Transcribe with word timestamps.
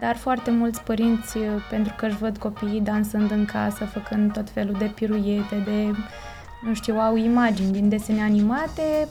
dar 0.00 0.16
foarte 0.16 0.50
mulți 0.50 0.80
părinți, 0.82 1.38
pentru 1.70 1.94
că 1.98 2.06
își 2.06 2.16
văd 2.16 2.36
copiii 2.36 2.80
dansând 2.80 3.30
în 3.30 3.44
casă, 3.44 3.84
făcând 3.84 4.32
tot 4.32 4.50
felul 4.50 4.76
de 4.78 4.92
piruiete, 4.94 5.56
de, 5.64 5.90
nu 6.62 6.74
știu, 6.74 6.98
au 6.98 7.16
imagini 7.16 7.72
din 7.72 7.88
desene 7.88 8.22
animate, 8.22 9.08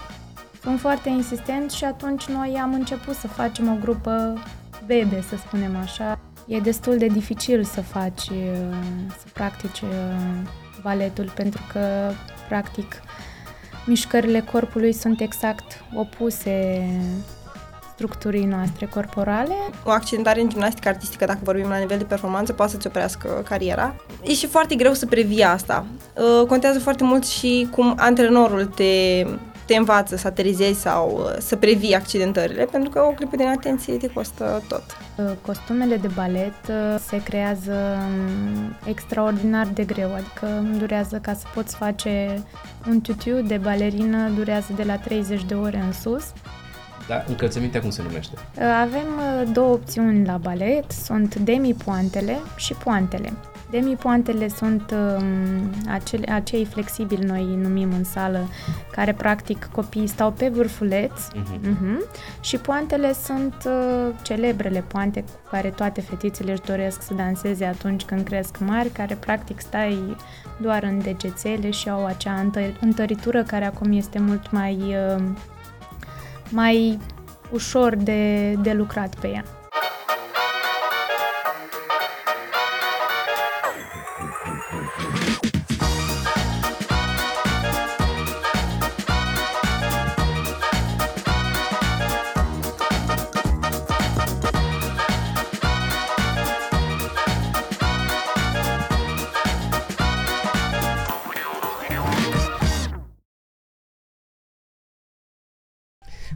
sunt 0.62 0.80
foarte 0.80 1.10
insistenți 1.10 1.76
și 1.76 1.84
atunci 1.84 2.26
noi 2.26 2.60
am 2.62 2.74
început 2.74 3.16
să 3.16 3.28
facem 3.28 3.68
o 3.68 3.78
grupă 3.80 4.44
bebe, 4.86 5.22
să 5.22 5.36
spunem 5.36 5.76
așa. 5.76 6.20
E 6.48 6.60
destul 6.60 6.98
de 6.98 7.08
dificil 7.08 7.64
să 7.64 7.82
faci, 7.82 8.22
să 9.18 9.26
practici 9.34 9.84
baletul 10.82 11.32
pentru 11.36 11.62
că, 11.72 12.12
practic, 12.48 13.02
mișcările 13.86 14.40
corpului 14.40 14.94
sunt 14.94 15.22
exact 15.22 15.84
opuse 15.94 16.86
structurii 18.00 18.46
noastre 18.46 18.86
corporale. 18.86 19.56
O 19.84 19.90
accidentare 19.90 20.42
în 20.42 20.50
gimnastică 20.50 20.88
artistică, 20.88 21.26
dacă 21.26 21.40
vorbim 21.44 21.70
la 21.70 21.78
nivel 21.78 21.98
de 21.98 22.04
performanță, 22.04 22.54
poate 22.54 22.72
să-ți 22.72 22.88
oprească 22.88 23.44
cariera. 23.50 23.96
E 24.24 24.34
și 24.34 24.48
foarte 24.48 24.76
greu 24.76 24.94
să 24.94 25.06
previi 25.06 25.44
asta. 25.44 25.86
Uh, 26.14 26.48
contează 26.48 26.80
foarte 26.80 27.04
mult 27.04 27.26
și 27.26 27.68
cum 27.72 27.94
antrenorul 27.98 28.66
te, 28.66 29.26
te 29.66 29.76
învață 29.76 30.16
să 30.16 30.28
aterizezi 30.28 30.80
sau 30.80 31.22
uh, 31.24 31.36
să 31.40 31.56
previi 31.56 31.96
accidentările, 31.96 32.66
pentru 32.66 32.90
că 32.90 33.02
o 33.02 33.12
clipă 33.12 33.36
de 33.36 33.48
atenție 33.48 33.94
te 33.94 34.08
costă 34.08 34.64
tot. 34.68 34.84
Uh, 35.16 35.32
costumele 35.42 35.96
de 35.96 36.10
balet 36.16 36.54
se 37.08 37.24
creează 37.24 37.74
um, 37.74 38.76
extraordinar 38.86 39.68
de 39.74 39.84
greu, 39.84 40.14
adică 40.14 40.64
durează 40.78 41.20
ca 41.22 41.34
să 41.34 41.44
poți 41.54 41.76
face 41.76 42.44
un 42.90 43.02
tutu 43.02 43.42
de 43.42 43.58
balerină, 43.58 44.30
durează 44.36 44.74
de 44.76 44.84
la 44.84 44.96
30 44.98 45.44
de 45.44 45.54
ore 45.54 45.78
în 45.86 45.94
sus 45.94 46.24
da? 47.10 47.24
Încălțămintea 47.28 47.82
cum 47.82 47.90
se 47.90 48.02
numește? 48.02 48.34
Avem 48.82 49.08
uh, 49.18 49.50
două 49.54 49.74
opțiuni 49.74 50.26
la 50.26 50.38
balet, 50.38 50.92
sunt 50.92 51.36
demi-poantele 51.36 52.38
și 52.56 52.74
poantele. 52.74 53.34
Demi-poantele 53.70 54.48
sunt 54.48 54.92
um, 54.92 55.92
acele, 55.92 56.32
acei 56.32 56.66
flexibili, 56.66 57.26
noi 57.26 57.58
numim 57.62 57.92
în 57.98 58.04
sală, 58.04 58.48
care 58.92 59.14
practic 59.14 59.70
copiii 59.72 60.08
stau 60.08 60.32
pe 60.32 60.48
vârfuleț 60.48 61.12
uh-huh. 61.12 61.70
Uh-huh. 61.70 62.42
și 62.42 62.58
poantele 62.58 63.14
sunt 63.14 63.54
uh, 63.66 64.14
celebrele 64.22 64.84
poante 64.88 65.22
cu 65.22 65.50
care 65.50 65.70
toate 65.70 66.02
fetițele 66.02 66.52
își 66.52 66.62
doresc 66.62 67.02
să 67.02 67.14
danseze 67.14 67.66
atunci 67.66 68.04
când 68.04 68.24
cresc 68.24 68.58
mari, 68.60 68.90
care 68.90 69.16
practic 69.16 69.60
stai 69.60 70.16
doar 70.62 70.84
în 70.84 71.02
degețele 71.02 71.70
și 71.70 71.90
au 71.90 72.06
acea 72.06 72.52
întăritură 72.80 73.44
care 73.44 73.66
acum 73.66 73.92
este 73.92 74.20
mult 74.20 74.52
mai 74.52 74.78
uh, 74.78 75.24
mai 76.52 77.00
ușor 77.52 77.96
de, 77.96 78.54
de 78.54 78.74
lucrat 78.74 79.16
pe 79.16 79.28
ea. 79.28 79.44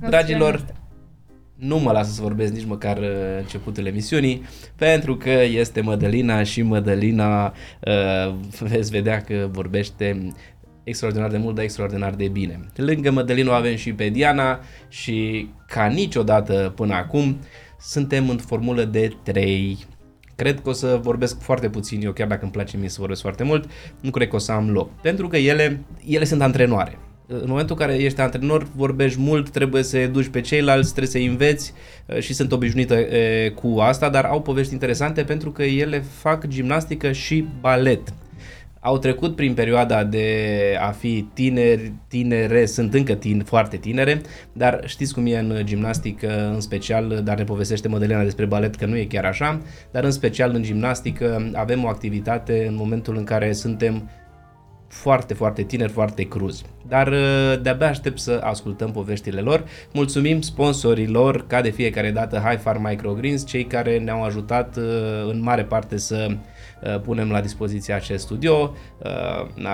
Dragilor, 0.08 0.66
nu 1.56 1.80
mă 1.80 1.92
lasă 1.92 2.12
să 2.12 2.22
vorbesc 2.22 2.54
nici 2.54 2.66
măcar 2.66 2.98
uh, 2.98 3.38
începutul 3.40 3.86
emisiunii, 3.86 4.44
pentru 4.76 5.18
că 5.18 5.30
este 5.30 5.82
Mădălina 5.82 6.44
și 6.44 6.62
Mădălina 6.62 7.46
uh, 7.46 8.34
veți 8.60 8.92
vedea 8.92 9.22
că 9.22 9.48
vorbește 9.52 10.28
extraordinar 10.84 11.30
de 11.30 11.38
mult, 11.38 11.56
dar 11.56 11.64
extraordinar 11.64 12.14
de 12.14 12.28
bine. 12.28 12.60
Lângă 12.76 13.12
Mădălina 13.12 13.56
avem 13.56 13.76
și 13.76 13.94
pe 13.94 14.10
Diana 14.10 14.60
și 14.88 15.50
ca 15.68 15.86
niciodată 15.86 16.74
până 16.76 16.94
acum 16.94 17.40
suntem 17.80 18.30
în 18.30 18.38
formulă 18.38 18.84
de 18.84 19.16
3. 19.24 19.78
Cred 20.36 20.62
că 20.62 20.70
o 20.70 20.74
să 20.74 21.00
vorbesc 21.02 21.42
foarte 21.42 21.70
puțin 21.70 22.02
eu, 22.04 22.12
chiar 22.12 22.28
dacă 22.28 22.44
îmi 22.44 22.52
place 22.52 22.78
mie 22.78 22.90
să 22.90 22.98
vorbesc 23.00 23.22
foarte 23.22 23.44
mult, 23.44 23.70
nu 24.02 24.10
cred 24.10 24.28
că 24.28 24.36
o 24.36 24.40
să 24.40 24.52
am 24.52 24.70
loc. 24.70 25.02
Pentru 25.02 25.28
că 25.28 25.38
ele, 25.38 25.84
ele 26.06 26.24
sunt 26.24 26.42
antrenoare 26.42 26.98
în 27.28 27.44
momentul 27.48 27.76
în 27.80 27.86
care 27.88 28.00
ești 28.00 28.22
antrenor, 28.22 28.68
vorbești 28.76 29.20
mult, 29.20 29.50
trebuie 29.50 29.84
să 29.84 29.98
educi 29.98 30.28
pe 30.28 30.42
ceilalți, 30.42 30.94
trebuie 30.94 31.24
să 31.24 31.30
înveți 31.30 31.74
uh, 32.06 32.20
și 32.20 32.34
sunt 32.34 32.52
obișnuită 32.52 32.96
uh, 32.96 33.52
cu 33.52 33.80
asta, 33.80 34.10
dar 34.10 34.26
au 34.26 34.42
povești 34.42 34.74
interesante 34.74 35.24
pentru 35.24 35.52
că 35.52 35.64
ele 35.64 36.00
fac 36.00 36.48
gimnastică 36.48 37.12
și 37.12 37.46
balet. 37.60 38.14
Au 38.80 38.98
trecut 38.98 39.36
prin 39.36 39.54
perioada 39.54 40.04
de 40.04 40.28
a 40.80 40.92
fi 40.92 41.28
tineri, 41.34 41.94
tinere, 42.08 42.66
sunt 42.66 42.94
încă 42.94 43.14
tine, 43.14 43.44
foarte 43.44 43.78
tinere, 43.78 44.22
dar 44.54 44.82
știți 44.86 45.14
cum 45.14 45.26
e 45.26 45.38
în 45.38 45.62
gimnastică, 45.64 46.52
în 46.54 46.60
special, 46.60 47.22
dar 47.24 47.38
ne 47.38 47.44
povestește 47.44 47.88
Mădălina 47.88 48.24
despre 48.24 48.46
balet 48.46 48.76
că 48.76 48.86
nu 48.86 48.98
e 48.98 49.06
chiar 49.06 49.26
așa, 49.26 49.62
dar 49.92 50.04
în 50.04 50.12
special 50.12 50.54
în 50.56 50.64
gimnastică 50.64 51.52
avem 51.54 51.84
o 51.84 51.88
activitate 51.88 52.66
în 52.68 52.76
momentul 52.76 53.18
în 53.18 53.24
care 53.24 53.54
suntem 53.54 54.10
foarte, 54.94 55.34
foarte 55.34 55.64
tineri, 55.64 55.92
foarte 55.92 56.24
cruzi. 56.24 56.64
Dar 56.88 57.08
uh, 57.08 57.62
de-abia 57.62 57.88
aștept 57.88 58.20
să 58.20 58.40
ascultăm 58.44 58.92
poveștile 58.92 59.42
lor. 59.42 59.64
Mulțumim 59.94 60.42
sponsorilor, 60.42 61.48
ca 61.48 61.62
de 61.62 61.70
fiecare 61.70 62.12
dată, 62.12 62.38
High 62.38 62.60
Farm 62.60 62.88
Microgreens, 62.88 63.46
cei 63.46 63.66
care 63.66 63.98
ne-au 63.98 64.24
ajutat 64.24 64.78
uh, 64.78 64.84
în 65.30 65.42
mare 65.42 65.64
parte 65.64 65.98
să 65.98 66.28
uh, 66.30 67.00
punem 67.00 67.30
la 67.32 67.42
dispoziție 67.42 67.94
acest 67.94 68.24
studio, 68.24 68.76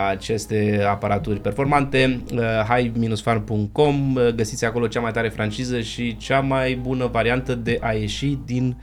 aceste 0.09 0.83
aparaturi 0.87 1.39
performante, 1.39 2.21
high-farm.com, 2.67 4.17
găsiți 4.35 4.65
acolo 4.65 4.87
cea 4.87 4.99
mai 4.99 5.11
tare 5.11 5.29
franciză 5.29 5.79
și 5.79 6.17
cea 6.17 6.39
mai 6.39 6.75
bună 6.75 7.05
variantă 7.05 7.55
de 7.55 7.77
a 7.81 7.91
ieși 7.91 8.37
din 8.45 8.63
um, 8.65 8.75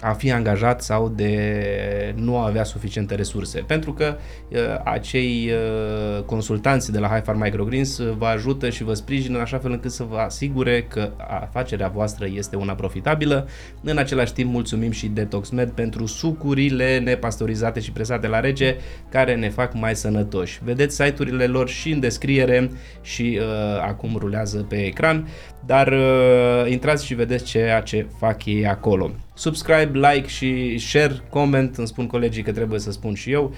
a 0.00 0.12
fi 0.12 0.32
angajat 0.32 0.82
sau 0.82 1.08
de 1.08 2.14
nu 2.16 2.36
a 2.36 2.46
avea 2.46 2.64
suficiente 2.64 3.14
resurse. 3.14 3.64
Pentru 3.66 3.92
că 3.92 4.16
uh, 4.48 4.58
acei 4.84 5.50
uh, 5.50 6.22
consultanți 6.22 6.92
de 6.92 6.98
la 6.98 7.08
High 7.08 7.22
Farm 7.24 7.40
Microgreens 7.42 7.98
uh, 7.98 8.14
vă 8.18 8.26
ajută 8.26 8.70
și 8.70 8.84
vă 8.84 8.94
sprijină 8.94 9.36
în 9.36 9.42
așa 9.42 9.58
fel 9.58 9.70
încât 9.70 9.90
să 9.90 10.02
vă 10.02 10.16
asigure 10.16 10.82
că 10.82 11.10
afacerea 11.28 11.88
voastră 11.88 12.26
este 12.34 12.56
una 12.56 12.74
profitabilă. 12.74 13.48
În 13.82 13.98
același 13.98 14.32
timp 14.32 14.50
mulțumim 14.50 14.90
și 14.90 15.06
DetoxMed 15.06 15.70
pentru 15.70 16.06
sucurile 16.06 16.98
nepastorizate 16.98 17.80
și 17.80 17.92
presate 17.92 18.26
la 18.26 18.40
rece 18.40 18.76
care 19.08 19.34
ne 19.34 19.48
fac 19.48 19.74
mai 19.74 19.96
sănătoși. 19.96 20.60
Vedeți 20.64 20.94
site-urile 20.94 21.46
lor 21.46 21.68
și 21.68 21.90
în 21.90 22.00
descriere 22.00 22.70
și 23.00 23.38
uh, 23.40 23.80
acum 23.80 24.16
rulează 24.18 24.66
pe 24.68 24.84
ecran, 24.84 25.28
dar 25.66 25.88
uh, 25.88 26.70
intrați 26.70 27.06
și 27.06 27.14
vedeți 27.14 27.44
ceea 27.44 27.80
ce 27.80 28.06
fac 28.18 28.44
ei 28.44 28.61
acolo 28.66 29.10
subscribe, 29.34 29.90
like 29.92 30.28
și 30.28 30.78
share, 30.78 31.20
comment, 31.30 31.76
îmi 31.76 31.86
spun 31.86 32.06
colegii 32.06 32.42
că 32.42 32.52
trebuie 32.52 32.80
să 32.80 32.92
spun 32.92 33.14
și 33.14 33.30
eu. 33.30 33.54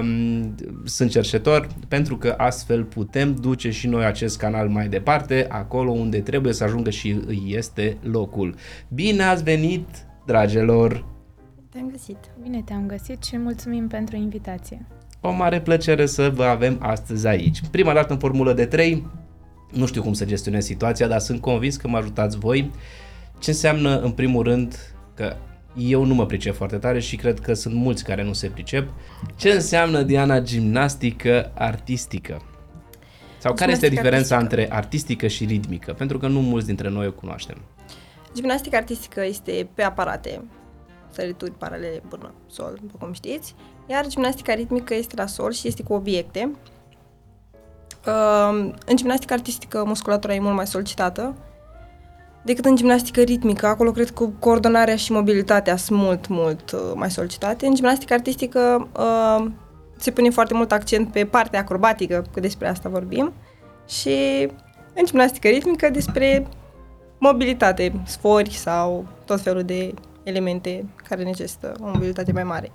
Um, 0.00 0.54
sunt 0.84 1.10
cerșetor 1.10 1.66
pentru 1.88 2.16
că 2.16 2.34
astfel 2.36 2.84
putem 2.84 3.34
duce 3.34 3.70
și 3.70 3.86
noi 3.86 4.04
acest 4.04 4.38
canal 4.38 4.68
mai 4.68 4.88
departe, 4.88 5.46
acolo 5.48 5.90
unde 5.90 6.20
trebuie 6.20 6.52
să 6.52 6.64
ajungă 6.64 6.90
și 6.90 7.20
îi 7.26 7.42
este 7.46 7.96
locul. 8.02 8.54
Bine 8.88 9.22
ați 9.22 9.42
venit, 9.42 9.88
dragilor! 10.26 11.04
Te-am 11.70 11.88
găsit! 11.90 12.18
Bine 12.42 12.62
te-am 12.64 12.86
găsit 12.86 13.22
și 13.22 13.36
mulțumim 13.36 13.86
pentru 13.88 14.16
invitație! 14.16 14.86
O 15.20 15.32
mare 15.32 15.60
plăcere 15.60 16.06
să 16.06 16.30
vă 16.34 16.44
avem 16.44 16.78
astăzi 16.80 17.26
aici. 17.26 17.60
Prima 17.70 17.92
dată 17.92 18.12
în 18.12 18.18
formulă 18.18 18.52
de 18.52 18.66
3, 18.66 19.06
nu 19.72 19.86
știu 19.86 20.02
cum 20.02 20.12
să 20.12 20.24
gestionez 20.24 20.64
situația, 20.64 21.06
dar 21.06 21.18
sunt 21.18 21.40
convins 21.40 21.76
că 21.76 21.88
mă 21.88 21.96
ajutați 21.96 22.38
voi. 22.38 22.70
Ce 23.38 23.50
înseamnă, 23.50 24.00
în 24.00 24.10
primul 24.10 24.42
rând, 24.42 24.94
că 25.14 25.36
eu 25.76 26.04
nu 26.04 26.14
mă 26.14 26.26
pricep 26.26 26.54
foarte 26.54 26.76
tare 26.76 27.00
și 27.00 27.16
cred 27.16 27.40
că 27.40 27.54
sunt 27.54 27.74
mulți 27.74 28.04
care 28.04 28.22
nu 28.22 28.32
se 28.32 28.48
pricep. 28.48 28.88
Ce 29.36 29.50
înseamnă, 29.50 30.02
Diana, 30.02 30.40
gimnastică 30.40 31.52
artistică? 31.54 32.42
Sau 33.38 33.54
care 33.54 33.72
este 33.72 33.88
diferența 33.88 34.36
artistică. 34.36 34.60
între 34.62 34.76
artistică 34.76 35.26
și 35.26 35.44
ritmică? 35.44 35.92
Pentru 35.92 36.18
că 36.18 36.26
nu 36.26 36.40
mulți 36.40 36.66
dintre 36.66 36.88
noi 36.88 37.06
o 37.06 37.12
cunoaștem. 37.12 37.56
Gimnastica 38.34 38.76
artistică 38.76 39.24
este 39.24 39.68
pe 39.74 39.82
aparate, 39.82 40.44
sărituri 41.10 41.50
paralele 41.50 42.02
până 42.08 42.34
sol, 42.46 42.78
după 42.80 42.96
cum 42.98 43.12
știți, 43.12 43.54
iar 43.86 44.06
gimnastica 44.06 44.54
ritmică 44.54 44.94
este 44.94 45.16
la 45.16 45.26
sol 45.26 45.52
și 45.52 45.68
este 45.68 45.82
cu 45.82 45.92
obiecte. 45.92 46.50
În 48.86 48.96
gimnastica 48.96 49.34
artistică 49.34 49.84
musculatura 49.84 50.34
e 50.34 50.40
mult 50.40 50.54
mai 50.54 50.66
solicitată, 50.66 51.36
decât 52.46 52.64
în 52.64 52.76
gimnastică 52.76 53.20
ritmică. 53.20 53.66
Acolo 53.66 53.90
cred 53.90 54.10
că 54.10 54.28
coordonarea 54.38 54.96
și 54.96 55.12
mobilitatea 55.12 55.76
sunt 55.76 55.98
mult, 55.98 56.28
mult 56.28 56.70
uh, 56.70 56.80
mai 56.94 57.10
solicitate. 57.10 57.66
În 57.66 57.74
gimnastică 57.74 58.12
artistică 58.12 58.88
uh, 58.98 59.46
se 59.96 60.10
pune 60.10 60.30
foarte 60.30 60.54
mult 60.54 60.72
accent 60.72 61.12
pe 61.12 61.24
partea 61.24 61.60
acrobatică, 61.60 62.24
că 62.32 62.40
despre 62.40 62.68
asta 62.68 62.88
vorbim, 62.88 63.32
și 63.88 64.48
în 64.94 65.04
gimnastică 65.04 65.48
ritmică 65.48 65.90
despre 65.90 66.46
mobilitate, 67.18 67.92
sfori 68.06 68.52
sau 68.52 69.06
tot 69.24 69.40
felul 69.40 69.62
de 69.62 69.94
elemente 70.22 70.84
care 71.08 71.22
necesită 71.22 71.74
o 71.80 71.84
mobilitate 71.86 72.32
mai 72.32 72.44
mare. 72.44 72.70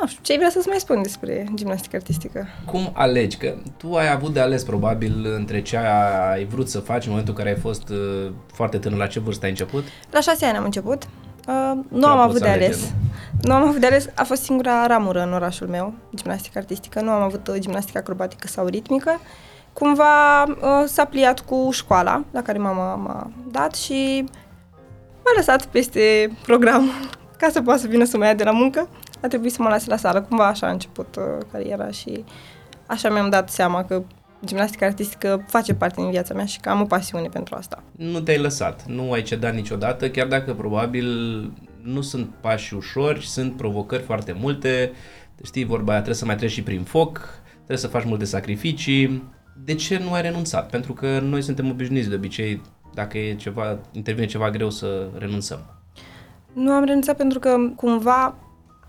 Nu 0.00 0.06
știu, 0.06 0.20
ce 0.22 0.32
ai 0.32 0.38
vrea 0.38 0.50
să-ți 0.50 0.68
mai 0.68 0.78
spun 0.78 1.02
despre 1.02 1.46
gimnastică 1.54 1.96
artistică? 1.96 2.46
Cum 2.64 2.90
alegi? 2.92 3.36
Că 3.36 3.54
tu 3.76 3.94
ai 3.94 4.10
avut 4.10 4.32
de 4.32 4.40
ales 4.40 4.62
probabil 4.62 5.34
între 5.36 5.62
ce 5.62 5.76
ai 5.76 6.44
vrut 6.44 6.68
să 6.68 6.78
faci 6.78 7.04
în 7.04 7.10
momentul 7.10 7.34
în 7.36 7.38
care 7.44 7.54
ai 7.54 7.60
fost 7.60 7.88
uh, 7.88 8.32
foarte 8.52 8.78
tânăr. 8.78 8.98
La 8.98 9.06
ce 9.06 9.20
vârstă 9.20 9.44
ai 9.44 9.50
început? 9.50 9.84
La 10.10 10.20
șase 10.20 10.44
ani 10.44 10.56
am 10.56 10.64
început. 10.64 11.02
Uh, 11.48 11.78
nu 11.88 12.06
am 12.06 12.18
avut 12.18 12.40
de 12.40 12.48
alege, 12.48 12.64
ales. 12.64 12.80
Nu? 12.80 13.48
nu 13.48 13.54
am 13.54 13.68
avut 13.68 13.80
de 13.80 13.86
ales. 13.86 14.08
A 14.14 14.24
fost 14.24 14.42
singura 14.42 14.86
ramură 14.86 15.22
în 15.22 15.32
orașul 15.32 15.66
meu, 15.66 15.94
gimnastică 16.14 16.58
artistică. 16.58 17.00
Nu 17.00 17.10
am 17.10 17.22
avut 17.22 17.48
uh, 17.48 17.56
gimnastică 17.58 17.98
acrobatică 17.98 18.46
sau 18.46 18.66
ritmică. 18.66 19.20
Cumva 19.72 20.42
uh, 20.42 20.56
s-a 20.86 21.04
pliat 21.04 21.40
cu 21.40 21.68
școala 21.72 22.24
la 22.30 22.42
care 22.42 22.58
mama 22.58 22.94
m-a 22.94 23.30
dat 23.50 23.74
și 23.74 24.24
m-a 25.24 25.32
lăsat 25.36 25.66
peste 25.66 26.30
program 26.42 26.90
ca 27.40 27.48
să 27.52 27.62
poată 27.62 27.80
să 27.80 27.86
vină 27.86 28.04
să 28.04 28.16
mă 28.16 28.24
ia 28.24 28.34
de 28.34 28.44
la 28.44 28.50
muncă 28.50 28.88
a 29.22 29.26
trebuit 29.28 29.52
să 29.52 29.62
mă 29.62 29.68
lase 29.68 29.90
la 29.90 29.96
sală. 29.96 30.22
Cumva 30.22 30.46
așa 30.46 30.66
a 30.66 30.70
început 30.70 31.16
uh, 31.16 31.46
cariera 31.52 31.90
și 31.90 32.24
așa 32.86 33.10
mi-am 33.10 33.30
dat 33.30 33.50
seama 33.50 33.84
că 33.84 34.02
gimnastica 34.44 34.86
artistică 34.86 35.44
face 35.48 35.74
parte 35.74 36.00
din 36.00 36.10
viața 36.10 36.34
mea 36.34 36.44
și 36.44 36.60
că 36.60 36.68
am 36.68 36.80
o 36.80 36.84
pasiune 36.84 37.28
pentru 37.28 37.54
asta. 37.54 37.82
Nu 37.96 38.20
te-ai 38.20 38.38
lăsat, 38.38 38.84
nu 38.86 39.12
ai 39.12 39.22
cedat 39.22 39.54
niciodată, 39.54 40.10
chiar 40.10 40.26
dacă 40.26 40.54
probabil 40.54 41.06
nu 41.82 42.00
sunt 42.00 42.28
pași 42.40 42.74
ușori, 42.74 43.26
sunt 43.26 43.56
provocări 43.56 44.02
foarte 44.02 44.36
multe, 44.40 44.92
știi 45.44 45.64
vorba 45.64 45.90
aia, 45.90 46.00
trebuie 46.00 46.20
să 46.20 46.24
mai 46.24 46.36
treci 46.36 46.50
și 46.50 46.62
prin 46.62 46.82
foc, 46.82 47.40
trebuie 47.54 47.78
să 47.78 47.86
faci 47.86 48.04
multe 48.04 48.24
sacrificii. 48.24 49.34
De 49.64 49.74
ce 49.74 49.98
nu 49.98 50.12
ai 50.12 50.22
renunțat? 50.22 50.70
Pentru 50.70 50.92
că 50.92 51.18
noi 51.20 51.42
suntem 51.42 51.70
obișnuiți 51.70 52.08
de 52.08 52.14
obicei, 52.14 52.62
dacă 52.94 53.18
e 53.18 53.34
ceva, 53.34 53.78
intervine 53.92 54.26
ceva 54.26 54.50
greu 54.50 54.70
să 54.70 55.08
renunțăm. 55.18 55.58
Nu 56.52 56.70
am 56.70 56.84
renunțat 56.84 57.16
pentru 57.16 57.38
că 57.38 57.56
cumva 57.76 58.34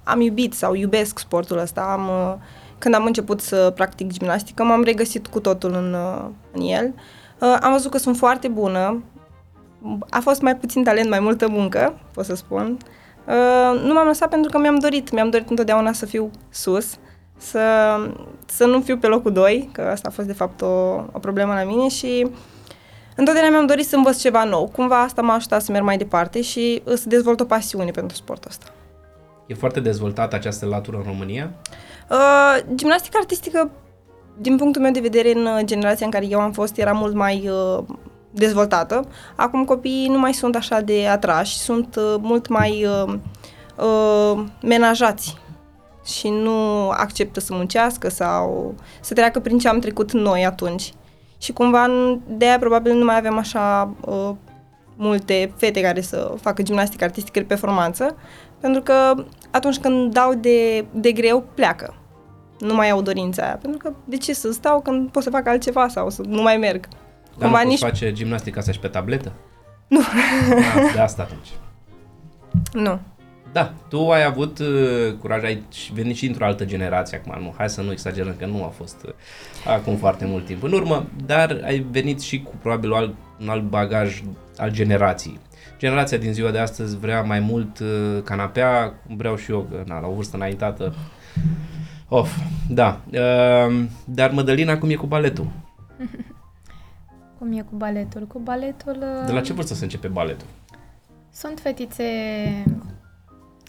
am 0.07 0.21
iubit 0.21 0.53
sau 0.53 0.73
iubesc 0.73 1.19
sportul 1.19 1.57
ăsta. 1.57 1.81
Am, 1.81 2.07
uh, 2.07 2.33
când 2.77 2.93
am 2.93 3.05
început 3.05 3.41
să 3.41 3.71
practic 3.75 4.11
gimnastică, 4.11 4.63
m-am 4.63 4.83
regăsit 4.83 5.27
cu 5.27 5.39
totul 5.39 5.73
în, 5.73 5.93
uh, 5.93 6.25
în 6.51 6.61
el. 6.61 6.93
Uh, 7.39 7.57
am 7.61 7.71
văzut 7.71 7.91
că 7.91 7.97
sunt 7.97 8.17
foarte 8.17 8.47
bună. 8.47 9.03
A 10.09 10.19
fost 10.19 10.41
mai 10.41 10.55
puțin 10.55 10.83
talent, 10.83 11.09
mai 11.09 11.19
multă 11.19 11.47
muncă, 11.49 11.99
pot 12.13 12.25
să 12.25 12.35
spun. 12.35 12.77
Nu 13.83 13.93
m-am 13.93 14.07
lăsat 14.07 14.29
pentru 14.29 14.51
că 14.51 14.57
mi-am 14.57 14.79
dorit. 14.79 15.11
Mi-am 15.11 15.29
dorit 15.29 15.49
întotdeauna 15.49 15.91
să 15.91 16.05
fiu 16.05 16.31
sus, 16.49 16.97
să, 17.37 17.61
să 18.45 18.65
nu 18.65 18.81
fiu 18.81 18.97
pe 18.97 19.07
locul 19.07 19.31
2, 19.31 19.69
că 19.71 19.81
asta 19.81 20.07
a 20.07 20.11
fost 20.11 20.27
de 20.27 20.33
fapt 20.33 20.61
o, 20.61 20.65
o 21.11 21.19
problemă 21.21 21.53
la 21.53 21.63
mine 21.63 21.87
și 21.87 22.27
întotdeauna 23.15 23.51
mi-am 23.51 23.65
dorit 23.65 23.87
să 23.87 23.95
învăț 23.95 24.19
ceva 24.19 24.43
nou. 24.43 24.71
Cumva 24.75 25.01
asta 25.01 25.21
m-a 25.21 25.33
ajutat 25.33 25.61
să 25.61 25.71
merg 25.71 25.83
mai 25.83 25.97
departe 25.97 26.41
și 26.41 26.81
să 26.85 27.03
dezvolt 27.09 27.39
o 27.39 27.45
pasiune 27.45 27.91
pentru 27.91 28.15
sportul 28.15 28.49
ăsta. 28.49 28.65
E 29.47 29.53
foarte 29.53 29.79
dezvoltată 29.79 30.35
această 30.35 30.65
latură 30.65 30.97
în 30.97 31.03
România? 31.03 31.51
Uh, 32.09 32.57
gimnastica 32.75 33.17
artistică, 33.19 33.71
din 34.37 34.57
punctul 34.57 34.81
meu 34.81 34.91
de 34.91 34.99
vedere, 34.99 35.33
în 35.33 35.65
generația 35.65 36.05
în 36.05 36.11
care 36.11 36.25
eu 36.25 36.39
am 36.39 36.51
fost, 36.51 36.77
era 36.77 36.91
mult 36.91 37.13
mai 37.13 37.49
uh, 37.49 37.83
dezvoltată. 38.31 39.07
Acum 39.35 39.65
copiii 39.65 40.07
nu 40.07 40.19
mai 40.19 40.33
sunt 40.33 40.55
așa 40.55 40.81
de 40.81 41.07
atrași, 41.07 41.57
sunt 41.57 41.95
uh, 41.95 42.15
mult 42.19 42.47
mai 42.47 42.85
uh, 42.85 43.13
uh, 43.77 44.43
menajați 44.61 45.37
și 46.05 46.29
nu 46.29 46.89
acceptă 46.89 47.39
să 47.39 47.53
muncească 47.53 48.09
sau 48.09 48.75
să 49.01 49.13
treacă 49.13 49.39
prin 49.39 49.57
ce 49.57 49.67
am 49.67 49.79
trecut 49.79 50.11
noi 50.11 50.45
atunci. 50.45 50.93
Și 51.37 51.53
cumva 51.53 51.87
de 52.27 52.45
aia 52.45 52.59
probabil 52.59 52.93
nu 52.93 53.03
mai 53.03 53.17
avem 53.17 53.37
așa 53.37 53.93
uh, 54.05 54.29
multe 54.95 55.53
fete 55.57 55.81
care 55.81 56.01
să 56.01 56.33
facă 56.41 56.61
gimnastică 56.61 57.03
artistică 57.03 57.39
de 57.39 57.45
performanță, 57.45 58.15
pentru 58.59 58.81
că 58.81 59.13
atunci 59.51 59.77
când 59.77 60.13
dau 60.13 60.33
de, 60.33 60.85
de 60.91 61.11
greu, 61.11 61.45
pleacă. 61.53 61.95
Nu 62.59 62.75
mai 62.75 62.89
au 62.89 63.01
dorința 63.01 63.43
aia. 63.43 63.57
Pentru 63.61 63.79
că 63.79 63.93
de 64.05 64.17
ce 64.17 64.33
să 64.33 64.51
stau 64.51 64.81
când 64.81 65.09
pot 65.09 65.23
să 65.23 65.29
fac 65.29 65.47
altceva 65.47 65.87
sau 65.87 66.09
să 66.09 66.21
nu 66.27 66.41
mai 66.41 66.57
merg? 66.57 66.87
Dar 67.37 67.49
Cumva 67.49 67.63
nu 67.63 67.69
nici... 67.69 67.79
face 67.79 68.11
gimnastica 68.11 68.59
asta 68.59 68.71
și 68.71 68.79
pe 68.79 68.87
tabletă? 68.87 69.31
Nu. 69.87 69.99
Da, 70.49 70.91
de 70.93 70.99
asta 70.99 71.21
atunci. 71.21 71.47
Nu. 72.83 72.99
Da, 73.51 73.73
tu 73.89 74.09
ai 74.09 74.23
avut 74.23 74.59
uh, 74.59 75.13
curaj, 75.21 75.43
ai 75.43 75.63
venit 75.93 76.15
și 76.15 76.25
într-o 76.25 76.45
altă 76.45 76.65
generație 76.65 77.17
acum, 77.17 77.41
nu, 77.43 77.53
hai 77.57 77.69
să 77.69 77.81
nu 77.81 77.91
exagerăm 77.91 78.35
că 78.39 78.45
nu 78.45 78.63
a 78.63 78.67
fost 78.67 79.03
uh, 79.05 79.13
acum 79.67 79.95
foarte 79.95 80.25
mult 80.25 80.45
timp 80.45 80.63
în 80.63 80.71
urmă, 80.71 81.05
dar 81.25 81.61
ai 81.65 81.85
venit 81.91 82.21
și 82.21 82.43
cu 82.43 82.53
probabil 82.61 82.93
alt, 82.93 83.15
un 83.41 83.49
alt 83.49 83.63
bagaj 83.63 84.23
al 84.57 84.71
generației. 84.71 85.39
Generația 85.77 86.17
din 86.17 86.33
ziua 86.33 86.51
de 86.51 86.59
astăzi 86.59 86.97
vrea 86.97 87.21
mai 87.21 87.39
mult 87.39 87.79
uh, 87.79 88.21
canapea, 88.23 88.93
vreau 89.15 89.35
și 89.35 89.51
eu, 89.51 89.67
na, 89.85 89.99
la 89.99 90.07
o 90.07 90.13
vârstă 90.13 90.35
înaintată. 90.35 90.93
Of, 92.09 92.37
da. 92.69 93.01
Uh, 93.11 93.85
dar 94.05 94.31
Mădălina, 94.31 94.77
cum 94.77 94.89
e 94.89 94.95
cu 94.95 95.05
baletul? 95.05 95.47
cum 97.37 97.51
e 97.51 97.61
cu 97.61 97.75
baletul? 97.75 98.27
Cu 98.27 98.39
baletul... 98.39 98.97
Uh... 99.19 99.25
De 99.25 99.31
la 99.31 99.41
ce 99.41 99.53
vârstă 99.53 99.73
se 99.73 99.83
începe 99.83 100.07
baletul? 100.07 100.47
Sunt 101.31 101.59
fetițe 101.59 102.03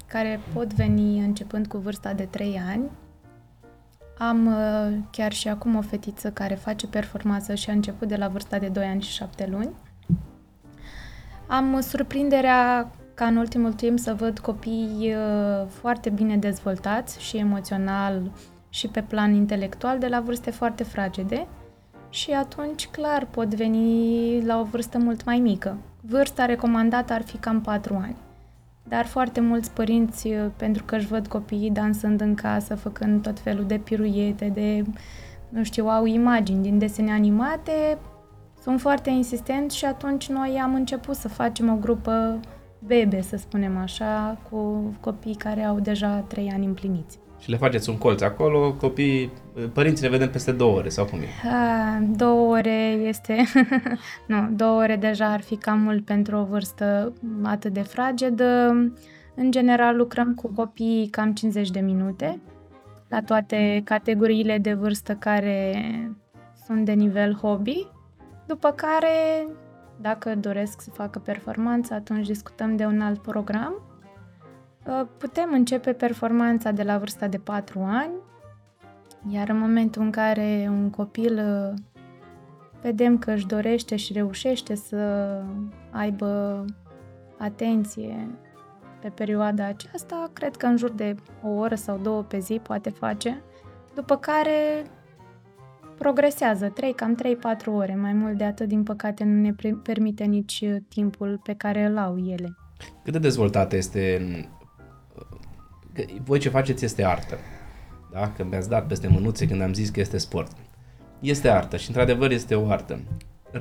care 0.07 0.41
pot 0.53 0.75
veni 0.75 1.19
începând 1.19 1.67
cu 1.67 1.79
vârsta 1.79 2.13
de 2.13 2.25
3 2.25 2.61
ani. 2.71 2.91
Am 4.19 4.47
uh, 4.47 4.99
chiar 5.11 5.33
și 5.33 5.49
acum 5.49 5.77
o 5.77 5.81
fetiță 5.81 6.31
care 6.31 6.55
face 6.55 6.87
performanță 6.87 7.55
și 7.55 7.71
a 7.71 7.73
început 7.73 8.09
de 8.09 8.17
la 8.17 8.29
vârsta 8.29 8.59
de 8.59 8.69
2 8.69 8.85
ani 8.85 9.03
și 9.03 9.11
7 9.11 9.49
luni. 9.51 9.71
Am 11.51 11.81
surprinderea 11.81 12.91
ca 13.15 13.27
în 13.27 13.37
ultimul 13.37 13.73
timp 13.73 13.99
să 13.99 14.15
văd 14.15 14.39
copii 14.39 15.15
uh, 15.15 15.67
foarte 15.69 16.11
bine 16.11 16.37
dezvoltați 16.37 17.23
și 17.23 17.37
emoțional 17.37 18.31
și 18.69 18.89
pe 18.89 19.03
plan 19.03 19.35
intelectual 19.35 19.99
de 19.99 20.07
la 20.07 20.21
vârste 20.21 20.51
foarte 20.51 20.83
fragede 20.83 21.47
și 22.11 22.31
atunci 22.31 22.87
clar 22.87 23.27
pot 23.31 23.55
veni 23.55 24.43
la 24.45 24.61
o 24.61 24.65
vârstă 24.65 24.99
mult 24.99 25.25
mai 25.25 25.39
mică. 25.39 25.77
Vârsta 26.01 26.45
recomandată 26.45 27.13
ar 27.13 27.23
fi 27.23 27.37
cam 27.37 27.61
4 27.61 27.95
ani. 27.95 28.17
Dar 28.89 29.07
foarte 29.07 29.41
mulți 29.41 29.71
părinți, 29.71 30.27
uh, 30.27 30.47
pentru 30.57 30.85
că 30.85 30.97
își 30.97 31.07
văd 31.07 31.27
copiii 31.27 31.71
dansând 31.71 32.21
în 32.21 32.35
casă, 32.35 32.75
făcând 32.75 33.23
tot 33.23 33.41
felul 33.41 33.65
de 33.65 33.79
piruiete, 33.79 34.51
de, 34.55 34.85
nu 35.49 35.63
știu, 35.63 35.87
au 35.87 36.05
imagini 36.05 36.63
din 36.63 36.79
desene 36.79 37.13
animate, 37.13 37.99
sunt 38.69 38.81
foarte 38.81 39.11
insistent 39.11 39.71
și 39.71 39.85
atunci 39.85 40.29
noi 40.29 40.61
am 40.63 40.75
început 40.75 41.15
să 41.15 41.29
facem 41.29 41.71
o 41.71 41.77
grupă 41.77 42.41
bebe, 42.87 43.21
să 43.21 43.37
spunem 43.37 43.77
așa, 43.77 44.39
cu 44.51 44.83
copii 45.01 45.35
care 45.35 45.63
au 45.63 45.81
deja 45.81 46.25
trei 46.27 46.51
ani 46.55 46.67
împliniți. 46.67 47.19
Și 47.39 47.51
le 47.51 47.57
faceți 47.57 47.91
un 47.91 47.99
colț 47.99 48.21
acolo, 48.21 48.73
copii, 48.73 49.33
părinții 49.73 50.05
le 50.05 50.11
vedem 50.11 50.31
peste 50.31 50.53
două 50.53 50.77
ore 50.77 50.89
sau 50.89 51.05
cum 51.05 51.19
e? 51.19 51.49
A, 51.49 51.99
două 52.17 52.57
ore 52.57 52.99
este, 53.07 53.45
nu, 54.29 54.49
două 54.51 54.81
ore 54.81 54.97
deja 54.97 55.33
ar 55.33 55.41
fi 55.41 55.57
cam 55.57 55.79
mult 55.79 56.05
pentru 56.05 56.37
o 56.37 56.45
vârstă 56.45 57.13
atât 57.43 57.73
de 57.73 57.83
fragedă. 57.83 58.69
În 59.35 59.51
general 59.51 59.97
lucrăm 59.97 60.35
cu 60.35 60.53
copii 60.55 61.09
cam 61.11 61.33
50 61.33 61.71
de 61.71 61.81
minute 61.81 62.41
la 63.09 63.23
toate 63.23 63.81
categoriile 63.85 64.59
de 64.59 64.73
vârstă 64.73 65.13
care 65.15 65.83
sunt 66.67 66.85
de 66.85 66.93
nivel 66.93 67.35
hobby 67.35 67.87
după 68.49 68.71
care, 68.71 69.47
dacă 70.01 70.35
doresc 70.35 70.81
să 70.81 70.91
facă 70.91 71.19
performanță, 71.19 71.95
atunci 71.95 72.27
discutăm 72.27 72.77
de 72.77 72.85
un 72.85 73.01
alt 73.01 73.23
program. 73.23 73.75
Uh, 74.87 75.07
putem 75.19 75.53
începe 75.53 75.93
performanța 75.93 76.71
de 76.71 76.83
la 76.83 76.99
vârsta 76.99 77.29
de 77.29 77.39
4 77.39 77.81
ani, 77.81 78.13
iar 79.29 79.49
în 79.49 79.59
momentul 79.59 80.03
în 80.03 80.11
care 80.11 80.67
un 80.71 80.91
copil 80.91 81.39
uh, 81.39 81.79
vedem 82.83 83.19
că 83.19 83.31
își 83.31 83.47
dorește 83.47 83.97
și 83.97 84.13
reușește 84.13 84.75
să 84.75 85.33
aibă 85.91 86.65
atenție 87.39 88.39
pe 89.01 89.09
perioada 89.09 89.65
aceasta, 89.65 90.31
cred 90.33 90.57
că 90.57 90.67
în 90.67 90.77
jur 90.77 90.91
de 90.91 91.15
o 91.43 91.49
oră 91.49 91.75
sau 91.75 91.99
două 91.99 92.23
pe 92.23 92.39
zi 92.39 92.61
poate 92.63 92.91
face, 92.91 93.43
după 93.95 94.17
care 94.17 94.85
progresează, 95.99 96.69
3, 96.69 96.95
cam 96.95 97.17
3-4 97.63 97.67
ore, 97.67 97.95
mai 98.01 98.13
mult 98.13 98.37
de 98.37 98.45
atât, 98.45 98.69
din 98.69 98.83
păcate, 98.83 99.25
nu 99.25 99.41
ne 99.41 99.53
permite 99.83 100.25
nici 100.25 100.61
uh, 100.63 100.77
timpul 100.89 101.41
pe 101.45 101.55
care 101.55 101.85
îl 101.85 101.99
au 101.99 102.19
ele. 102.19 102.57
Cât 103.05 103.13
de 103.13 103.19
dezvoltată 103.19 103.77
este, 103.77 104.21
că 105.93 106.03
voi 106.25 106.39
ce 106.39 106.49
faceți 106.49 106.85
este 106.85 107.05
artă, 107.05 107.37
da? 108.13 108.33
Că 108.37 108.45
mi-ați 108.45 108.69
dat 108.69 108.87
peste 108.87 109.09
mânuțe 109.09 109.47
când 109.47 109.63
am 109.63 109.73
zis 109.73 109.91
că 109.91 110.01
este 110.01 110.19
sport. 110.19 110.53
Este 111.21 111.49
artă 111.49 111.77
și, 111.77 111.89
într-adevăr, 111.89 112.31
este 112.31 112.55
o 112.55 112.71
artă. 112.71 113.01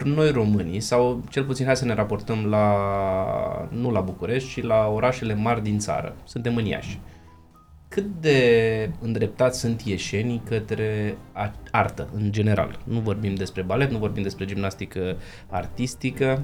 Noi 0.03 0.31
românii, 0.31 0.79
sau 0.79 1.23
cel 1.29 1.43
puțin 1.43 1.65
hai 1.65 1.75
să 1.75 1.85
ne 1.85 1.93
raportăm 1.93 2.45
la, 2.45 2.73
nu 3.71 3.91
la 3.91 4.01
București, 4.01 4.49
ci 4.49 4.63
la 4.63 4.87
orașele 4.87 5.33
mari 5.33 5.63
din 5.63 5.79
țară. 5.79 6.15
Suntem 6.23 6.55
în 6.55 6.65
Iași. 6.65 6.99
Uh, 7.03 7.16
cât 7.87 8.05
de 8.21 8.89
îndreptați 9.01 9.59
sunt 9.59 9.81
ieșenii 9.81 10.41
către 10.45 11.17
artă, 11.71 12.09
în 12.15 12.31
general. 12.31 12.79
Nu 12.83 12.99
vorbim 12.99 13.35
despre 13.35 13.61
balet, 13.61 13.91
nu 13.91 13.97
vorbim 13.97 14.23
despre 14.23 14.45
gimnastică 14.45 15.17
artistică, 15.49 16.43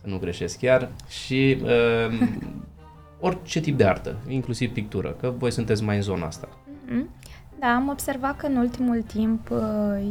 să 0.00 0.06
nu 0.06 0.18
greșesc 0.18 0.58
chiar, 0.58 0.90
și 1.08 1.58
uh, 1.62 2.28
orice 3.20 3.60
tip 3.60 3.76
de 3.76 3.84
artă, 3.84 4.16
inclusiv 4.28 4.72
pictură, 4.72 5.16
că 5.20 5.32
voi 5.38 5.50
sunteți 5.52 5.82
mai 5.82 5.96
în 5.96 6.02
zona 6.02 6.26
asta. 6.26 6.48
Mm-hmm. 6.48 7.26
Da, 7.58 7.66
am 7.66 7.88
observat 7.88 8.36
că 8.36 8.46
în 8.46 8.56
ultimul 8.56 9.02
timp 9.02 9.50
uh, 9.50 10.08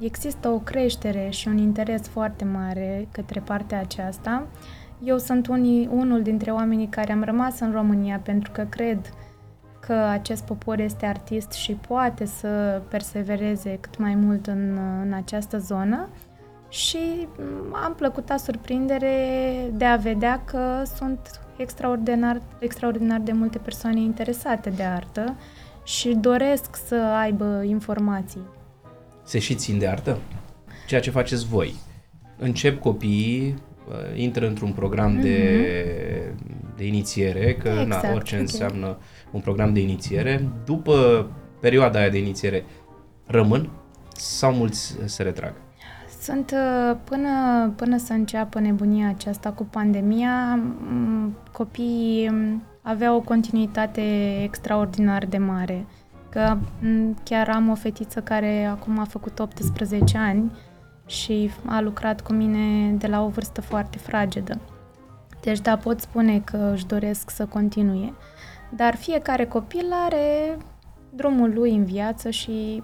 există 0.00 0.48
o 0.48 0.58
creștere 0.58 1.28
și 1.30 1.48
un 1.48 1.58
interes 1.58 2.08
foarte 2.08 2.44
mare 2.44 3.08
către 3.12 3.40
partea 3.40 3.80
aceasta. 3.80 4.46
Eu 5.04 5.18
sunt 5.18 5.46
unii, 5.46 5.88
unul 5.92 6.22
dintre 6.22 6.50
oamenii 6.50 6.88
care 6.88 7.12
am 7.12 7.24
rămas 7.24 7.60
în 7.60 7.72
România 7.72 8.20
pentru 8.24 8.50
că 8.52 8.62
cred 8.62 8.98
că 9.86 9.92
acest 9.92 10.42
popor 10.44 10.78
este 10.78 11.06
artist 11.06 11.52
și 11.52 11.72
poate 11.72 12.24
să 12.24 12.82
persevereze 12.88 13.78
cât 13.80 13.98
mai 13.98 14.14
mult 14.14 14.46
în, 14.46 14.78
în 15.02 15.12
această 15.12 15.58
zonă 15.58 16.08
și 16.68 17.28
am 17.84 17.94
plăcută 17.96 18.34
surprindere 18.44 19.14
de 19.72 19.84
a 19.84 19.96
vedea 19.96 20.42
că 20.44 20.82
sunt 20.96 21.40
extraordinar, 21.56 22.40
extraordinar 22.58 23.20
de 23.20 23.32
multe 23.32 23.58
persoane 23.58 24.00
interesate 24.00 24.70
de 24.70 24.82
artă 24.82 25.36
și 25.84 26.08
doresc 26.08 26.76
să 26.86 26.94
aibă 26.94 27.62
informații. 27.66 28.42
Se 29.24 29.38
și 29.38 29.54
țin 29.54 29.78
de 29.78 29.88
artă? 29.88 30.18
Ceea 30.86 31.00
ce 31.00 31.10
faceți 31.10 31.46
voi. 31.46 31.74
Încep 32.38 32.80
copiii, 32.80 33.54
uh, 33.88 33.94
intră 34.20 34.46
într-un 34.46 34.72
program 34.72 35.18
mm-hmm. 35.18 35.22
de, 35.22 35.66
mhm. 36.36 36.76
de 36.76 36.86
inițiere, 36.86 37.54
că 37.54 37.68
exact, 37.68 38.02
na, 38.02 38.12
orice 38.12 38.34
okay. 38.34 38.40
înseamnă 38.40 38.98
un 39.30 39.40
program 39.40 39.72
de 39.72 39.80
inițiere. 39.80 40.48
După 40.64 41.26
perioada 41.60 41.98
aia 41.98 42.08
de 42.08 42.18
inițiere, 42.18 42.64
rămân 43.26 43.70
sau 44.16 44.52
mulți 44.52 44.96
se 45.04 45.22
retrag? 45.22 45.52
Sunt 46.20 46.50
uh, 46.50 46.96
până, 47.04 47.28
până 47.76 47.96
să 47.96 48.12
înceapă 48.12 48.60
nebunia 48.60 49.08
aceasta 49.08 49.52
cu 49.52 49.64
pandemia, 49.64 50.58
copiii 51.52 52.60
aveau 52.82 53.16
o 53.16 53.20
continuitate 53.20 54.02
extraordinar 54.42 55.24
de 55.24 55.38
mare. 55.38 55.86
Că 56.28 56.56
chiar 57.22 57.48
am 57.48 57.68
o 57.68 57.74
fetiță 57.74 58.20
care 58.20 58.64
acum 58.64 58.98
a 58.98 59.04
făcut 59.04 59.38
18 59.38 60.18
ani 60.18 60.52
și 61.06 61.50
a 61.64 61.80
lucrat 61.80 62.20
cu 62.20 62.32
mine 62.32 62.92
de 62.92 63.06
la 63.06 63.24
o 63.24 63.28
vârstă 63.28 63.60
foarte 63.60 63.98
fragedă. 63.98 64.60
Deci 65.40 65.60
da, 65.60 65.76
pot 65.76 66.00
spune 66.00 66.40
că 66.40 66.70
își 66.74 66.86
doresc 66.86 67.30
să 67.30 67.46
continue. 67.46 68.12
Dar 68.76 68.96
fiecare 68.96 69.46
copil 69.46 69.92
are 70.04 70.56
drumul 71.10 71.52
lui 71.54 71.74
în 71.74 71.84
viață 71.84 72.30
și 72.30 72.82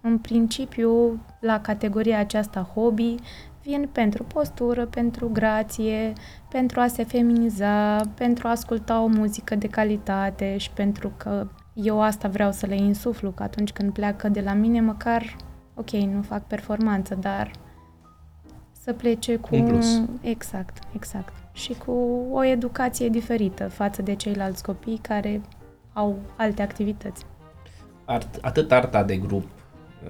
în 0.00 0.18
principiu 0.18 1.20
la 1.40 1.60
categoria 1.60 2.18
aceasta 2.18 2.70
hobby 2.74 3.14
vin 3.62 3.88
pentru 3.92 4.24
postură, 4.24 4.86
pentru 4.86 5.28
grație, 5.32 6.12
pentru 6.48 6.80
a 6.80 6.86
se 6.86 7.04
feminiza, 7.04 8.00
pentru 8.14 8.46
a 8.46 8.50
asculta 8.50 9.02
o 9.02 9.06
muzică 9.06 9.54
de 9.54 9.66
calitate 9.66 10.56
și 10.56 10.70
pentru 10.70 11.12
că 11.16 11.46
eu 11.74 12.02
asta 12.02 12.28
vreau 12.28 12.52
să 12.52 12.66
le 12.66 12.76
insuflu, 12.76 13.30
că 13.30 13.42
atunci 13.42 13.72
când 13.72 13.92
pleacă 13.92 14.28
de 14.28 14.40
la 14.40 14.52
mine, 14.52 14.80
măcar, 14.80 15.36
ok, 15.74 15.90
nu 15.90 16.22
fac 16.22 16.46
performanță, 16.46 17.14
dar 17.14 17.50
să 18.72 18.92
plece 18.92 19.36
cu... 19.36 19.54
Un 19.54 19.66
plus. 19.66 20.02
Exact, 20.20 20.78
exact. 20.94 21.41
Și 21.52 21.74
cu 21.86 21.92
o 22.32 22.44
educație 22.44 23.08
diferită 23.08 23.68
față 23.68 24.02
de 24.02 24.14
ceilalți 24.14 24.62
copii 24.62 24.98
care 25.02 25.40
au 25.92 26.18
alte 26.36 26.62
activități. 26.62 27.24
Art, 28.04 28.38
atât 28.40 28.72
arta 28.72 29.02
de 29.02 29.16
grup 29.16 29.48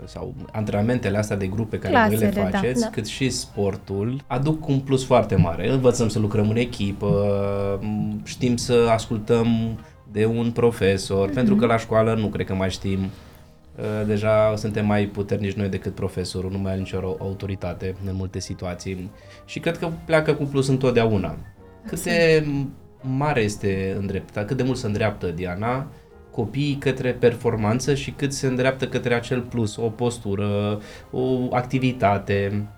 sau 0.05 0.35
antrenamentele 0.53 1.19
astea 1.19 1.37
de 1.37 1.47
grupe 1.47 1.79
care 1.79 1.93
Clasele, 1.93 2.17
voi 2.17 2.27
le 2.27 2.51
da, 2.51 2.59
faceți, 2.59 2.81
da, 2.81 2.87
da. 2.87 2.93
cât 2.93 3.07
și 3.07 3.31
sportul, 3.31 4.25
aduc 4.27 4.67
un 4.69 4.81
plus 4.81 5.05
foarte 5.05 5.35
mare. 5.35 5.71
Învățăm 5.71 6.09
să 6.09 6.19
lucrăm 6.19 6.49
în 6.49 6.57
echipă, 6.57 7.81
știm 8.25 8.57
să 8.57 8.89
ascultăm 8.91 9.79
de 10.13 10.27
un 10.27 10.51
profesor, 10.51 11.31
mm-hmm. 11.31 11.35
pentru 11.35 11.57
că 11.57 11.67
la 11.67 11.77
școală 11.77 12.15
nu 12.15 12.27
cred 12.27 12.47
că 12.47 12.55
mai 12.55 12.71
știm. 12.71 12.99
Uh, 13.79 14.07
deja 14.07 14.57
suntem 14.57 14.87
mai 14.87 15.07
puternici 15.07 15.53
noi 15.53 15.69
decât 15.69 15.95
profesorul, 15.95 16.51
nu 16.51 16.59
mai 16.59 16.71
are 16.71 16.81
nicio 16.81 17.17
autoritate 17.19 17.95
în 18.07 18.15
multe 18.15 18.39
situații 18.39 19.11
și 19.45 19.61
cred 19.61 19.79
că 19.79 19.91
pleacă 20.05 20.35
cu 20.35 20.45
plus 20.45 20.69
întotdeauna. 20.69 21.37
Cât 21.87 22.03
de 22.03 22.47
mare 23.01 23.41
este 23.41 23.97
îndreptat, 23.99 24.47
cât 24.47 24.57
de 24.57 24.63
mult 24.63 24.79
se 24.79 24.87
îndreaptă 24.87 25.27
Diana 25.27 25.87
copiii 26.33 26.77
către 26.77 27.13
performanță 27.13 27.95
și 27.95 28.11
cât 28.11 28.33
se 28.33 28.47
îndreaptă 28.47 28.89
către 28.89 29.15
acel 29.15 29.41
plus, 29.41 29.77
o 29.77 29.89
postură, 29.89 30.81
o 31.11 31.55
activitate. 31.55 32.69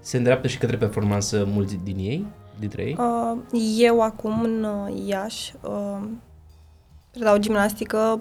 Se 0.00 0.16
îndreaptă 0.16 0.48
și 0.48 0.58
către 0.58 0.76
performanță 0.76 1.48
mulți 1.52 1.78
din 1.84 1.96
ei, 1.98 2.26
dintre 2.58 2.82
ei? 2.82 2.96
Uh, 2.98 3.38
eu 3.78 4.00
acum 4.00 4.42
în 4.42 4.64
uh, 4.64 5.06
Iași 5.06 5.54
uh, 5.62 6.02
predau 7.10 7.36
gimnastică 7.36 8.18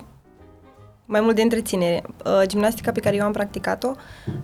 mai 1.08 1.22
mult 1.22 1.36
de 1.36 1.42
întreținere. 1.42 2.04
Uh, 2.26 2.42
gimnastica 2.46 2.92
pe 2.92 3.00
care 3.00 3.16
eu 3.16 3.26
am 3.26 3.32
practicat-o 3.32 3.92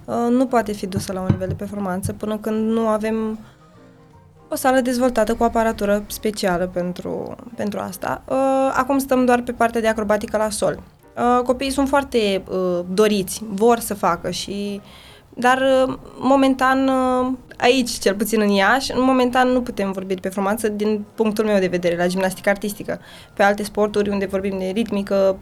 uh, 0.06 0.16
nu 0.30 0.46
poate 0.46 0.72
fi 0.72 0.88
dusă 0.88 1.14
la 1.14 1.20
un 1.20 1.28
nivel 1.30 1.48
de 1.48 1.54
performanță 1.54 2.14
până 2.14 2.38
când 2.38 2.72
nu 2.72 2.88
avem 2.88 3.40
o 4.54 4.56
sală 4.56 4.80
dezvoltată 4.80 5.36
cu 5.36 5.44
aparatură 5.44 6.04
specială 6.08 6.70
pentru, 6.74 7.36
pentru 7.56 7.80
asta. 7.80 8.22
Uh, 8.28 8.74
acum 8.74 8.98
stăm 8.98 9.26
doar 9.26 9.42
pe 9.42 9.52
partea 9.52 9.82
de 9.82 9.88
acrobatică 9.88 10.38
la 10.38 10.50
sol. 10.50 10.80
Uh, 11.18 11.44
copiii 11.44 11.72
sunt 11.72 11.88
foarte 11.88 12.44
uh, 12.50 12.80
doriți, 12.94 13.44
vor 13.50 13.80
să 13.80 13.94
facă 13.94 14.30
și 14.30 14.82
dar 15.36 15.64
momentan 16.18 16.90
aici, 17.58 17.90
cel 17.90 18.16
puțin 18.16 18.42
în 18.42 18.48
Iași, 18.48 18.92
în 18.92 19.02
momentan 19.02 19.48
nu 19.48 19.62
putem 19.62 19.92
vorbi 19.92 20.14
de 20.14 20.20
performanță 20.20 20.68
din 20.68 21.06
punctul 21.16 21.46
meu 21.46 21.60
de 21.60 21.68
vedere 21.68 21.96
la 21.96 22.08
gimnastică 22.08 22.50
artistică. 22.50 23.00
Pe 23.34 23.44
alte 23.44 23.64
sporturi 23.64 24.10
unde 24.10 24.26
vorbim 24.26 24.58
de 24.58 24.72
ritmică, 24.74 25.38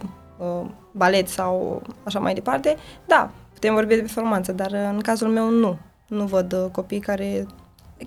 balet 0.92 1.28
sau 1.28 1.82
așa 2.04 2.20
mai 2.20 2.34
departe, 2.34 2.76
da, 3.08 3.32
putem 3.54 3.74
vorbi 3.74 3.96
de 3.96 4.00
performanță, 4.00 4.52
dar 4.52 4.72
în 4.94 5.00
cazul 5.00 5.28
meu 5.28 5.50
nu. 5.50 5.78
Nu 6.08 6.26
văd 6.26 6.70
copii 6.72 7.00
care 7.00 7.46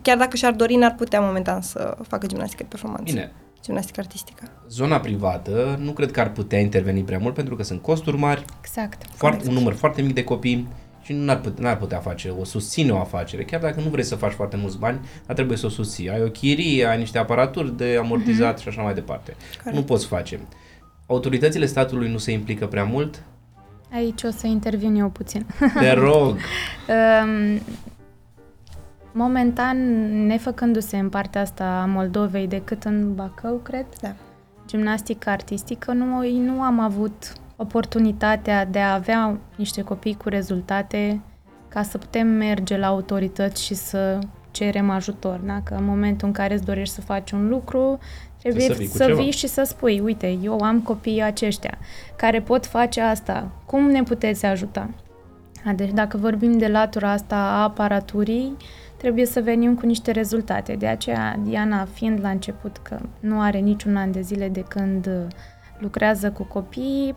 chiar 0.02 0.16
dacă 0.16 0.36
și-ar 0.36 0.52
dori, 0.52 0.74
n-ar 0.74 0.94
putea 0.94 1.20
momentan 1.20 1.60
să 1.60 1.96
facă 2.08 2.26
gimnastică 2.26 2.62
de 2.62 2.68
performanță. 2.68 3.12
Bine. 3.12 3.32
Gimnastică 3.62 4.00
artistică. 4.00 4.42
Zona 4.68 5.00
privată 5.00 5.78
nu 5.80 5.90
cred 5.90 6.10
că 6.10 6.20
ar 6.20 6.30
putea 6.30 6.58
interveni 6.58 7.02
prea 7.02 7.18
mult 7.18 7.34
pentru 7.34 7.56
că 7.56 7.62
sunt 7.62 7.82
costuri 7.82 8.16
mari, 8.16 8.44
exact. 8.58 9.02
Foarte, 9.14 9.36
exact. 9.36 9.54
un 9.56 9.62
număr 9.62 9.74
foarte 9.74 10.02
mic 10.02 10.14
de 10.14 10.24
copii 10.24 10.68
și 11.02 11.12
nu 11.12 11.30
ar 11.30 11.40
putea, 11.40 11.62
n-ar 11.64 11.76
putea 11.76 11.98
face 11.98 12.34
o 12.40 12.44
susține 12.44 12.92
o 12.92 12.98
afacere. 12.98 13.44
Chiar 13.44 13.60
dacă 13.60 13.80
nu 13.80 13.88
vrei 13.88 14.04
să 14.04 14.14
faci 14.14 14.32
foarte 14.32 14.56
mulți 14.56 14.78
bani, 14.78 15.00
dar 15.26 15.34
trebuie 15.34 15.56
să 15.56 15.66
o 15.66 15.68
susții. 15.68 16.10
Ai 16.10 16.22
o 16.22 16.28
chirie, 16.28 16.86
ai 16.86 16.98
niște 16.98 17.18
aparaturi 17.18 17.76
de 17.76 17.96
amortizat 17.98 18.58
mm-hmm. 18.58 18.62
și 18.62 18.68
așa 18.68 18.82
mai 18.82 18.94
departe. 18.94 19.36
Corect. 19.56 19.76
Nu 19.76 19.84
poți 19.84 20.06
face. 20.06 20.40
Autoritățile 21.06 21.66
statului 21.66 22.10
nu 22.10 22.18
se 22.18 22.32
implică 22.32 22.66
prea 22.66 22.84
mult? 22.84 23.22
Aici 23.92 24.22
o 24.22 24.30
să 24.30 24.46
intervin 24.46 24.94
eu 24.94 25.08
puțin. 25.08 25.46
Te 25.78 25.92
rog! 26.06 26.36
um, 26.88 27.60
Momentan, 29.16 29.78
nefăcându-se 30.26 30.98
în 30.98 31.08
partea 31.08 31.40
asta 31.40 31.64
a 31.64 31.86
Moldovei 31.86 32.46
decât 32.46 32.84
în 32.84 33.14
Bacău, 33.14 33.56
cred, 33.56 33.86
da. 34.00 34.14
gimnastică 34.66 35.30
artistică, 35.30 35.92
nu, 35.92 36.22
nu 36.38 36.62
am 36.62 36.80
avut 36.80 37.32
oportunitatea 37.56 38.64
de 38.64 38.78
a 38.78 38.94
avea 38.94 39.38
niște 39.56 39.82
copii 39.82 40.14
cu 40.14 40.28
rezultate 40.28 41.20
ca 41.68 41.82
să 41.82 41.98
putem 41.98 42.26
merge 42.26 42.76
la 42.76 42.86
autorități 42.86 43.64
și 43.64 43.74
să 43.74 44.18
cerem 44.50 44.90
ajutor. 44.90 45.40
Da? 45.44 45.60
Că 45.64 45.74
în 45.74 45.84
momentul 45.84 46.26
în 46.26 46.32
care 46.32 46.54
îți 46.54 46.64
dorești 46.64 46.94
să 46.94 47.00
faci 47.00 47.30
un 47.30 47.48
lucru, 47.48 47.98
trebuie 48.50 48.68
să, 48.68 48.74
vii, 48.74 48.86
să 48.86 49.12
vii 49.16 49.30
și 49.30 49.46
să 49.46 49.62
spui, 49.62 50.00
uite, 50.00 50.38
eu 50.42 50.60
am 50.60 50.80
copiii 50.80 51.22
aceștia 51.22 51.78
care 52.16 52.40
pot 52.40 52.66
face 52.66 53.00
asta, 53.00 53.50
cum 53.66 53.90
ne 53.90 54.02
puteți 54.02 54.46
ajuta? 54.46 54.90
Deci 55.76 55.90
dacă 55.90 56.16
vorbim 56.16 56.58
de 56.58 56.68
latura 56.68 57.10
asta 57.10 57.36
a 57.36 57.62
aparaturii, 57.62 58.56
trebuie 58.96 59.26
să 59.26 59.40
venim 59.40 59.74
cu 59.74 59.86
niște 59.86 60.10
rezultate. 60.10 60.72
De 60.72 60.86
aceea, 60.86 61.38
Diana, 61.42 61.84
fiind 61.84 62.18
la 62.22 62.28
început 62.28 62.76
că 62.76 62.98
nu 63.20 63.40
are 63.40 63.58
niciun 63.58 63.96
an 63.96 64.12
de 64.12 64.20
zile 64.20 64.48
de 64.48 64.64
când 64.68 65.06
uh, 65.06 65.26
lucrează 65.78 66.30
cu 66.30 66.42
copii, 66.42 67.14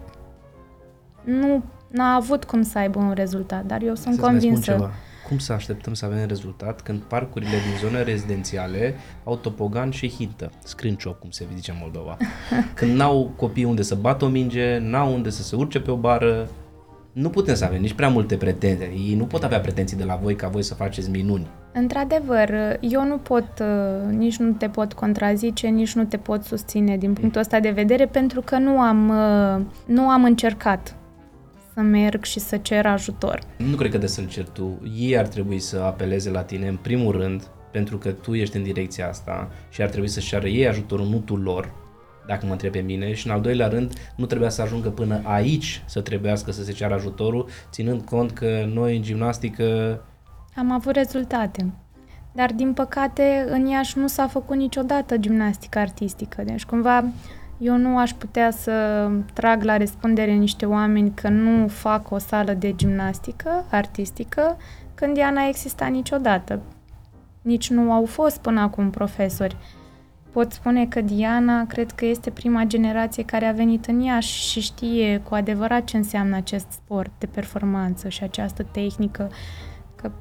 nu 1.23 1.63
a 1.97 2.15
avut 2.15 2.43
cum 2.43 2.61
să 2.61 2.77
aibă 2.77 2.99
un 2.99 3.11
rezultat, 3.11 3.65
dar 3.65 3.81
eu 3.81 3.95
sunt 3.95 4.15
să 4.15 4.21
convinsă. 4.21 4.91
Ceva. 5.27 5.37
Cum 5.37 5.37
să 5.37 5.53
așteptăm 5.53 5.93
să 5.93 6.05
avem 6.05 6.27
rezultat 6.27 6.81
când 6.81 6.99
parcurile 6.99 7.49
din 7.49 7.87
zone 7.87 8.03
rezidențiale 8.03 8.95
au 9.23 9.35
topogan 9.35 9.89
și 9.89 10.09
hintă, 10.09 10.51
scrânciop, 10.63 11.19
cum 11.19 11.29
se 11.29 11.47
zice 11.55 11.71
în 11.71 11.77
Moldova, 11.81 12.17
când 12.75 12.95
n-au 12.95 13.31
copii 13.35 13.63
unde 13.63 13.81
să 13.81 13.95
bată 13.95 14.25
o 14.25 14.27
minge, 14.27 14.77
n-au 14.77 15.13
unde 15.13 15.29
să 15.29 15.43
se 15.43 15.55
urce 15.55 15.79
pe 15.79 15.91
o 15.91 15.95
bară, 15.95 16.49
nu 17.11 17.29
putem 17.29 17.55
să 17.55 17.65
avem 17.65 17.81
nici 17.81 17.93
prea 17.93 18.09
multe 18.09 18.35
pretenții. 18.35 19.09
Ei 19.09 19.15
nu 19.15 19.25
pot 19.25 19.43
avea 19.43 19.59
pretenții 19.59 19.97
de 19.97 20.03
la 20.03 20.15
voi 20.15 20.35
ca 20.35 20.47
voi 20.47 20.63
să 20.63 20.73
faceți 20.73 21.09
minuni. 21.09 21.47
Într-adevăr, 21.73 22.77
eu 22.79 23.05
nu 23.05 23.17
pot, 23.17 23.47
uh, 23.61 24.15
nici 24.15 24.37
nu 24.37 24.51
te 24.51 24.67
pot 24.67 24.93
contrazice, 24.93 25.67
nici 25.67 25.93
nu 25.93 26.03
te 26.03 26.17
pot 26.17 26.43
susține 26.43 26.97
din 26.97 27.13
punctul 27.13 27.41
ăsta 27.41 27.59
de 27.59 27.69
vedere, 27.69 28.05
pentru 28.05 28.41
că 28.41 28.57
nu 28.57 28.79
am, 28.79 29.09
uh, 29.09 29.65
nu 29.85 30.09
am 30.09 30.23
încercat 30.23 30.96
să 31.77 31.83
merg 31.83 32.23
și 32.23 32.39
să 32.39 32.57
cer 32.57 32.85
ajutor. 32.85 33.39
Nu 33.57 33.75
cred 33.75 33.91
că 33.91 33.97
de 33.97 34.07
să-l 34.07 34.27
cer 34.27 34.47
tu. 34.47 34.81
Ei 34.97 35.17
ar 35.17 35.27
trebui 35.27 35.59
să 35.59 35.79
apeleze 35.79 36.29
la 36.29 36.43
tine 36.43 36.67
în 36.67 36.75
primul 36.75 37.11
rând 37.11 37.47
pentru 37.71 37.97
că 37.97 38.11
tu 38.11 38.35
ești 38.35 38.57
în 38.57 38.63
direcția 38.63 39.07
asta 39.07 39.51
și 39.69 39.81
ar 39.81 39.89
trebui 39.89 40.07
să-și 40.07 40.27
ceară 40.27 40.47
ei 40.47 40.67
ajutorul, 40.67 41.05
nu 41.05 41.17
tu 41.17 41.35
lor, 41.35 41.73
dacă 42.27 42.45
mă 42.45 42.51
întreb 42.51 42.71
pe 42.71 42.79
mine, 42.79 43.13
și 43.13 43.27
în 43.27 43.33
al 43.33 43.41
doilea 43.41 43.67
rând, 43.67 43.93
nu 44.15 44.25
trebuia 44.25 44.49
să 44.49 44.61
ajungă 44.61 44.89
până 44.89 45.21
aici 45.23 45.83
să 45.85 46.01
trebuiască 46.01 46.51
să 46.51 46.63
se 46.63 46.71
ceară 46.71 46.93
ajutorul, 46.93 47.49
ținând 47.71 48.01
cont 48.01 48.31
că 48.31 48.69
noi 48.73 48.95
în 48.95 49.01
gimnastică... 49.01 49.99
Am 50.55 50.71
avut 50.71 50.95
rezultate. 50.95 51.73
Dar, 52.31 52.53
din 52.53 52.73
păcate, 52.73 53.45
în 53.49 53.65
Iași 53.65 53.97
nu 53.97 54.07
s-a 54.07 54.27
făcut 54.27 54.55
niciodată 54.55 55.17
gimnastică 55.17 55.79
artistică. 55.79 56.43
Deci, 56.45 56.65
cumva, 56.65 57.03
eu 57.57 57.77
nu 57.77 57.97
aș 57.97 58.13
putea 58.13 58.51
să 58.51 59.09
trag 59.33 59.63
la 59.63 59.77
răspundere 59.77 60.31
niște 60.31 60.65
oameni 60.65 61.11
că 61.13 61.29
nu 61.29 61.67
fac 61.67 62.11
o 62.11 62.17
sală 62.17 62.53
de 62.53 62.75
gimnastică 62.75 63.65
artistică 63.71 64.57
când 64.95 65.17
ea 65.17 65.29
n-a 65.29 65.47
existat 65.47 65.89
niciodată. 65.89 66.61
Nici 67.41 67.69
nu 67.69 67.91
au 67.91 68.05
fost 68.05 68.37
până 68.37 68.59
acum 68.59 68.89
profesori. 68.89 69.57
Pot 70.31 70.51
spune 70.51 70.85
că 70.85 71.01
Diana 71.01 71.65
cred 71.65 71.91
că 71.91 72.05
este 72.05 72.29
prima 72.29 72.63
generație 72.63 73.25
care 73.25 73.45
a 73.45 73.51
venit 73.51 73.85
în 73.85 73.99
Iași 73.99 74.49
și 74.49 74.61
știe 74.61 75.21
cu 75.23 75.35
adevărat 75.35 75.83
ce 75.83 75.97
înseamnă 75.97 76.35
acest 76.35 76.71
sport 76.71 77.11
de 77.17 77.25
performanță 77.25 78.09
și 78.09 78.23
această 78.23 78.63
tehnică, 78.63 79.31
că 79.95 80.11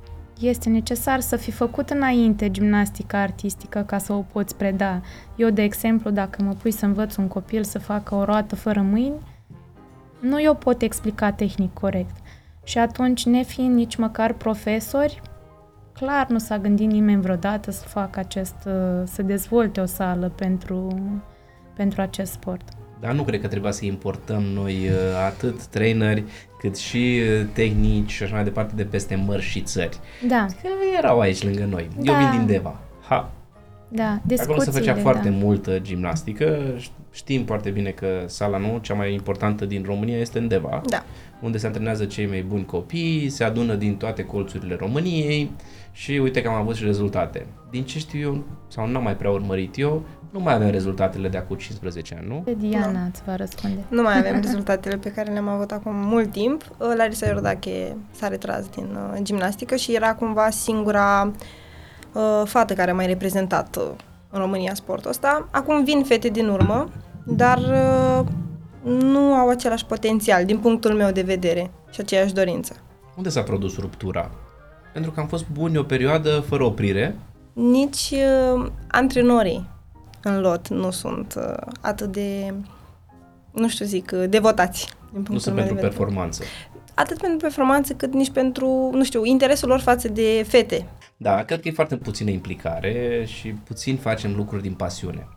este 0.40 0.68
necesar 0.68 1.20
să 1.20 1.36
fi 1.36 1.50
făcut 1.50 1.90
înainte 1.90 2.50
gimnastica 2.50 3.20
artistică 3.20 3.82
ca 3.86 3.98
să 3.98 4.12
o 4.12 4.24
poți 4.32 4.56
preda. 4.56 5.00
Eu, 5.36 5.50
de 5.50 5.62
exemplu, 5.62 6.10
dacă 6.10 6.42
mă 6.42 6.52
pui 6.52 6.70
să 6.70 6.84
învăț 6.84 7.16
un 7.16 7.28
copil 7.28 7.64
să 7.64 7.78
facă 7.78 8.14
o 8.14 8.24
roată 8.24 8.56
fără 8.56 8.80
mâini, 8.80 9.20
nu 10.20 10.42
eu 10.42 10.54
pot 10.54 10.82
explica 10.82 11.32
tehnic 11.32 11.72
corect. 11.72 12.16
Și 12.64 12.78
atunci, 12.78 13.26
nefiind 13.26 13.74
nici 13.74 13.96
măcar 13.96 14.32
profesori, 14.32 15.22
clar 15.92 16.26
nu 16.26 16.38
s-a 16.38 16.58
gândit 16.58 16.90
nimeni 16.90 17.20
vreodată 17.20 17.70
să 17.70 17.84
facă 17.88 18.18
acest, 18.18 18.56
să 19.04 19.22
dezvolte 19.22 19.80
o 19.80 19.84
sală 19.84 20.28
pentru, 20.28 20.88
pentru 21.74 22.00
acest 22.00 22.32
sport. 22.32 22.75
Dar 23.00 23.12
nu 23.12 23.22
cred 23.22 23.40
că 23.40 23.46
trebuia 23.46 23.70
să 23.70 23.84
importăm 23.84 24.42
noi 24.42 24.88
uh, 24.88 25.24
atât 25.26 25.64
traineri 25.64 26.24
cât 26.58 26.76
și 26.76 27.20
uh, 27.20 27.46
tehnici 27.52 28.10
și 28.10 28.22
așa 28.22 28.34
mai 28.34 28.44
departe 28.44 28.72
de 28.76 28.84
peste 28.84 29.14
mări 29.14 29.42
și 29.42 29.60
țări. 29.60 29.98
Da. 30.28 30.46
Că 30.62 30.68
erau 30.98 31.20
aici 31.20 31.42
lângă 31.42 31.64
noi. 31.70 31.88
Da. 31.98 32.12
Eu 32.12 32.18
vin 32.18 32.38
din 32.38 32.46
Deva. 32.46 32.80
Ha. 33.08 33.30
Da, 33.88 34.20
Acolo 34.38 34.60
se 34.60 34.70
făcea 34.70 34.94
da. 34.94 35.00
foarte 35.00 35.28
multă 35.30 35.78
gimnastică. 35.78 36.74
Știm 37.12 37.44
foarte 37.44 37.70
bine 37.70 37.90
că 37.90 38.24
sala 38.26 38.58
nu, 38.58 38.78
cea 38.82 38.94
mai 38.94 39.12
importantă 39.12 39.64
din 39.64 39.82
România, 39.86 40.18
este 40.18 40.38
în 40.38 40.48
Deva. 40.48 40.82
Da. 40.88 41.04
Unde 41.40 41.58
se 41.58 41.66
antrenează 41.66 42.04
cei 42.04 42.26
mai 42.26 42.42
buni 42.42 42.64
copii, 42.64 43.28
se 43.28 43.44
adună 43.44 43.74
din 43.74 43.96
toate 43.96 44.24
colțurile 44.24 44.74
României 44.74 45.50
și 45.96 46.12
uite 46.22 46.42
că 46.42 46.48
am 46.48 46.54
avut 46.54 46.74
și 46.74 46.84
rezultate. 46.84 47.46
Din 47.70 47.84
ce 47.84 47.98
știu 47.98 48.20
eu, 48.20 48.44
sau 48.68 48.86
n-am 48.86 49.02
mai 49.02 49.16
prea 49.16 49.30
urmărit 49.30 49.78
eu, 49.78 50.02
nu 50.30 50.40
mai 50.40 50.54
avem 50.54 50.70
rezultatele 50.70 51.28
de 51.28 51.36
acum 51.36 51.56
15 51.56 52.16
ani, 52.18 52.28
nu? 52.28 52.34
Pe 52.34 52.54
Diana 52.58 53.04
îți 53.04 53.22
va 53.26 53.36
răspunde. 53.36 53.84
Nu 53.88 54.02
mai 54.02 54.18
avem 54.18 54.40
rezultatele 54.40 54.96
pe 54.96 55.12
care 55.12 55.32
le-am 55.32 55.48
avut 55.48 55.70
acum 55.70 55.94
mult 55.94 56.32
timp. 56.32 56.62
Uh, 56.62 56.92
Larisa 56.96 57.26
Iordache 57.26 57.96
s-a 58.10 58.28
retras 58.28 58.68
din 58.68 58.84
uh, 58.84 59.18
gimnastică 59.22 59.76
și 59.76 59.94
era 59.94 60.14
cumva 60.14 60.50
singura 60.50 61.32
uh, 62.12 62.42
fată 62.44 62.74
care 62.74 62.90
a 62.90 62.94
mai 62.94 63.06
reprezentat 63.06 63.76
uh, 63.76 63.84
în 64.30 64.40
România 64.40 64.74
sportul 64.74 65.10
ăsta. 65.10 65.48
Acum 65.50 65.84
vin 65.84 66.04
fete 66.04 66.28
din 66.28 66.48
urmă, 66.48 66.88
dar 67.24 67.58
uh, 67.58 68.26
nu 68.92 69.18
au 69.18 69.48
același 69.48 69.86
potențial 69.86 70.44
din 70.44 70.58
punctul 70.58 70.94
meu 70.94 71.10
de 71.10 71.22
vedere 71.22 71.70
și 71.90 72.00
aceeași 72.00 72.34
dorință. 72.34 72.76
Unde 73.16 73.28
s-a 73.28 73.42
produs 73.42 73.78
ruptura? 73.78 74.30
Pentru 74.96 75.14
că 75.14 75.20
am 75.20 75.26
fost 75.26 75.46
buni 75.52 75.76
o 75.76 75.82
perioadă 75.82 76.44
fără 76.48 76.64
oprire. 76.64 77.16
Nici 77.52 78.10
uh, 78.56 78.66
antrenorii 78.86 79.68
în 80.22 80.40
lot 80.40 80.68
nu 80.68 80.90
sunt 80.90 81.34
uh, 81.36 81.72
atât 81.80 82.12
de, 82.12 82.54
nu 83.50 83.68
știu 83.68 83.84
zic, 83.84 84.10
uh, 84.14 84.24
devotați. 84.28 84.86
Din 84.86 85.10
punctul 85.12 85.34
Nu 85.34 85.40
sunt 85.40 85.54
meu 85.54 85.64
pentru 85.64 85.82
de 85.82 85.88
vedere. 85.88 86.04
performanță. 86.04 86.42
Atât 86.94 87.18
pentru 87.20 87.38
performanță, 87.38 87.92
cât 87.92 88.12
nici 88.12 88.30
pentru, 88.30 88.90
nu 88.92 89.04
știu, 89.04 89.24
interesul 89.24 89.68
lor 89.68 89.80
față 89.80 90.08
de 90.08 90.44
fete. 90.48 90.86
Da, 91.16 91.42
cred 91.44 91.60
că 91.60 91.68
e 91.68 91.72
foarte 91.72 91.96
puțină 91.96 92.30
implicare 92.30 93.24
și 93.26 93.48
puțin 93.48 93.96
facem 93.96 94.34
lucruri 94.36 94.62
din 94.62 94.74
pasiune. 94.74 95.28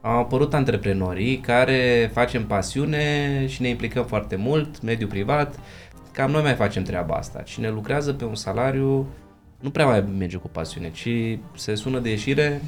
Au 0.00 0.18
apărut 0.18 0.54
antreprenorii 0.54 1.38
care 1.38 2.10
facem 2.12 2.46
pasiune 2.46 3.46
și 3.46 3.62
ne 3.62 3.68
implicăm 3.68 4.04
foarte 4.04 4.36
mult, 4.36 4.82
mediul 4.82 5.08
privat, 5.08 5.58
cam 6.12 6.30
noi 6.30 6.42
mai 6.42 6.54
facem 6.54 6.82
treaba 6.82 7.14
asta. 7.14 7.42
Cine 7.42 7.70
lucrează 7.70 8.12
pe 8.12 8.24
un 8.24 8.34
salariu 8.34 9.06
nu 9.60 9.70
prea 9.70 9.86
mai 9.86 10.04
merge 10.18 10.36
cu 10.36 10.48
pasiune, 10.48 10.90
ci 10.90 11.38
se 11.54 11.74
sună 11.74 11.98
de 11.98 12.08
ieșire 12.08 12.60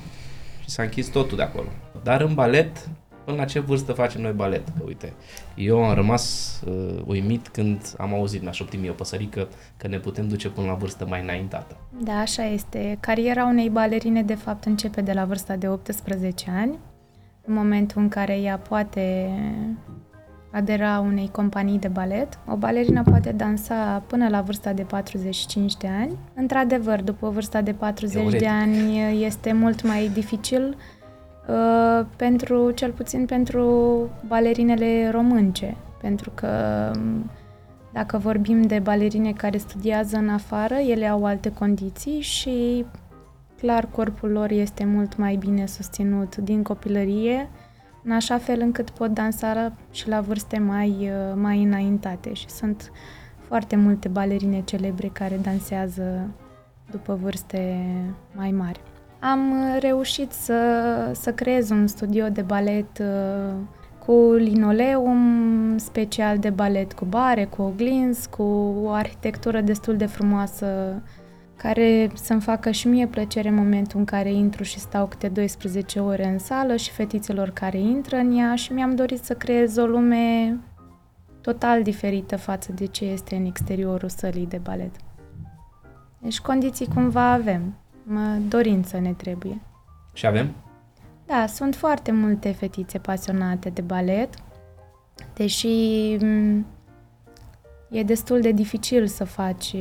și 0.62 0.70
s-a 0.70 0.82
închis 0.82 1.06
totul 1.06 1.36
de 1.36 1.42
acolo. 1.42 1.68
Dar 2.02 2.20
în 2.20 2.34
balet, 2.34 2.88
până 3.24 3.36
la 3.36 3.44
ce 3.44 3.60
vârstă 3.60 3.92
facem 3.92 4.20
noi 4.20 4.32
balet? 4.32 4.64
Că 4.78 4.82
uite, 4.86 5.12
eu 5.54 5.84
am 5.84 5.94
rămas 5.94 6.60
uh, 6.66 7.02
uimit 7.06 7.48
când 7.48 7.94
am 7.98 8.14
auzit, 8.14 8.42
mi-a 8.42 8.50
șoptit 8.50 8.80
mie 8.80 8.90
o 8.90 8.92
păsărică, 8.92 9.48
că 9.76 9.88
ne 9.88 9.98
putem 9.98 10.28
duce 10.28 10.48
până 10.48 10.66
la 10.66 10.74
vârstă 10.74 11.06
mai 11.08 11.22
înaintată. 11.22 11.76
Da, 11.98 12.12
așa 12.12 12.44
este. 12.44 12.96
Cariera 13.00 13.44
unei 13.44 13.68
balerine, 13.68 14.22
de 14.22 14.34
fapt, 14.34 14.64
începe 14.64 15.00
de 15.00 15.12
la 15.12 15.24
vârsta 15.24 15.56
de 15.56 15.68
18 15.68 16.50
ani, 16.50 16.78
în 17.46 17.54
momentul 17.54 18.02
în 18.02 18.08
care 18.08 18.40
ea 18.40 18.58
poate 18.58 19.30
adera 20.54 20.98
unei 20.98 21.28
companii 21.32 21.78
de 21.78 21.88
balet. 21.88 22.38
O 22.48 22.56
balerină 22.56 23.02
poate 23.02 23.32
dansa 23.32 24.02
până 24.06 24.28
la 24.28 24.40
vârsta 24.40 24.72
de 24.72 24.82
45 24.82 25.76
de 25.76 25.88
ani. 26.00 26.18
Într-adevăr, 26.34 27.02
după 27.02 27.28
vârsta 27.28 27.60
de 27.60 27.72
40 27.72 28.14
Teoretic. 28.14 28.40
de 28.40 28.48
ani 28.48 29.24
este 29.24 29.52
mult 29.52 29.82
mai 29.82 30.10
dificil 30.12 30.76
uh, 31.48 32.06
pentru, 32.16 32.70
cel 32.70 32.90
puțin 32.90 33.24
pentru 33.26 34.08
balerinele 34.26 35.10
românce, 35.10 35.76
pentru 36.00 36.30
că 36.34 36.48
um, 36.96 37.30
dacă 37.92 38.18
vorbim 38.18 38.62
de 38.62 38.78
balerine 38.78 39.32
care 39.32 39.58
studiază 39.58 40.16
în 40.16 40.28
afară, 40.28 40.74
ele 40.74 41.06
au 41.06 41.24
alte 41.24 41.52
condiții 41.52 42.20
și 42.20 42.84
clar 43.60 43.88
corpul 43.90 44.30
lor 44.30 44.50
este 44.50 44.84
mult 44.84 45.16
mai 45.16 45.36
bine 45.36 45.66
susținut 45.66 46.36
din 46.36 46.62
copilărie, 46.62 47.48
în 48.04 48.12
așa 48.12 48.38
fel 48.38 48.60
încât 48.60 48.90
pot 48.90 49.10
dansa 49.10 49.72
și 49.90 50.08
la 50.08 50.20
vârste 50.20 50.58
mai, 50.58 50.88
uh, 50.90 51.34
mai 51.34 51.62
înaintate 51.62 52.32
și 52.32 52.48
sunt 52.48 52.92
foarte 53.38 53.76
multe 53.76 54.08
balerine 54.08 54.62
celebre 54.64 55.08
care 55.12 55.38
dansează 55.42 56.30
după 56.90 57.18
vârste 57.22 57.86
mai 58.34 58.50
mari. 58.50 58.80
Am 59.20 59.50
uh, 59.50 59.76
reușit 59.80 60.32
să, 60.32 60.60
să 61.12 61.32
creez 61.32 61.70
un 61.70 61.86
studio 61.86 62.28
de 62.28 62.42
balet 62.42 62.98
uh, 62.98 63.54
cu 64.06 64.32
linoleum 64.32 65.78
special 65.78 66.38
de 66.38 66.50
balet, 66.50 66.92
cu 66.92 67.04
bare, 67.04 67.44
cu 67.44 67.62
oglinzi, 67.62 68.28
cu 68.28 68.42
o 68.82 68.90
arhitectură 68.90 69.60
destul 69.60 69.96
de 69.96 70.06
frumoasă 70.06 71.02
care 71.64 72.10
să-mi 72.14 72.40
facă 72.40 72.70
și 72.70 72.88
mie 72.88 73.06
plăcere 73.06 73.48
în 73.48 73.54
momentul 73.54 73.98
în 73.98 74.04
care 74.04 74.32
intru 74.32 74.62
și 74.62 74.78
stau 74.78 75.06
câte 75.06 75.28
12 75.28 76.00
ore 76.00 76.26
în 76.26 76.38
sală 76.38 76.76
și 76.76 76.90
fetițelor 76.90 77.50
care 77.50 77.78
intră 77.78 78.16
în 78.16 78.36
ea 78.36 78.54
și 78.54 78.72
mi-am 78.72 78.94
dorit 78.94 79.24
să 79.24 79.34
creez 79.34 79.76
o 79.76 79.86
lume 79.86 80.56
total 81.40 81.82
diferită 81.82 82.36
față 82.36 82.72
de 82.72 82.86
ce 82.86 83.04
este 83.04 83.34
în 83.34 83.44
exteriorul 83.44 84.08
sălii 84.08 84.46
de 84.46 84.56
balet. 84.56 84.94
Deci 86.18 86.40
condiții 86.40 86.88
cumva 86.94 87.30
avem, 87.30 87.74
mă, 88.02 88.38
dorință 88.48 88.98
ne 88.98 89.12
trebuie. 89.12 89.60
Și 90.12 90.26
avem? 90.26 90.52
Da, 91.26 91.46
sunt 91.46 91.74
foarte 91.74 92.12
multe 92.12 92.52
fetițe 92.52 92.98
pasionate 92.98 93.68
de 93.68 93.80
balet, 93.80 94.34
deși 95.34 96.16
m, 96.20 96.66
e 97.94 98.02
destul 98.02 98.40
de 98.40 98.52
dificil 98.52 99.06
să 99.06 99.24
faci, 99.24 99.72
uh, 99.72 99.80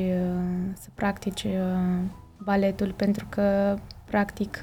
să 0.73 0.87
practici 0.93 1.43
uh, 1.43 1.51
baletul, 2.43 2.93
pentru 2.95 3.25
că, 3.29 3.75
practic, 4.05 4.61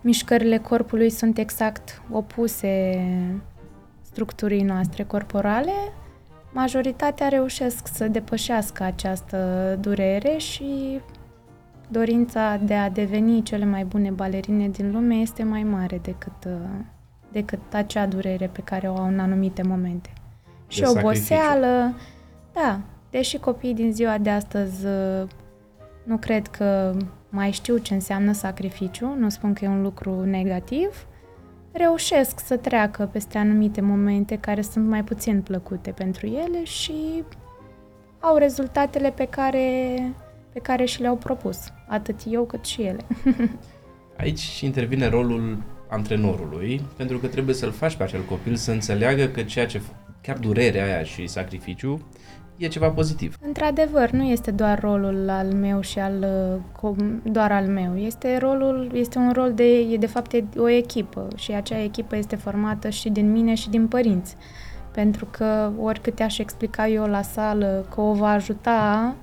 mișcările 0.00 0.58
corpului 0.58 1.10
sunt 1.10 1.38
exact 1.38 2.02
opuse 2.10 3.02
structurii 4.02 4.62
noastre 4.62 5.04
corporale. 5.04 5.72
Majoritatea 6.52 7.28
reușesc 7.28 7.86
să 7.86 8.08
depășească 8.08 8.82
această 8.82 9.76
durere 9.80 10.36
și 10.36 11.00
dorința 11.88 12.56
de 12.56 12.74
a 12.74 12.90
deveni 12.90 13.42
cele 13.42 13.64
mai 13.64 13.84
bune 13.84 14.10
balerine 14.10 14.68
din 14.68 14.92
lume 14.92 15.14
este 15.14 15.42
mai 15.42 15.62
mare 15.62 16.00
decât, 16.02 16.44
uh, 16.46 16.52
decât 17.32 17.74
acea 17.74 18.06
durere 18.06 18.46
pe 18.46 18.60
care 18.64 18.88
o 18.88 18.96
au 18.96 19.06
în 19.06 19.18
anumite 19.18 19.62
momente. 19.62 20.12
Și 20.66 20.84
sacrificiu. 20.84 21.04
Oboseală, 22.58 22.80
da, 22.80 22.80
deși 23.10 23.38
copiii 23.38 23.74
din 23.74 23.92
ziua 23.92 24.18
de 24.18 24.30
astăzi 24.30 24.86
uh, 24.86 25.28
nu 26.02 26.16
cred 26.16 26.46
că 26.46 26.96
mai 27.28 27.50
știu 27.50 27.76
ce 27.76 27.94
înseamnă 27.94 28.32
sacrificiu, 28.32 29.14
nu 29.18 29.28
spun 29.28 29.52
că 29.52 29.64
e 29.64 29.68
un 29.68 29.82
lucru 29.82 30.24
negativ, 30.24 31.06
reușesc 31.72 32.40
să 32.46 32.56
treacă 32.56 33.08
peste 33.12 33.38
anumite 33.38 33.80
momente 33.80 34.38
care 34.38 34.62
sunt 34.62 34.86
mai 34.86 35.04
puțin 35.04 35.42
plăcute 35.42 35.90
pentru 35.90 36.26
ele 36.26 36.64
și 36.64 37.24
au 38.20 38.36
rezultatele 38.36 39.10
pe 39.10 39.24
care 39.24 40.00
pe 40.52 40.58
care 40.58 40.84
și 40.84 41.00
le-au 41.00 41.16
propus, 41.16 41.58
atât 41.86 42.20
eu 42.30 42.44
cât 42.44 42.64
și 42.64 42.82
ele. 42.82 43.04
Aici 44.16 44.60
intervine 44.60 45.08
rolul 45.08 45.62
antrenorului, 45.88 46.80
pentru 46.96 47.18
că 47.18 47.26
trebuie 47.26 47.54
să-l 47.54 47.70
faci 47.70 47.96
pe 47.96 48.02
acel 48.02 48.22
copil 48.22 48.56
să 48.56 48.70
înțeleagă 48.70 49.26
că 49.26 49.42
ceea 49.42 49.66
ce, 49.66 49.80
chiar 50.22 50.38
durerea 50.38 50.84
aia 50.84 51.02
și 51.02 51.26
sacrificiu, 51.26 52.06
e 52.58 52.68
ceva 52.68 52.90
pozitiv. 52.90 53.36
Într-adevăr, 53.46 54.10
nu 54.10 54.22
este 54.22 54.50
doar 54.50 54.80
rolul 54.80 55.28
al 55.28 55.46
meu 55.46 55.80
și 55.80 55.98
al 55.98 56.26
doar 57.22 57.52
al 57.52 57.66
meu. 57.66 57.96
Este 57.96 58.36
rolul, 58.36 58.90
este 58.94 59.18
un 59.18 59.32
rol 59.32 59.52
de, 59.54 59.78
e 59.78 59.96
de 59.96 60.06
fapt 60.06 60.44
o 60.56 60.68
echipă 60.68 61.28
și 61.36 61.52
acea 61.52 61.82
echipă 61.82 62.16
este 62.16 62.36
formată 62.36 62.88
și 62.88 63.10
din 63.10 63.32
mine 63.32 63.54
și 63.54 63.70
din 63.70 63.86
părinți. 63.86 64.36
Pentru 64.92 65.28
că 65.30 65.72
oricât 65.80 66.20
aș 66.20 66.38
explica 66.38 66.88
eu 66.88 67.04
la 67.04 67.22
sală 67.22 67.86
că 67.94 68.00
o 68.00 68.12
va 68.12 68.28
ajuta, 68.28 69.14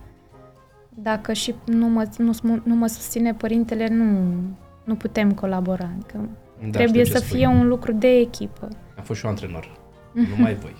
dacă 0.89 1.33
și 1.33 1.55
nu 1.65 1.87
mă, 1.87 2.09
nu, 2.17 2.61
nu 2.63 2.75
mă 2.75 2.87
susține 2.87 3.33
părintele, 3.33 3.87
nu, 3.87 4.33
nu 4.83 4.95
putem 4.95 5.31
colabora. 5.31 5.89
Adică 5.95 6.29
da, 6.61 6.69
trebuie 6.69 7.05
să 7.05 7.17
spui. 7.17 7.37
fie 7.37 7.47
un 7.47 7.67
lucru 7.67 7.91
de 7.91 8.07
echipă. 8.07 8.67
Am 8.97 9.03
fost 9.03 9.19
și 9.19 9.25
eu 9.25 9.31
antrenor, 9.31 9.77
numai 10.35 10.53
voi. 10.53 10.75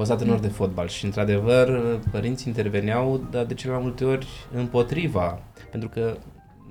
Am 0.00 0.06
fost 0.06 0.18
antrenor 0.18 0.40
de 0.42 0.54
fotbal 0.54 0.88
și, 0.88 1.04
într-adevăr, 1.04 1.98
părinții 2.10 2.44
interveneau, 2.48 3.20
dar 3.30 3.44
de 3.44 3.54
cele 3.54 3.72
mai 3.72 3.82
multe 3.82 4.04
ori 4.04 4.26
împotriva. 4.54 5.42
Pentru 5.70 5.88
că 5.88 6.16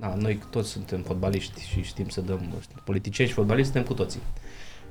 na, 0.00 0.14
noi 0.14 0.42
toți 0.50 0.68
suntem 0.68 1.02
fotbaliști 1.02 1.66
și 1.66 1.82
știm 1.82 2.08
să 2.08 2.20
dăm, 2.20 2.40
politicieni 2.84 3.30
și 3.30 3.36
fotbaliști 3.36 3.72
suntem 3.72 3.94
cu 3.94 4.02
toții. 4.02 4.20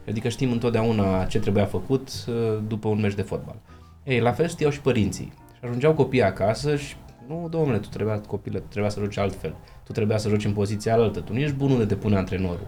Adică 0.07 0.29
știm 0.29 0.51
întotdeauna 0.51 1.25
ce 1.25 1.39
trebuia 1.39 1.65
făcut 1.65 2.09
uh, 2.27 2.59
după 2.67 2.87
un 2.87 2.99
meci 2.99 3.13
de 3.13 3.21
fotbal. 3.21 3.55
Ei, 4.03 4.19
la 4.19 4.31
fel 4.31 4.47
știau 4.47 4.71
și 4.71 4.81
părinții. 4.81 5.33
Și 5.53 5.65
ajungeau 5.65 5.93
copiii 5.93 6.23
acasă 6.23 6.75
și 6.75 6.95
nu, 7.27 7.47
domnule, 7.49 7.77
tu 7.77 7.87
trebuia, 7.87 8.19
copilă, 8.19 8.59
tu 8.59 8.67
trebuia 8.69 8.91
să 8.91 8.99
joci 8.99 9.17
altfel. 9.17 9.55
Tu 9.83 9.91
trebuia 9.91 10.17
să 10.17 10.29
joci 10.29 10.45
în 10.45 10.53
poziția 10.53 10.93
altă. 10.93 11.19
Tu 11.19 11.33
nu 11.33 11.39
ești 11.39 11.55
bun 11.55 11.71
unde 11.71 11.85
te 11.85 11.95
pune 11.95 12.17
antrenorul. 12.17 12.67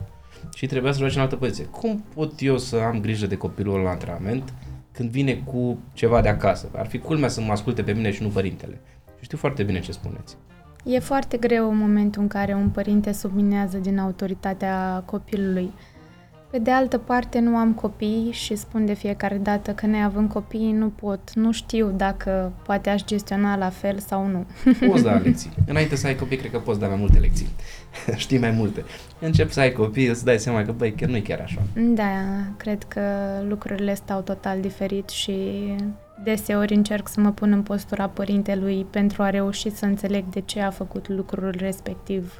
Și 0.55 0.65
trebuia 0.65 0.91
să 0.91 0.99
joci 0.99 1.15
în 1.15 1.21
altă 1.21 1.35
poziție. 1.35 1.65
Cum 1.65 2.03
pot 2.13 2.41
eu 2.41 2.57
să 2.57 2.75
am 2.75 2.99
grijă 2.99 3.25
de 3.25 3.37
copilul 3.37 3.79
la 3.79 3.89
antrenament 3.89 4.53
când 4.91 5.09
vine 5.09 5.33
cu 5.33 5.77
ceva 5.93 6.21
de 6.21 6.29
acasă? 6.29 6.69
Ar 6.75 6.87
fi 6.87 6.97
culmea 6.97 7.29
să 7.29 7.41
mă 7.41 7.51
asculte 7.51 7.83
pe 7.83 7.91
mine 7.91 8.11
și 8.11 8.23
nu 8.23 8.29
părintele. 8.29 8.79
Și 9.17 9.23
știu 9.23 9.37
foarte 9.37 9.63
bine 9.63 9.79
ce 9.79 9.91
spuneți. 9.91 10.35
E 10.83 10.99
foarte 10.99 11.37
greu 11.37 11.69
în 11.69 11.77
momentul 11.77 12.21
în 12.21 12.27
care 12.27 12.53
un 12.53 12.69
părinte 12.69 13.11
subminează 13.11 13.77
din 13.77 13.97
autoritatea 13.97 15.03
copilului. 15.05 15.71
Pe 16.51 16.59
de 16.59 16.71
altă 16.71 16.97
parte, 16.97 17.39
nu 17.39 17.55
am 17.55 17.73
copii 17.73 18.29
și 18.31 18.55
spun 18.55 18.85
de 18.85 18.93
fiecare 18.93 19.37
dată 19.37 19.71
că 19.71 19.85
neavând 19.85 20.29
copii 20.29 20.71
nu 20.71 20.87
pot, 20.87 21.33
nu 21.33 21.51
știu 21.51 21.93
dacă 21.95 22.51
poate 22.63 22.89
aș 22.89 23.03
gestiona 23.03 23.57
la 23.57 23.69
fel 23.69 23.99
sau 23.99 24.27
nu. 24.27 24.45
Poți 24.87 25.03
da 25.03 25.11
lecții. 25.11 25.51
Înainte 25.67 25.95
să 25.95 26.07
ai 26.07 26.15
copii, 26.15 26.37
cred 26.37 26.51
că 26.51 26.59
poți 26.59 26.79
da 26.79 26.87
mai 26.87 26.95
multe 26.95 27.19
lecții. 27.19 27.47
Știi 28.15 28.37
mai 28.37 28.51
multe. 28.51 28.83
Încep 29.19 29.51
să 29.51 29.59
ai 29.59 29.71
copii, 29.71 30.07
îți 30.07 30.25
dai 30.25 30.39
seama 30.39 30.63
că, 30.63 30.71
băi, 30.71 30.91
chiar 30.93 31.09
nu 31.09 31.15
e 31.15 31.19
chiar 31.19 31.39
așa. 31.39 31.61
Da, 31.75 32.11
cred 32.57 32.83
că 32.83 33.01
lucrurile 33.47 33.93
stau 33.93 34.21
total 34.21 34.61
diferit 34.61 35.09
și 35.09 35.33
deseori 36.23 36.73
încerc 36.73 37.07
să 37.07 37.19
mă 37.19 37.31
pun 37.31 37.51
în 37.51 37.61
postura 37.61 38.07
părintelui 38.07 38.85
pentru 38.89 39.23
a 39.23 39.29
reuși 39.29 39.69
să 39.69 39.85
înțeleg 39.85 40.23
de 40.29 40.41
ce 40.41 40.59
a 40.59 40.69
făcut 40.69 41.07
lucrul 41.07 41.55
respectiv 41.57 42.37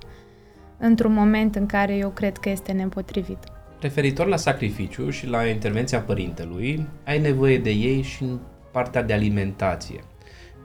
într-un 0.77 1.13
moment 1.13 1.55
în 1.55 1.65
care 1.65 1.95
eu 1.95 2.09
cred 2.09 2.37
că 2.37 2.49
este 2.49 2.71
nepotrivit. 2.71 3.37
Referitor 3.79 4.27
la 4.27 4.35
sacrificiu 4.35 5.09
și 5.09 5.27
la 5.27 5.45
intervenția 5.45 5.99
părintelui, 5.99 6.87
ai 7.05 7.19
nevoie 7.19 7.57
de 7.57 7.69
ei 7.69 8.01
și 8.01 8.23
în 8.23 8.39
partea 8.71 9.03
de 9.03 9.13
alimentație. 9.13 10.03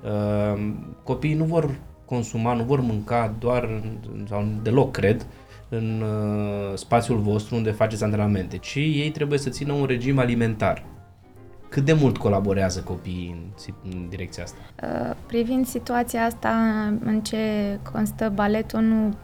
Uh, 0.05 0.73
copiii 1.03 1.35
nu 1.35 1.45
vor 1.45 1.79
consuma, 2.07 2.55
nu 2.55 2.63
vor 2.63 2.81
mânca 2.81 3.35
doar, 3.39 3.83
sau 4.29 4.45
deloc 4.63 4.91
cred, 4.91 5.27
în 5.69 6.03
uh, 6.03 6.75
spațiul 6.75 7.19
vostru 7.19 7.55
unde 7.55 7.71
faceți 7.71 8.05
antrenamente, 8.05 8.57
ci 8.57 8.75
ei 8.75 9.11
trebuie 9.11 9.39
să 9.39 9.51
țină 9.51 9.73
un 9.73 9.85
regim 9.85 10.19
alimentar. 10.19 10.85
Cât 11.69 11.85
de 11.85 11.93
mult 11.93 12.17
colaborează 12.17 12.81
copiii 12.81 13.53
în, 13.65 13.93
în 13.93 14.09
direcția 14.09 14.43
asta? 14.43 14.59
Uh, 14.83 15.17
privind 15.27 15.67
situația 15.67 16.25
asta, 16.25 16.51
în 17.05 17.21
ce 17.21 17.39
constă 17.93 18.33
baletul, 18.35 18.81
nu, 18.81 19.15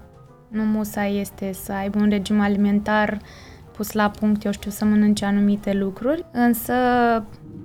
nu 0.49 0.63
musa 0.63 1.05
este 1.05 1.53
să 1.53 1.73
aibă 1.73 1.99
un 1.99 2.09
regim 2.09 2.41
alimentar 2.41 3.13
uh, 3.13 3.27
pus 3.73 3.93
la 3.93 4.11
punct, 4.11 4.45
eu 4.45 4.53
știu, 4.53 4.71
să 4.71 4.85
mănânce 4.85 5.25
anumite 5.25 5.73
lucruri, 5.73 6.25
însă, 6.33 6.73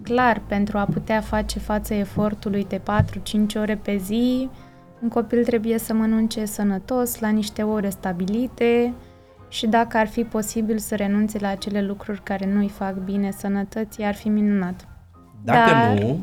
clar, 0.04 0.42
pentru 0.48 0.78
a 0.78 0.86
putea 0.86 1.22
face 1.22 1.60
față 1.60 1.94
efortului 1.94 2.66
de 2.70 2.82
4-5 2.82 2.82
ore 3.56 3.76
pe 3.76 3.98
zi, 3.98 4.50
un 5.02 5.10
copil 5.10 5.44
trebuie 5.46 5.78
să 5.78 5.94
mănânce 5.94 6.46
sănătos, 6.46 7.20
la 7.20 7.30
niște 7.30 7.64
ore 7.64 7.90
stabilite 7.90 8.94
și 9.50 9.68
dacă 9.68 9.98
ar 9.98 10.08
fi 10.08 10.24
posibil 10.24 10.78
să 10.78 10.96
renunțe 10.96 11.38
la 11.40 11.48
acele 11.48 11.82
lucruri 11.82 12.24
care 12.24 12.46
nu 12.46 12.60
îi 12.60 12.70
fac 12.70 12.96
bine 12.96 13.32
sănătății, 13.32 14.04
ar 14.04 14.16
fi 14.16 14.30
minunat. 14.30 14.88
Dacă 15.44 15.72
Dar, 15.72 15.98
nu... 16.00 16.20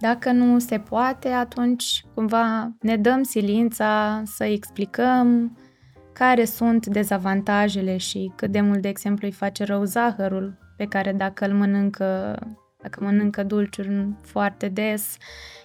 Dacă 0.00 0.32
nu 0.32 0.58
se 0.58 0.78
poate, 0.78 1.28
atunci 1.28 2.04
cumva 2.14 2.72
ne 2.80 2.96
dăm 2.96 3.22
silința 3.22 4.22
să 4.24 4.44
explicăm, 4.44 5.58
care 6.12 6.44
sunt 6.44 6.86
dezavantajele 6.86 7.96
și 7.96 8.32
cât 8.36 8.50
de 8.50 8.60
mult, 8.60 8.80
de 8.80 8.88
exemplu, 8.88 9.26
îi 9.26 9.32
face 9.32 9.64
rău 9.64 9.84
zahărul, 9.84 10.58
pe 10.76 10.84
care 10.84 11.12
dacă 11.12 11.46
îl 11.46 11.52
mănâncă, 11.52 12.38
dacă 12.82 13.04
mănâncă 13.04 13.42
dulciuri 13.42 14.08
foarte 14.22 14.68
des, 14.68 15.16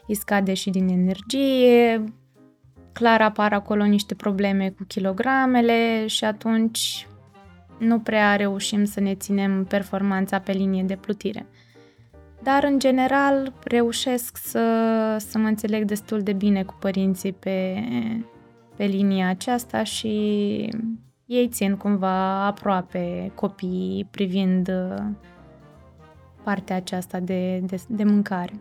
îi 0.08 0.16
scade 0.16 0.54
și 0.54 0.70
din 0.70 0.88
energie, 0.88 2.04
clar 2.94 3.22
apar 3.22 3.54
acolo 3.54 3.84
niște 3.84 4.16
probleme 4.16 4.70
cu 4.70 4.84
kilogramele 4.88 6.08
și 6.08 6.24
atunci 6.24 7.08
nu 7.78 8.00
prea 8.00 8.36
reușim 8.36 8.86
să 8.86 9.00
ne 9.00 9.16
ținem 9.16 9.66
performanța 9.66 10.40
pe 10.40 10.52
linie 10.52 10.84
de 10.84 10.96
plutire. 10.96 11.46
Dar, 12.44 12.64
în 12.64 12.80
general, 12.80 13.54
reușesc 13.64 14.38
să, 14.38 14.62
să 15.20 15.38
mă 15.38 15.48
înțeleg 15.48 15.86
destul 15.86 16.22
de 16.22 16.34
bine 16.34 16.64
cu 16.64 16.76
părinții 16.80 17.34
pe, 17.34 17.84
pe 18.76 18.84
linia 18.86 19.30
aceasta 19.30 19.84
și 19.84 20.10
ei 21.26 21.48
țin 21.48 21.76
cumva 21.76 22.46
aproape 22.46 23.32
copiii 23.36 24.08
privind 24.12 24.68
uh, 24.68 25.06
partea 26.44 26.76
aceasta 26.76 27.20
de, 27.20 27.60
de, 27.60 27.82
de 27.88 28.04
mâncare. 28.04 28.54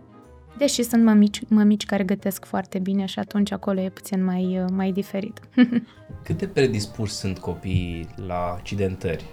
Deși 0.58 0.82
sunt 0.82 1.04
mămici, 1.04 1.40
mămici 1.48 1.86
care 1.86 2.04
gătesc 2.04 2.44
foarte 2.44 2.78
bine 2.78 3.04
și 3.04 3.18
atunci 3.18 3.52
acolo 3.52 3.80
e 3.80 3.88
puțin 3.88 4.24
mai, 4.24 4.60
uh, 4.62 4.64
mai 4.72 4.92
diferit. 4.92 5.40
Cât 6.24 6.38
de 6.38 6.46
predispuși 6.46 7.12
sunt 7.12 7.38
copiii 7.38 8.08
la 8.26 8.54
accidentări? 8.56 9.24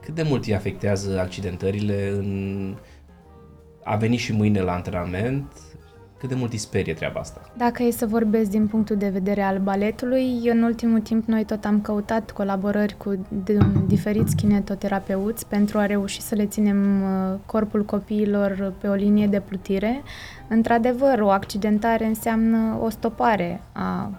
Cât 0.00 0.14
de 0.14 0.22
mult 0.22 0.44
îi 0.44 0.54
afectează 0.54 1.20
accidentările 1.20 2.08
în 2.08 2.76
a 3.84 3.96
veni 3.96 4.16
și 4.16 4.32
mâine 4.32 4.60
la 4.60 4.72
antrenament 4.72 5.52
cât 6.20 6.28
de 6.28 6.34
mult 6.34 6.52
îi 6.52 6.58
sperie 6.58 6.94
treaba 6.94 7.20
asta? 7.20 7.40
Dacă 7.56 7.82
e 7.82 7.90
să 7.90 8.06
vorbesc 8.06 8.50
din 8.50 8.66
punctul 8.66 8.96
de 8.96 9.08
vedere 9.08 9.42
al 9.42 9.58
baletului, 9.58 10.48
în 10.48 10.62
ultimul 10.62 11.00
timp 11.00 11.26
noi 11.26 11.44
tot 11.44 11.64
am 11.64 11.80
căutat 11.80 12.30
colaborări 12.30 12.96
cu 12.96 13.26
diferiți 13.86 14.36
kinetoterapeuți 14.36 15.46
pentru 15.46 15.78
a 15.78 15.86
reuși 15.86 16.20
să 16.20 16.34
le 16.34 16.46
ținem 16.46 17.02
uh, 17.02 17.38
corpul 17.46 17.84
copiilor 17.84 18.74
pe 18.80 18.88
o 18.88 18.94
linie 18.94 19.26
de 19.26 19.40
plutire. 19.40 20.02
Într-adevăr, 20.48 21.20
o 21.20 21.30
accidentare 21.30 22.04
înseamnă 22.04 22.78
o 22.82 22.88
stopare 22.88 23.60
a 23.72 24.10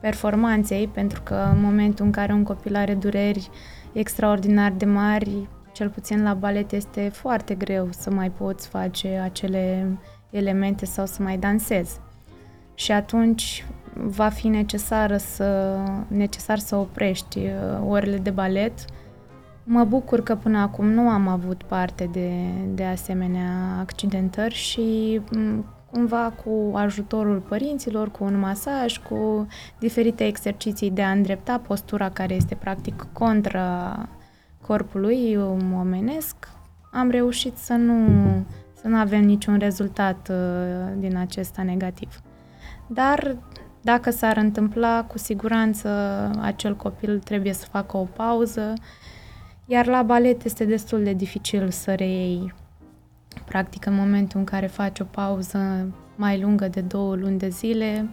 performanței, 0.00 0.88
pentru 0.88 1.22
că 1.22 1.50
în 1.52 1.60
momentul 1.62 2.04
în 2.04 2.10
care 2.10 2.32
un 2.32 2.42
copil 2.42 2.76
are 2.76 2.94
dureri 2.94 3.50
extraordinar 3.92 4.72
de 4.72 4.84
mari, 4.84 5.48
cel 5.72 5.88
puțin 5.88 6.22
la 6.22 6.34
balet 6.34 6.72
este 6.72 7.08
foarte 7.12 7.54
greu 7.54 7.88
să 7.90 8.10
mai 8.10 8.30
poți 8.30 8.68
face 8.68 9.20
acele 9.22 9.86
elemente 10.30 10.84
sau 10.84 11.06
să 11.06 11.22
mai 11.22 11.38
dansez. 11.38 12.00
Și 12.74 12.92
atunci 12.92 13.64
va 13.94 14.28
fi 14.28 14.48
necesară 14.48 15.16
să, 15.16 15.78
necesar 16.08 16.58
să 16.58 16.76
oprești 16.76 17.38
uh, 17.38 17.86
orele 17.88 18.16
de 18.16 18.30
balet. 18.30 18.84
Mă 19.64 19.84
bucur 19.84 20.22
că 20.22 20.34
până 20.34 20.58
acum 20.58 20.86
nu 20.86 21.08
am 21.08 21.28
avut 21.28 21.62
parte 21.62 22.08
de, 22.12 22.30
de 22.74 22.84
asemenea 22.84 23.76
accidentări 23.80 24.54
și 24.54 25.20
mm, 25.32 25.64
cumva 25.90 26.32
cu 26.44 26.76
ajutorul 26.76 27.38
părinților, 27.38 28.10
cu 28.10 28.24
un 28.24 28.38
masaj, 28.38 28.98
cu 28.98 29.46
diferite 29.78 30.26
exerciții 30.26 30.90
de 30.90 31.02
a 31.02 31.10
îndrepta 31.10 31.58
postura 31.58 32.10
care 32.10 32.34
este 32.34 32.54
practic 32.54 33.06
contra 33.12 33.98
corpului 34.66 35.38
omenesc, 35.80 36.34
am 36.92 37.10
reușit 37.10 37.56
să 37.56 37.72
nu 37.72 38.06
să 38.80 38.88
nu 38.88 38.96
avem 38.96 39.24
niciun 39.24 39.58
rezultat 39.58 40.28
uh, 40.30 40.36
din 40.98 41.16
acesta 41.16 41.62
negativ. 41.62 42.20
Dar 42.86 43.36
dacă 43.80 44.10
s-ar 44.10 44.36
întâmpla, 44.36 45.04
cu 45.04 45.18
siguranță 45.18 45.88
acel 46.40 46.76
copil 46.76 47.18
trebuie 47.18 47.52
să 47.52 47.66
facă 47.70 47.96
o 47.96 48.04
pauză, 48.04 48.72
iar 49.66 49.86
la 49.86 50.02
balet 50.02 50.44
este 50.44 50.64
destul 50.64 51.02
de 51.02 51.12
dificil 51.12 51.70
să 51.70 51.94
reiei. 51.94 52.54
Practic, 53.44 53.86
în 53.86 53.94
momentul 53.94 54.38
în 54.38 54.44
care 54.44 54.66
faci 54.66 55.00
o 55.00 55.04
pauză 55.04 55.88
mai 56.16 56.40
lungă 56.40 56.68
de 56.68 56.80
două 56.80 57.14
luni 57.14 57.38
de 57.38 57.48
zile, 57.48 58.08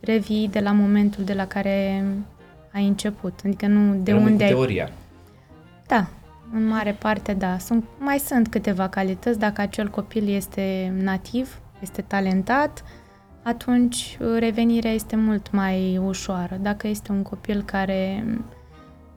revii 0.00 0.48
de 0.48 0.60
la 0.60 0.72
momentul 0.72 1.24
de 1.24 1.32
la 1.32 1.46
care 1.46 2.04
ai 2.72 2.86
început. 2.86 3.40
Adică 3.44 3.66
nu 3.66 3.94
de 3.94 4.12
Rămâi 4.12 4.30
unde 4.30 4.44
cu 4.44 4.48
ai... 4.48 4.54
teoria. 4.54 4.90
Da, 5.86 6.08
în 6.52 6.66
mare 6.66 6.92
parte 6.92 7.32
da. 7.32 7.58
Sunt, 7.58 7.84
mai 7.98 8.18
sunt 8.18 8.48
câteva 8.48 8.88
calități. 8.88 9.38
Dacă 9.38 9.60
acel 9.60 9.88
copil 9.88 10.28
este 10.28 10.94
nativ, 10.98 11.60
este 11.80 12.02
talentat, 12.02 12.84
atunci 13.42 14.18
uh, 14.20 14.36
revenirea 14.38 14.90
este 14.90 15.16
mult 15.16 15.50
mai 15.50 16.00
ușoară. 16.04 16.58
Dacă 16.60 16.86
este 16.88 17.12
un 17.12 17.22
copil 17.22 17.62
care 17.62 18.24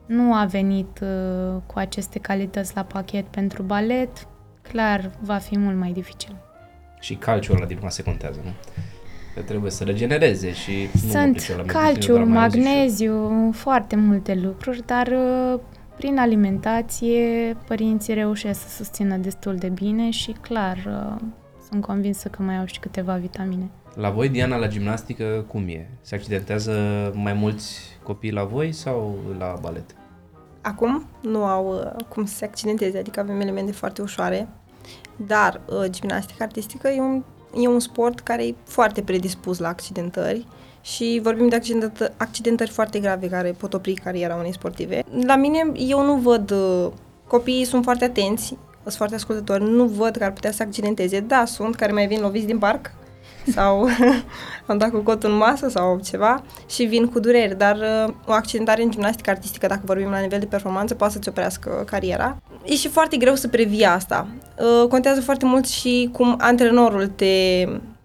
nu 0.06 0.34
a 0.34 0.44
venit 0.44 1.00
uh, 1.02 1.60
cu 1.66 1.78
aceste 1.78 2.18
calități 2.18 2.72
la 2.74 2.82
pachet 2.82 3.24
pentru 3.24 3.62
balet, 3.62 4.26
clar 4.62 5.10
va 5.20 5.36
fi 5.36 5.58
mult 5.58 5.76
mai 5.76 5.92
dificil. 5.92 6.36
Și 7.00 7.14
calciul 7.14 7.56
ăla 7.56 7.66
din 7.66 7.78
se 7.88 8.02
contează, 8.02 8.40
nu? 8.44 8.50
Că 9.34 9.40
trebuie 9.40 9.70
să 9.70 9.84
regenereze 9.84 10.52
și 10.52 10.70
nu 10.70 11.00
mă 11.04 11.10
Sunt 11.10 11.32
pricep 11.32 11.56
la 11.56 11.62
medicină, 11.62 11.82
calciu, 11.82 12.12
doar 12.12 12.22
am 12.22 12.28
mai 12.28 12.42
auzit 12.42 12.62
și 12.62 12.66
eu. 12.66 12.74
magneziu, 12.74 13.52
foarte 13.52 13.96
multe 13.96 14.34
lucruri, 14.34 14.82
dar 14.86 15.06
uh, 15.06 15.60
prin 15.96 16.18
alimentație 16.18 17.56
părinții 17.66 18.14
reușesc 18.14 18.60
să 18.60 18.68
susțină 18.68 19.16
destul 19.16 19.56
de 19.56 19.68
bine 19.68 20.10
și 20.10 20.32
clar 20.32 20.76
uh, 20.76 21.20
sunt 21.68 21.82
convinsă 21.82 22.28
că 22.28 22.42
mai 22.42 22.56
au 22.56 22.64
și 22.64 22.78
câteva 22.78 23.14
vitamine. 23.14 23.70
La 23.94 24.10
voi, 24.10 24.28
Diana, 24.28 24.56
la 24.56 24.68
gimnastică, 24.68 25.44
cum 25.48 25.68
e? 25.68 25.88
Se 26.00 26.14
accidentează 26.14 26.72
mai 27.14 27.32
mulți 27.32 27.80
copii 28.02 28.32
la 28.32 28.44
voi 28.44 28.72
sau 28.72 29.18
la 29.38 29.58
balet? 29.60 29.94
Acum 30.60 31.06
nu 31.20 31.44
au 31.44 31.74
uh, 31.74 32.04
cum 32.08 32.24
să 32.24 32.34
se 32.34 32.44
accidenteze, 32.44 32.98
adică 32.98 33.20
avem 33.20 33.40
elemente 33.40 33.72
foarte 33.72 34.02
ușoare, 34.02 34.48
dar 35.16 35.60
uh, 35.66 35.90
gimnastica 35.90 36.44
artistică 36.44 36.88
e 36.88 37.00
un, 37.00 37.22
e 37.60 37.68
un 37.68 37.80
sport 37.80 38.20
care 38.20 38.46
e 38.46 38.54
foarte 38.64 39.02
predispus 39.02 39.58
la 39.58 39.68
accidentări 39.68 40.46
și 40.84 41.20
vorbim 41.22 41.48
de 41.48 41.56
accidentări, 41.56 42.12
accidentări 42.16 42.70
foarte 42.70 42.98
grave 42.98 43.28
care 43.28 43.54
pot 43.58 43.74
opri 43.74 43.94
cariera 43.94 44.34
unei 44.34 44.52
sportive. 44.52 45.02
La 45.26 45.36
mine, 45.36 45.72
eu 45.74 46.04
nu 46.04 46.14
văd, 46.14 46.50
uh, 46.50 46.90
copiii 47.26 47.64
sunt 47.64 47.84
foarte 47.84 48.04
atenți, 48.04 48.56
sunt 48.82 48.94
foarte 48.94 49.14
ascultători, 49.14 49.70
nu 49.70 49.84
văd 49.84 50.16
că 50.16 50.24
ar 50.24 50.32
putea 50.32 50.50
să 50.50 50.56
se 50.56 50.62
accidenteze. 50.62 51.20
Da, 51.20 51.44
sunt 51.44 51.74
care 51.74 51.92
mai 51.92 52.06
vin 52.06 52.20
loviți 52.20 52.46
din 52.46 52.58
parc 52.58 52.90
sau 53.54 53.88
am 54.66 54.78
dat 54.78 54.90
cu 54.90 54.98
cotul 54.98 55.30
în 55.30 55.36
masă 55.36 55.68
sau 55.68 56.00
ceva 56.04 56.42
și 56.68 56.84
vin 56.84 57.06
cu 57.06 57.20
dureri, 57.20 57.58
dar 57.58 57.76
uh, 57.76 58.14
o 58.26 58.32
accidentare 58.32 58.82
în 58.82 58.90
gimnastică 58.90 59.30
artistică, 59.30 59.66
dacă 59.66 59.82
vorbim 59.84 60.10
la 60.10 60.20
nivel 60.20 60.38
de 60.38 60.46
performanță, 60.46 60.94
poate 60.94 61.12
să-ți 61.12 61.28
oprească 61.28 61.82
cariera. 61.86 62.36
E 62.64 62.74
și 62.74 62.88
foarte 62.88 63.16
greu 63.16 63.34
să 63.34 63.48
previi 63.48 63.84
asta. 63.84 64.26
Uh, 64.58 64.88
contează 64.88 65.20
foarte 65.20 65.44
mult 65.44 65.66
și 65.66 66.08
cum 66.12 66.34
antrenorul 66.38 67.06
te, 67.06 67.64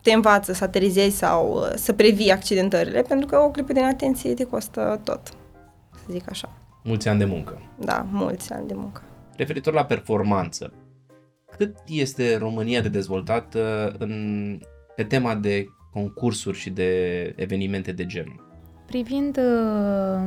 te 0.09 0.15
învață 0.15 0.53
să 0.53 0.63
aterizezi 0.63 1.17
sau 1.17 1.53
uh, 1.53 1.71
să 1.75 1.93
previi 1.93 2.31
accidentările, 2.31 3.01
pentru 3.01 3.27
că 3.27 3.37
o 3.37 3.51
clipă 3.51 3.73
din 3.73 3.83
atenție 3.83 4.33
te 4.33 4.43
costă 4.43 5.01
tot, 5.03 5.27
să 5.95 6.05
zic 6.09 6.29
așa. 6.29 6.49
Mulți 6.83 7.07
ani 7.07 7.19
de 7.19 7.25
muncă. 7.25 7.61
Da, 7.79 8.05
mulți 8.11 8.53
ani 8.53 8.67
de 8.67 8.73
muncă. 8.75 9.01
Referitor 9.35 9.73
la 9.73 9.85
performanță, 9.85 10.73
cât 11.57 11.75
este 11.87 12.37
România 12.37 12.81
de 12.81 12.89
dezvoltată 12.89 13.95
în, 13.99 14.13
pe 14.95 15.03
tema 15.03 15.35
de 15.35 15.65
concursuri 15.91 16.57
și 16.57 16.69
de 16.69 16.91
evenimente 17.35 17.91
de 17.91 18.05
genul? 18.05 18.47
Privind 18.85 19.37
uh, 19.37 20.21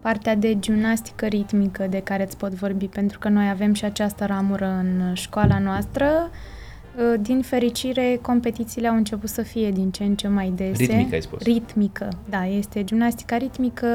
partea 0.00 0.34
de 0.34 0.58
gimnastică 0.58 1.26
ritmică 1.26 1.86
de 1.86 2.00
care 2.00 2.22
îți 2.22 2.36
pot 2.36 2.52
vorbi, 2.52 2.86
pentru 2.86 3.18
că 3.18 3.28
noi 3.28 3.48
avem 3.48 3.72
și 3.72 3.84
această 3.84 4.24
ramură 4.24 4.66
în 4.66 5.14
școala 5.14 5.58
noastră, 5.58 6.30
uh, 6.30 6.54
din 7.20 7.40
fericire, 7.42 8.18
competițiile 8.22 8.88
au 8.88 8.96
început 8.96 9.28
să 9.28 9.42
fie 9.42 9.70
din 9.70 9.90
ce 9.90 10.04
în 10.04 10.14
ce 10.14 10.28
mai 10.28 10.52
dese. 10.56 10.82
Ritmică, 10.84 11.14
ai 11.14 11.22
spus. 11.22 11.42
Ritmică, 11.42 12.08
da, 12.30 12.46
este 12.46 12.84
gimnastica 12.84 13.36
ritmică, 13.36 13.86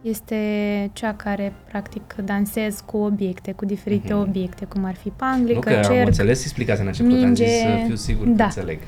este 0.00 0.36
cea 0.92 1.14
care 1.14 1.52
practic 1.68 2.14
dansez 2.24 2.80
cu 2.86 2.96
obiecte, 2.96 3.52
cu 3.52 3.64
diferite 3.64 4.12
Mhm. 4.12 4.22
obiecte, 4.22 4.64
cum 4.64 4.84
ar 4.84 4.94
fi 4.94 5.08
Nu 5.08 5.14
panglică, 5.16 5.58
că 5.70 5.76
am 5.76 5.82
cerc, 5.82 6.06
înțeles 6.06 6.42
explicația 6.42 6.82
în 6.82 6.88
început, 6.88 7.12
am 7.12 7.18
minge, 7.18 7.44
zis 7.46 7.60
să 7.60 7.82
fiu 7.86 7.94
sigur 7.94 8.24
că 8.26 8.32
da. 8.32 8.44
înțeleg. 8.44 8.78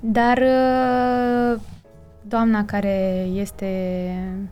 Dar 0.00 0.38
uh, 0.38 1.60
doamna 2.28 2.64
care 2.64 3.26
este 3.34 3.66
uh, 4.44 4.48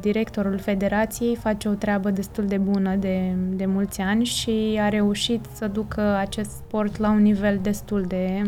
directorul 0.00 0.58
federației 0.58 1.36
face 1.36 1.68
o 1.68 1.72
treabă 1.72 2.10
destul 2.10 2.46
de 2.46 2.58
bună 2.58 2.94
de, 2.94 3.32
de 3.50 3.66
mulți 3.66 4.00
ani 4.00 4.24
și 4.24 4.78
a 4.80 4.88
reușit 4.88 5.44
să 5.52 5.68
ducă 5.68 6.00
acest 6.00 6.50
sport 6.50 6.96
la 6.96 7.10
un 7.10 7.22
nivel 7.22 7.58
destul 7.62 8.02
de, 8.02 8.42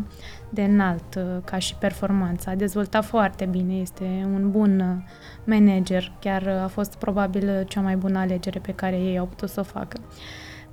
de 0.48 0.62
înalt 0.62 1.14
uh, 1.16 1.22
ca 1.44 1.58
și 1.58 1.74
performanță. 1.74 2.50
A 2.50 2.54
dezvoltat 2.54 3.04
foarte 3.04 3.44
bine, 3.44 3.74
este 3.74 4.04
un 4.34 4.50
bun 4.50 4.80
uh, 4.80 5.10
manager, 5.44 6.12
chiar 6.20 6.42
uh, 6.42 6.62
a 6.62 6.66
fost 6.66 6.94
probabil 6.96 7.48
uh, 7.48 7.66
cea 7.68 7.80
mai 7.80 7.96
bună 7.96 8.18
alegere 8.18 8.58
pe 8.58 8.72
care 8.72 8.96
ei 8.96 9.18
au 9.18 9.26
putut 9.26 9.48
să 9.48 9.60
o 9.60 9.62
facă. 9.62 10.00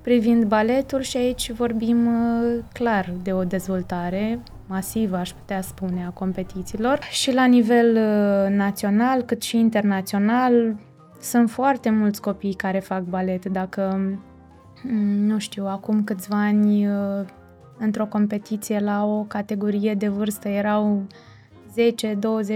Privind 0.05 0.43
baletul 0.43 1.01
și 1.01 1.17
aici 1.17 1.51
vorbim 1.51 2.05
uh, 2.05 2.63
clar 2.73 3.13
de 3.23 3.33
o 3.33 3.43
dezvoltare 3.43 4.39
masivă, 4.67 5.15
aș 5.15 5.31
putea 5.31 5.61
spune, 5.61 6.05
a 6.05 6.09
competițiilor 6.09 6.99
și 7.11 7.33
la 7.33 7.45
nivel 7.45 7.95
uh, 7.95 8.55
național 8.55 9.21
cât 9.21 9.41
și 9.41 9.57
internațional 9.57 10.75
sunt 11.21 11.49
foarte 11.49 11.89
mulți 11.89 12.21
copii 12.21 12.53
care 12.53 12.79
fac 12.79 13.03
balet. 13.03 13.45
Dacă, 13.45 13.99
mm, 14.83 15.25
nu 15.25 15.39
știu, 15.39 15.65
acum 15.67 16.03
câțiva 16.03 16.37
ani 16.45 16.87
uh, 16.87 17.25
într-o 17.77 18.05
competiție 18.05 18.79
la 18.79 19.05
o 19.05 19.23
categorie 19.23 19.93
de 19.93 20.07
vârstă 20.07 20.47
erau 20.47 21.07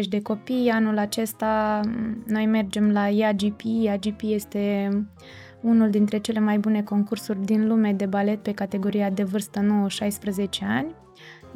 10-20 0.02 0.08
de 0.10 0.22
copii, 0.22 0.70
anul 0.70 0.98
acesta 0.98 1.80
mm, 1.86 2.24
noi 2.28 2.46
mergem 2.46 2.92
la 2.92 3.08
IAGP. 3.08 3.62
IAGP 3.62 4.22
este 4.22 4.90
unul 5.62 5.89
dintre 5.89 6.17
cele 6.17 6.39
mai 6.39 6.58
bune 6.58 6.84
concursuri 6.84 7.45
din 7.45 7.67
lume 7.67 7.93
de 7.93 8.06
balet 8.06 8.43
pe 8.43 8.52
categoria 8.52 9.10
de 9.10 9.24
vârstă 9.24 9.88
9-16 10.39 10.45
ani. 10.62 10.95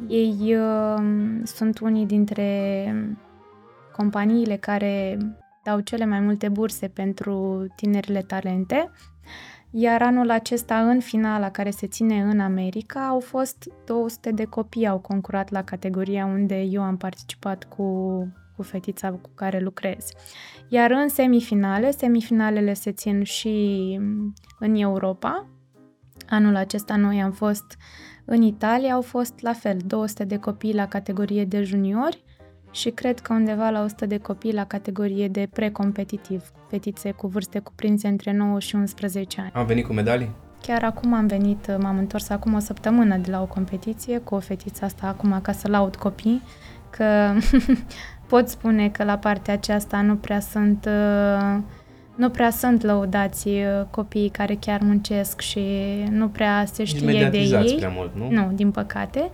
Ei 0.08 0.56
uh, 0.56 1.04
sunt 1.42 1.78
unii 1.78 2.06
dintre 2.06 2.94
companiile 3.96 4.56
care 4.56 5.18
dau 5.62 5.80
cele 5.80 6.04
mai 6.04 6.20
multe 6.20 6.48
burse 6.48 6.88
pentru 6.88 7.66
tinerile 7.76 8.20
talente. 8.20 8.90
Iar 9.70 10.02
anul 10.02 10.30
acesta, 10.30 10.88
în 10.88 11.00
finala 11.00 11.50
care 11.50 11.70
se 11.70 11.86
ține 11.86 12.22
în 12.22 12.40
America, 12.40 13.06
au 13.06 13.20
fost 13.20 13.70
200 13.84 14.30
de 14.30 14.44
copii 14.44 14.86
au 14.86 14.98
concurat 14.98 15.50
la 15.50 15.62
categoria 15.62 16.24
unde 16.24 16.60
eu 16.60 16.82
am 16.82 16.96
participat 16.96 17.64
cu, 17.64 18.28
cu 18.56 18.62
fetița 18.62 19.10
cu 19.10 19.30
care 19.34 19.60
lucrez. 19.60 20.08
Iar 20.68 20.90
în 20.90 21.08
semifinale, 21.08 21.90
semifinalele 21.90 22.72
se 22.72 22.92
țin 22.92 23.22
și 23.22 24.00
în 24.58 24.74
Europa. 24.74 25.46
Anul 26.28 26.56
acesta 26.56 26.96
noi 26.96 27.22
am 27.22 27.32
fost 27.32 27.76
în 28.24 28.42
Italia, 28.42 28.92
au 28.92 29.02
fost 29.02 29.40
la 29.40 29.52
fel 29.52 29.76
200 29.86 30.24
de 30.24 30.36
copii 30.36 30.74
la 30.74 30.88
categorie 30.88 31.44
de 31.44 31.62
juniori 31.62 32.24
și 32.70 32.90
cred 32.90 33.20
că 33.20 33.32
undeva 33.32 33.70
la 33.70 33.82
100 33.82 34.06
de 34.06 34.18
copii 34.18 34.52
la 34.52 34.64
categorie 34.64 35.28
de 35.28 35.48
precompetitiv, 35.52 36.52
fetițe 36.68 37.10
cu 37.10 37.26
vârste 37.26 37.58
cuprinse 37.58 38.08
între 38.08 38.32
9 38.32 38.60
și 38.60 38.74
11 38.74 39.40
ani. 39.40 39.50
Am 39.54 39.66
venit 39.66 39.86
cu 39.86 39.92
medalii? 39.92 40.30
Chiar 40.66 40.84
acum 40.84 41.12
am 41.12 41.26
venit, 41.26 41.76
m-am 41.78 41.98
întors 41.98 42.28
acum 42.28 42.54
o 42.54 42.58
săptămână 42.58 43.16
de 43.16 43.30
la 43.30 43.42
o 43.42 43.46
competiție 43.46 44.18
cu 44.18 44.34
o 44.34 44.40
fetiță 44.40 44.84
asta 44.84 45.06
acum 45.06 45.40
ca 45.42 45.52
să 45.52 45.68
laud 45.68 45.96
copii, 45.96 46.42
că 46.90 47.32
pot 48.26 48.48
spune 48.48 48.88
că 48.88 49.04
la 49.04 49.18
partea 49.18 49.54
aceasta 49.54 50.00
nu 50.00 50.14
prea 50.14 50.40
sunt 50.40 50.88
uh, 50.88 51.58
nu 52.14 52.28
prea 52.28 52.50
sunt 52.50 52.82
lăudați 52.82 53.48
uh, 53.48 53.64
copiii 53.90 54.28
care 54.28 54.54
chiar 54.54 54.80
muncesc 54.80 55.40
și 55.40 55.60
nu 56.10 56.28
prea 56.28 56.64
se 56.72 56.82
Nici 56.82 56.88
știe 56.88 57.06
de 57.06 57.12
mediatizați 57.12 57.66
ei. 57.66 57.76
prea 57.76 57.92
mult, 57.96 58.10
nu? 58.16 58.30
Nu, 58.30 58.52
din 58.54 58.70
păcate. 58.70 59.30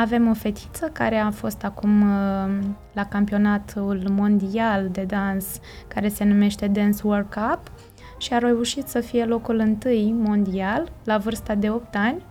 Avem 0.00 0.28
o 0.28 0.34
fetiță 0.34 0.90
care 0.92 1.16
a 1.16 1.30
fost 1.30 1.64
acum 1.64 2.00
uh, 2.00 2.64
la 2.92 3.04
campionatul 3.04 4.02
mondial 4.10 4.88
de 4.92 5.02
dans 5.02 5.60
care 5.88 6.08
se 6.08 6.24
numește 6.24 6.66
Dance 6.66 7.00
World 7.04 7.26
Cup 7.34 7.72
și 8.18 8.32
a 8.32 8.38
reușit 8.38 8.86
să 8.86 9.00
fie 9.00 9.24
locul 9.24 9.58
întâi 9.58 10.14
mondial 10.18 10.92
la 11.04 11.18
vârsta 11.18 11.54
de 11.54 11.70
8 11.70 11.96
ani 11.96 12.22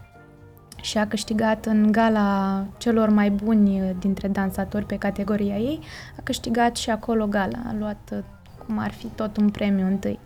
și 0.81 0.97
a 0.97 1.07
câștigat 1.07 1.65
în 1.65 1.91
gala 1.91 2.65
celor 2.77 3.09
mai 3.09 3.29
buni 3.29 3.95
dintre 3.99 4.27
dansatori 4.27 4.85
pe 4.85 4.95
categoria 4.95 5.57
ei, 5.57 5.79
a 6.17 6.21
câștigat 6.23 6.75
și 6.75 6.89
acolo 6.89 7.27
gala, 7.27 7.59
a 7.67 7.75
luat 7.79 8.09
uh, 8.11 8.19
cum 8.65 8.77
ar 8.77 8.91
fi 8.91 9.05
tot 9.05 9.37
un 9.37 9.49
premiu 9.49 9.85
întâi. 9.85 10.19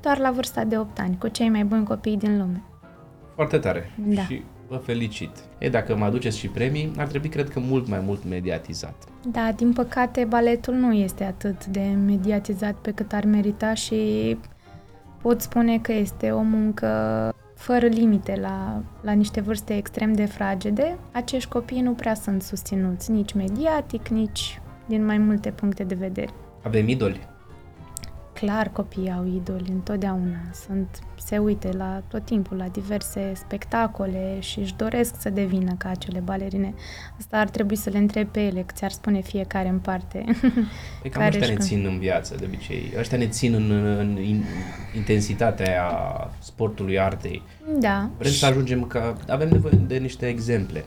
Doar 0.00 0.18
la 0.18 0.30
vârsta 0.30 0.64
de 0.64 0.78
8 0.78 0.98
ani, 0.98 1.16
cu 1.18 1.28
cei 1.28 1.48
mai 1.48 1.64
buni 1.64 1.84
copii 1.84 2.16
din 2.16 2.38
lume. 2.38 2.62
Foarte 3.34 3.58
tare. 3.58 3.90
Da. 3.94 4.22
Și 4.22 4.42
vă 4.68 4.76
felicit. 4.76 5.30
E, 5.58 5.68
dacă 5.68 5.96
mă 5.96 6.04
aduceți 6.04 6.38
și 6.38 6.48
premii, 6.48 6.92
ar 6.98 7.06
trebui, 7.06 7.28
cred 7.28 7.48
că, 7.48 7.60
mult 7.60 7.88
mai 7.88 8.00
mult 8.04 8.24
mediatizat. 8.28 8.94
Da, 9.30 9.52
din 9.56 9.72
păcate, 9.72 10.24
baletul 10.24 10.74
nu 10.74 10.92
este 10.92 11.24
atât 11.24 11.66
de 11.66 11.80
mediatizat 12.06 12.74
pe 12.74 12.90
cât 12.90 13.12
ar 13.12 13.24
merita 13.24 13.74
și 13.74 14.36
pot 15.22 15.40
spune 15.40 15.78
că 15.78 15.92
este 15.92 16.30
o 16.30 16.40
muncă 16.40 16.88
fără 17.56 17.86
limite 17.86 18.38
la, 18.40 18.82
la 19.00 19.12
niște 19.12 19.40
vârste 19.40 19.76
extrem 19.76 20.12
de 20.12 20.24
fragede. 20.24 20.98
Acești 21.12 21.48
copii 21.48 21.80
nu 21.80 21.92
prea 21.92 22.14
sunt 22.14 22.42
susținuți 22.42 23.10
nici 23.10 23.32
mediatic, 23.32 24.08
nici 24.08 24.60
din 24.86 25.04
mai 25.04 25.18
multe 25.18 25.50
puncte 25.50 25.84
de 25.84 25.94
vedere. 25.94 26.30
Avem 26.62 26.88
idoli? 26.88 27.28
Clar, 28.40 28.68
copiii 28.68 29.10
au 29.10 29.26
idoli 29.26 29.70
întotdeauna. 29.70 30.36
Sunt, 30.66 30.98
se 31.24 31.38
uite 31.38 31.70
la 31.72 32.02
tot 32.08 32.24
timpul 32.24 32.56
la 32.56 32.68
diverse 32.68 33.32
spectacole 33.34 34.36
și 34.40 34.58
își 34.58 34.76
doresc 34.76 35.14
să 35.20 35.30
devină 35.30 35.74
ca 35.78 35.88
acele 35.88 36.18
balerine. 36.18 36.74
Asta 37.18 37.38
ar 37.38 37.48
trebui 37.48 37.76
să 37.76 37.90
le 37.90 37.98
întreb 37.98 38.28
pe 38.28 38.40
ele, 38.40 38.60
că 38.60 38.72
ți-ar 38.74 38.90
spune 38.90 39.20
fiecare 39.20 39.68
în 39.68 39.78
parte. 39.78 40.24
Păi 41.02 41.10
cam 41.10 41.26
ăștia 41.26 41.46
ne 41.46 41.56
țin 41.56 41.84
în 41.86 41.98
viață, 41.98 42.34
de 42.38 42.44
obicei. 42.46 42.92
Ăștia 42.98 43.18
ne 43.18 43.28
țin 43.28 43.54
în, 43.54 43.70
în, 43.70 44.18
în 44.20 44.42
intensitatea 44.94 45.90
sportului, 46.38 47.00
artei. 47.00 47.42
Da. 47.78 48.10
Vrem 48.18 48.32
și... 48.32 48.38
să 48.38 48.46
ajungem 48.46 48.84
ca... 48.84 49.16
Avem 49.28 49.48
nevoie 49.48 49.80
de 49.86 49.96
niște 49.96 50.26
exemple. 50.28 50.84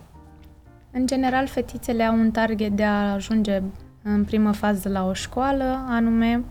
În 0.92 1.08
general, 1.08 1.48
fetițele 1.48 2.04
au 2.04 2.16
un 2.16 2.32
target 2.32 2.72
de 2.72 2.84
a 2.84 3.14
ajunge 3.14 3.62
în 4.04 4.24
primă 4.24 4.52
fază 4.52 4.90
la 4.90 5.06
o 5.06 5.14
școală, 5.14 5.86
anume 5.88 6.44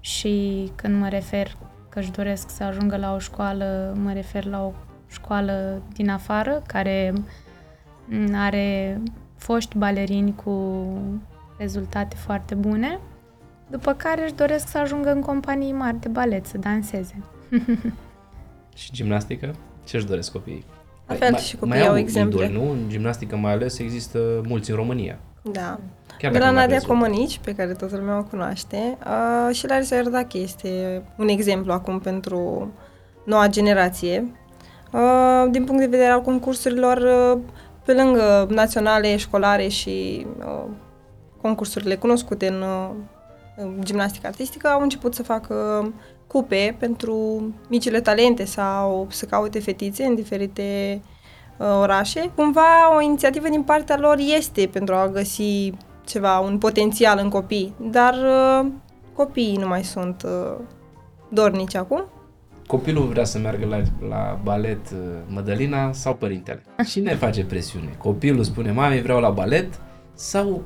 și 0.00 0.64
când 0.74 1.00
mă 1.00 1.08
refer 1.08 1.56
că 1.88 1.98
își 1.98 2.10
doresc 2.10 2.50
să 2.50 2.64
ajungă 2.64 2.96
la 2.96 3.14
o 3.14 3.18
școală, 3.18 3.96
mă 4.02 4.12
refer 4.12 4.44
la 4.44 4.64
o 4.64 4.72
școală 5.08 5.82
din 5.92 6.08
afară, 6.10 6.62
care 6.66 7.12
are 8.34 9.00
foști 9.36 9.78
balerini 9.78 10.34
cu 10.34 10.86
rezultate 11.58 12.16
foarte 12.16 12.54
bune, 12.54 12.98
după 13.70 13.92
care 13.92 14.22
își 14.22 14.34
doresc 14.34 14.68
să 14.68 14.78
ajungă 14.78 15.12
în 15.12 15.20
companii 15.20 15.72
mari 15.72 16.00
de 16.00 16.08
balet, 16.08 16.46
să 16.46 16.58
danseze. 16.58 17.22
și 18.76 18.92
gimnastică? 18.92 19.54
Ce 19.84 19.96
își 19.96 20.06
doresc 20.06 20.32
copiii? 20.32 20.64
La 21.06 21.14
fel 21.14 21.30
mai, 21.30 21.40
și 21.40 21.56
copiii 21.56 21.86
au 21.86 21.96
exemple. 21.96 22.44
Idol, 22.44 22.62
nu? 22.62 22.70
În 22.70 22.88
gimnastică 22.88 23.36
mai 23.36 23.52
ales 23.52 23.78
există 23.78 24.40
mulți 24.46 24.70
în 24.70 24.76
România. 24.76 25.18
Da. 25.42 25.78
Chiar 26.18 26.32
de 26.32 26.38
la 26.38 26.50
Nadia 26.50 26.80
Comănici, 26.80 27.38
pe 27.38 27.54
care 27.54 27.72
toată 27.72 27.96
lumea 27.96 28.18
o 28.18 28.22
cunoaște, 28.22 28.98
uh, 29.06 29.54
și 29.54 29.66
Larisa 29.66 29.96
Iordache 29.96 30.38
este 30.38 31.02
un 31.16 31.28
exemplu 31.28 31.72
acum 31.72 31.98
pentru 31.98 32.70
noua 33.24 33.48
generație. 33.48 34.32
Uh, 34.92 35.50
din 35.50 35.64
punct 35.64 35.80
de 35.80 35.86
vedere 35.86 36.10
al 36.10 36.22
concursurilor, 36.22 36.96
uh, 36.96 37.40
pe 37.84 37.92
lângă 37.92 38.46
naționale, 38.50 39.16
școlare 39.16 39.68
și 39.68 40.26
uh, 40.38 40.64
concursurile 41.40 41.94
cunoscute 41.94 42.48
în, 42.48 42.62
uh, 42.62 42.90
în 43.56 43.80
gimnastică 43.82 44.26
artistică, 44.26 44.68
au 44.68 44.80
început 44.82 45.14
să 45.14 45.22
facă 45.22 45.92
cupe 46.26 46.76
pentru 46.78 47.42
micile 47.68 48.00
talente 48.00 48.44
sau 48.44 49.06
să 49.10 49.24
caute 49.24 49.60
fetițe 49.60 50.04
în 50.04 50.14
diferite 50.14 51.00
uh, 51.02 51.17
orașe. 51.58 52.30
Cumva 52.34 52.96
o 52.96 53.00
inițiativă 53.00 53.48
din 53.48 53.62
partea 53.62 53.98
lor 53.98 54.16
este 54.36 54.68
pentru 54.72 54.94
a 54.94 55.08
găsi 55.08 55.72
ceva, 56.04 56.38
un 56.38 56.58
potențial 56.58 57.18
în 57.22 57.28
copii, 57.28 57.74
dar 57.90 58.14
uh, 58.14 58.70
copiii 59.12 59.56
nu 59.56 59.66
mai 59.66 59.84
sunt 59.84 60.22
uh, 60.22 60.56
dornici 61.28 61.74
acum. 61.74 62.04
Copilul 62.66 63.06
vrea 63.06 63.24
să 63.24 63.38
meargă 63.38 63.66
la, 63.66 63.82
la 64.08 64.38
balet 64.42 64.90
uh, 64.90 64.98
Mădălina 65.26 65.92
sau 65.92 66.14
părintele? 66.14 66.62
Cine 66.90 67.14
face 67.14 67.44
presiune? 67.44 67.94
Copilul 67.98 68.44
spune, 68.44 68.72
mami, 68.72 69.02
vreau 69.02 69.20
la 69.20 69.30
balet 69.30 69.80
sau 70.14 70.62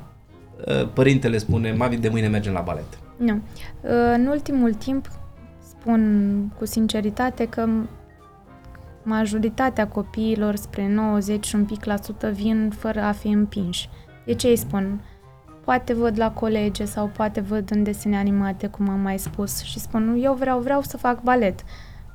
uh, 0.66 0.88
părintele 0.92 1.38
spune, 1.38 1.72
mami, 1.72 1.96
de 1.96 2.08
mâine 2.08 2.28
mergem 2.28 2.52
la 2.52 2.60
balet? 2.60 2.98
Nu. 3.16 3.34
Uh, 3.34 3.90
în 4.14 4.26
ultimul 4.26 4.74
timp 4.74 5.08
spun 5.68 6.52
cu 6.58 6.66
sinceritate 6.66 7.46
că 7.46 7.68
majoritatea 9.02 9.88
copiilor 9.88 10.56
spre 10.56 10.88
90 10.88 11.46
și 11.46 11.54
un 11.54 11.64
pic 11.64 11.84
la 11.84 11.96
sută 11.96 12.28
vin 12.28 12.70
fără 12.78 13.00
a 13.00 13.12
fi 13.12 13.28
împinși. 13.28 13.88
De 14.24 14.34
ce 14.34 14.46
îi 14.48 14.56
spun? 14.56 15.00
Poate 15.64 15.94
văd 15.94 16.18
la 16.18 16.30
colege 16.30 16.84
sau 16.84 17.06
poate 17.06 17.40
văd 17.40 17.70
în 17.70 17.82
desene 17.82 18.16
animate, 18.16 18.66
cum 18.66 18.88
am 18.88 19.00
mai 19.00 19.18
spus, 19.18 19.62
și 19.62 19.78
spun, 19.78 20.18
eu 20.22 20.34
vreau, 20.34 20.60
vreau 20.60 20.82
să 20.82 20.96
fac 20.96 21.22
balet. 21.22 21.64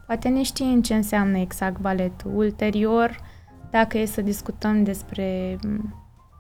Poate 0.06 0.28
ne 0.28 0.44
știind 0.44 0.86
ce 0.86 0.94
înseamnă 0.94 1.38
exact 1.38 1.80
baletul. 1.80 2.32
Ulterior, 2.36 3.18
dacă 3.72 3.98
e 3.98 4.06
să 4.06 4.22
discutăm 4.22 4.84
despre 4.84 5.58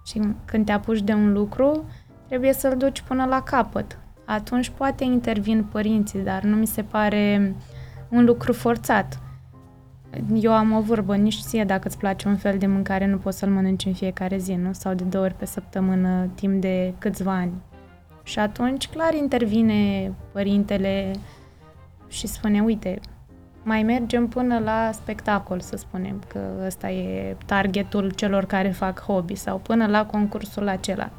și 0.06 0.22
când 0.46 0.66
te 0.66 0.72
apuci 0.72 1.02
de 1.02 1.14
un 1.14 1.34
lucru, 1.34 1.84
trebuie 2.28 2.54
să-l 2.54 2.78
duci 2.78 3.02
până 3.02 3.26
la 3.26 3.42
capăt. 3.42 4.00
Atunci 4.26 4.70
poate 4.70 5.04
intervin 5.04 5.64
părinții, 5.64 6.20
dar 6.20 6.44
nu 6.44 6.56
mi 6.56 6.68
se 6.68 6.82
pare 6.82 7.56
un 8.10 8.26
lucru 8.26 8.54
forțat. 8.54 9.20
Eu 10.34 10.54
am 10.54 10.72
o 10.72 10.82
vorbă, 10.82 11.16
nici 11.16 11.40
ție 11.42 11.64
dacă 11.64 11.88
îți 11.88 11.98
place 11.98 12.28
un 12.28 12.36
fel 12.36 12.58
de 12.58 12.66
mâncare, 12.66 13.06
nu 13.06 13.18
poți 13.18 13.38
să-l 13.38 13.50
mănânci 13.50 13.86
în 13.86 13.94
fiecare 13.94 14.38
zi, 14.38 14.54
nu? 14.54 14.74
Sau 14.74 14.94
de 14.94 15.04
două 15.04 15.24
ori 15.24 15.34
pe 15.34 15.46
săptămână, 15.46 16.30
timp 16.36 16.62
de 16.62 16.94
câțiva 16.98 17.34
ani. 17.34 17.54
Și 18.24 18.40
atunci, 18.40 18.88
clar, 18.88 19.14
intervine 19.14 20.14
părintele 20.32 21.12
și 22.08 22.28
spune, 22.28 22.62
uite, 22.62 23.00
mai 23.64 23.84
mergem 23.84 24.28
până 24.28 24.60
la 24.60 24.90
spectacol, 24.94 25.60
să 25.60 25.76
spunem, 25.76 26.22
că 26.28 26.40
ăsta 26.66 26.90
e 26.90 27.36
targetul 27.46 28.12
celor 28.12 28.46
care 28.46 28.70
fac 28.70 29.02
hobby, 29.02 29.36
sau 29.36 29.58
până 29.58 29.88
la 29.88 30.06
concursul 30.06 30.68
acela. 30.68 31.10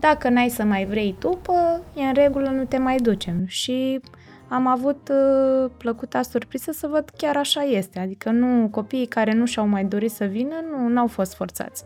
Dacă 0.00 0.28
n-ai 0.28 0.48
să 0.48 0.64
mai 0.64 0.84
vrei 0.84 1.16
tu, 1.18 1.28
pă, 1.42 1.80
e 1.96 2.02
în 2.02 2.14
regulă, 2.14 2.48
nu 2.48 2.64
te 2.64 2.78
mai 2.78 2.96
ducem. 2.96 3.46
Și 3.46 4.00
am 4.48 4.66
avut 4.66 5.08
uh, 5.08 5.70
plăcuta 5.76 6.22
surpriză 6.22 6.70
să 6.72 6.86
văd 6.86 7.10
chiar 7.16 7.36
așa 7.36 7.62
este. 7.62 7.98
Adică 7.98 8.30
nu 8.30 8.68
copiii 8.68 9.06
care 9.06 9.32
nu 9.32 9.46
și-au 9.46 9.66
mai 9.66 9.84
dorit 9.84 10.10
să 10.10 10.24
vină, 10.24 10.54
nu 10.88 11.00
au 11.00 11.06
fost 11.06 11.34
forțați. 11.34 11.84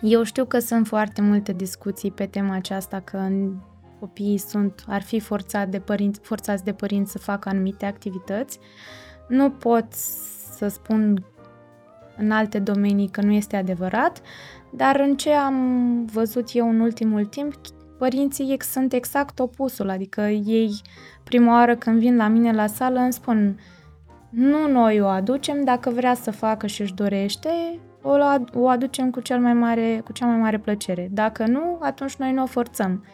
Eu 0.00 0.22
știu 0.22 0.44
că 0.44 0.58
sunt 0.58 0.86
foarte 0.86 1.20
multe 1.22 1.52
discuții 1.52 2.10
pe 2.10 2.26
tema 2.26 2.54
aceasta 2.54 3.00
că 3.00 3.28
copiii 3.98 4.38
sunt, 4.38 4.84
ar 4.88 5.02
fi 5.02 5.20
forțați 5.20 5.70
de 5.70 5.78
părinți, 5.78 6.20
forțați 6.22 6.64
de 6.64 6.72
părinți 6.72 7.10
să 7.10 7.18
facă 7.18 7.48
anumite 7.48 7.86
activități. 7.86 8.58
Nu 9.28 9.50
pot 9.50 9.92
să 10.56 10.68
spun 10.68 11.24
în 12.16 12.30
alte 12.30 12.58
domenii 12.58 13.08
că 13.08 13.22
nu 13.22 13.32
este 13.32 13.56
adevărat, 13.56 14.20
dar 14.70 15.00
în 15.00 15.16
ce 15.16 15.30
am 15.30 16.04
văzut 16.04 16.48
eu 16.52 16.68
în 16.68 16.80
ultimul 16.80 17.24
timp, 17.24 17.54
părinții 18.02 18.56
sunt 18.60 18.92
exact 18.92 19.38
opusul, 19.38 19.90
adică 19.90 20.20
ei 20.28 20.80
prima 21.24 21.52
oară 21.52 21.76
când 21.76 21.98
vin 21.98 22.16
la 22.16 22.28
mine 22.28 22.52
la 22.52 22.66
sală 22.66 22.98
îmi 22.98 23.12
spun 23.12 23.58
nu 24.30 24.68
noi 24.68 25.00
o 25.00 25.06
aducem, 25.06 25.64
dacă 25.64 25.90
vrea 25.90 26.14
să 26.14 26.30
facă 26.30 26.66
și 26.66 26.80
își 26.80 26.94
dorește, 26.94 27.48
o, 28.02 28.16
o 28.54 28.68
aducem 28.68 29.10
cu, 29.10 29.20
cel 29.20 29.38
mai 29.38 29.52
mare, 29.52 30.00
cu 30.04 30.12
cea 30.12 30.26
mai 30.26 30.36
mare 30.36 30.58
plăcere. 30.58 31.08
Dacă 31.12 31.46
nu, 31.46 31.78
atunci 31.80 32.16
noi 32.16 32.32
nu 32.32 32.42
o 32.42 32.46
forțăm. 32.46 33.04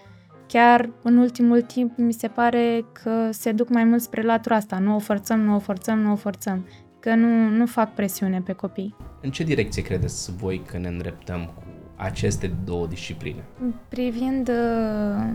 Chiar 0.46 0.90
în 1.02 1.16
ultimul 1.16 1.60
timp 1.60 1.96
mi 1.96 2.12
se 2.12 2.28
pare 2.28 2.84
că 2.92 3.28
se 3.30 3.52
duc 3.52 3.68
mai 3.68 3.84
mult 3.84 4.02
spre 4.02 4.22
latura 4.22 4.56
asta. 4.56 4.78
Nu 4.78 4.94
o 4.94 4.98
forțăm, 4.98 5.40
nu 5.40 5.54
o 5.54 5.58
forțăm, 5.58 5.98
nu 5.98 6.12
o 6.12 6.16
forțăm. 6.16 6.66
Că 7.00 7.14
nu, 7.14 7.48
nu 7.48 7.66
fac 7.66 7.94
presiune 7.94 8.40
pe 8.40 8.52
copii. 8.52 8.96
În 9.20 9.30
ce 9.30 9.44
direcție 9.44 9.82
credeți 9.82 10.36
voi 10.36 10.62
că 10.66 10.78
ne 10.78 10.88
îndreptăm 10.88 11.52
cu 11.54 11.62
aceste 11.98 12.46
două 12.64 12.86
discipline? 12.86 13.44
Privind, 13.88 14.48
uh, 14.48 15.28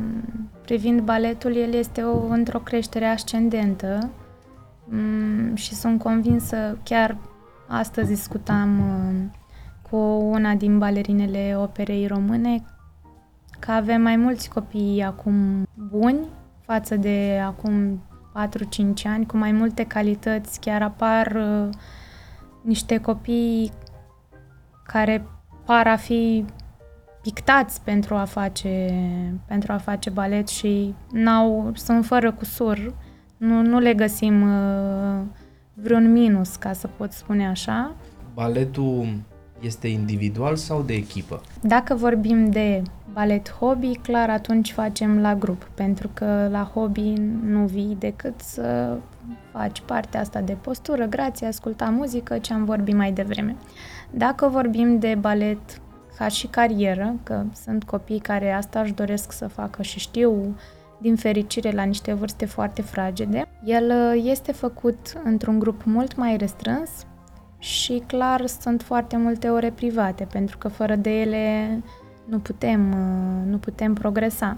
privind 0.61 1.01
baletul, 1.01 1.55
el 1.55 1.73
este 1.73 2.01
o, 2.01 2.25
într-o 2.25 2.59
creștere 2.59 3.05
ascendentă 3.05 4.09
mm, 4.85 5.55
și 5.55 5.73
sunt 5.73 5.99
convinsă, 6.01 6.77
chiar 6.83 7.17
astăzi 7.67 8.07
discutam 8.07 8.79
uh, 8.79 9.39
cu 9.89 9.97
una 10.31 10.53
din 10.53 10.77
balerinele 10.77 11.55
operei 11.57 12.07
române, 12.07 12.63
că 13.59 13.71
avem 13.71 14.01
mai 14.01 14.15
mulți 14.15 14.49
copii 14.49 15.03
acum 15.03 15.67
buni 15.89 16.27
față 16.65 16.95
de 16.95 17.41
acum 17.45 18.01
4-5 18.33 19.03
ani, 19.03 19.25
cu 19.25 19.37
mai 19.37 19.51
multe 19.51 19.83
calități, 19.83 20.59
chiar 20.59 20.81
apar 20.81 21.35
uh, 21.35 21.69
niște 22.61 22.97
copii 22.97 23.71
care 24.85 25.25
par 25.65 25.87
a 25.87 25.95
fi 25.95 26.45
pictați 27.21 27.81
pentru 27.81 28.15
a 28.15 28.25
face, 28.25 28.93
pentru 29.45 29.71
a 29.71 29.77
face 29.77 30.09
balet 30.09 30.47
și 30.47 30.93
n-au, 31.11 31.71
sunt 31.75 32.05
fără 32.05 32.31
cusur. 32.31 32.93
Nu, 33.37 33.61
nu 33.61 33.79
le 33.79 33.93
găsim 33.93 34.41
uh, 34.41 35.21
vreun 35.73 36.11
minus, 36.11 36.55
ca 36.55 36.73
să 36.73 36.87
pot 36.97 37.11
spune 37.11 37.47
așa. 37.47 37.95
Baletul 38.33 39.07
este 39.59 39.87
individual 39.87 40.55
sau 40.55 40.81
de 40.81 40.93
echipă? 40.93 41.41
Dacă 41.61 41.95
vorbim 41.95 42.49
de 42.49 42.81
balet 43.13 43.51
hobby, 43.51 43.91
clar 44.01 44.29
atunci 44.29 44.71
facem 44.71 45.21
la 45.21 45.35
grup, 45.35 45.69
pentru 45.73 46.09
că 46.13 46.47
la 46.51 46.71
hobby 46.73 47.13
nu 47.43 47.65
vii 47.65 47.95
decât 47.99 48.39
să 48.41 48.97
faci 49.51 49.81
partea 49.85 50.19
asta 50.19 50.41
de 50.41 50.57
postură, 50.61 51.05
grație, 51.05 51.47
asculta 51.47 51.85
muzică, 51.85 52.37
ce 52.37 52.53
am 52.53 52.65
vorbit 52.65 52.95
mai 52.95 53.11
devreme. 53.11 53.55
Dacă 54.15 54.47
vorbim 54.47 54.99
de 54.99 55.15
balet 55.19 55.81
ca 56.17 56.27
și 56.27 56.47
carieră, 56.47 57.15
că 57.23 57.43
sunt 57.63 57.83
copii 57.83 58.19
care 58.19 58.51
asta 58.51 58.79
își 58.79 58.93
doresc 58.93 59.31
să 59.31 59.47
facă 59.47 59.81
și 59.81 59.99
știu 59.99 60.55
din 60.97 61.15
fericire 61.15 61.71
la 61.71 61.83
niște 61.83 62.13
vârste 62.13 62.45
foarte 62.45 62.81
fragede, 62.81 63.45
el 63.65 63.91
uh, 63.91 64.23
este 64.25 64.51
făcut 64.51 65.21
într-un 65.23 65.59
grup 65.59 65.81
mult 65.83 66.15
mai 66.15 66.37
restrâns 66.37 66.89
și 67.57 68.03
clar 68.07 68.45
sunt 68.45 68.81
foarte 68.81 69.17
multe 69.17 69.49
ore 69.49 69.71
private, 69.71 70.27
pentru 70.31 70.57
că 70.57 70.67
fără 70.67 70.95
de 70.95 71.21
ele 71.21 71.79
nu 72.25 72.39
putem, 72.39 72.91
uh, 72.91 73.49
nu 73.49 73.57
putem 73.57 73.93
progresa. 73.93 74.57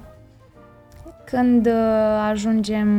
Când 1.26 1.66
uh, 1.66 1.74
ajungem 2.30 2.90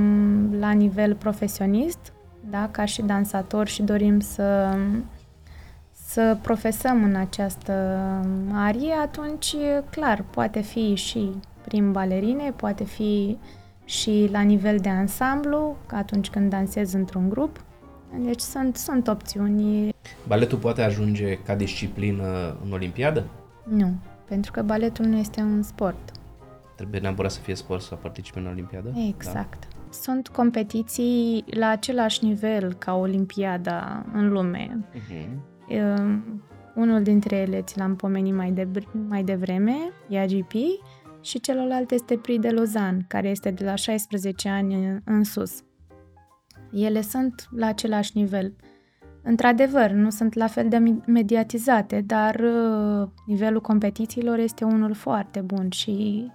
la 0.59 0.71
nivel 0.71 1.15
profesionist, 1.15 2.13
da, 2.51 2.69
ca 2.71 2.85
și 2.85 3.03
dansator 3.03 3.67
și 3.67 3.83
dorim 3.83 4.21
să, 4.21 4.77
să 6.17 6.37
profesăm 6.43 7.05
în 7.05 7.15
această 7.15 7.73
arie, 8.53 8.93
atunci, 8.93 9.55
clar, 9.91 10.25
poate 10.31 10.61
fi 10.61 10.95
și 10.95 11.31
prin 11.65 11.93
balerine, 11.93 12.53
poate 12.57 12.85
fi 12.85 13.39
și 13.85 14.29
la 14.33 14.41
nivel 14.41 14.79
de 14.79 14.89
ansamblu, 14.89 15.77
atunci 15.93 16.31
când 16.31 16.51
dansez 16.51 16.93
într-un 16.93 17.29
grup. 17.29 17.65
Deci 18.19 18.41
sunt, 18.41 18.77
sunt 18.77 19.09
opțiuni. 19.09 19.95
Baletul 20.27 20.59
poate 20.59 20.83
ajunge 20.83 21.39
ca 21.39 21.55
disciplină 21.55 22.57
în 22.65 22.73
Olimpiadă? 22.73 23.25
Nu, 23.69 23.93
pentru 24.29 24.53
că 24.53 24.63
baletul 24.63 25.05
nu 25.05 25.17
este 25.17 25.41
un 25.41 25.63
sport. 25.63 26.11
Trebuie 26.77 27.01
neapărat 27.01 27.31
să 27.31 27.41
fie 27.41 27.55
sport 27.55 27.83
să 27.83 27.95
participe 27.95 28.39
în 28.39 28.47
Olimpiadă? 28.47 28.93
Exact. 29.09 29.59
Da? 29.61 29.77
Sunt 29.91 30.29
competiții 30.29 31.45
la 31.51 31.69
același 31.69 32.25
nivel 32.25 32.75
ca 32.75 32.95
Olimpiada 32.95 34.05
în 34.13 34.29
lume. 34.29 34.85
Uh-huh. 34.95 35.55
Uh, 35.69 36.19
unul 36.75 37.03
dintre 37.03 37.37
ele 37.37 37.63
ți 37.63 37.79
l-am 37.79 37.97
pomenit 37.97 38.35
mai, 38.35 38.51
de, 38.51 38.69
mai 39.09 39.23
devreme, 39.23 39.77
IAGP, 40.09 40.53
și 41.21 41.41
celălalt 41.41 41.91
este 41.91 42.17
Prix 42.17 42.41
de 42.41 42.51
Lausanne, 42.51 43.05
care 43.09 43.29
este 43.29 43.51
de 43.51 43.65
la 43.65 43.75
16 43.75 44.49
ani 44.49 45.03
în 45.05 45.25
sus. 45.25 45.63
Ele 46.73 47.01
sunt 47.01 47.49
la 47.51 47.67
același 47.67 48.11
nivel. 48.15 48.55
Într-adevăr, 49.23 49.91
nu 49.91 50.11
sunt 50.11 50.35
la 50.35 50.47
fel 50.47 50.69
de 50.69 50.83
mediatizate, 51.07 52.01
dar 52.01 52.35
uh, 52.35 53.09
nivelul 53.27 53.61
competițiilor 53.61 54.39
este 54.39 54.65
unul 54.65 54.95
foarte 54.95 55.41
bun 55.41 55.71
și 55.71 56.27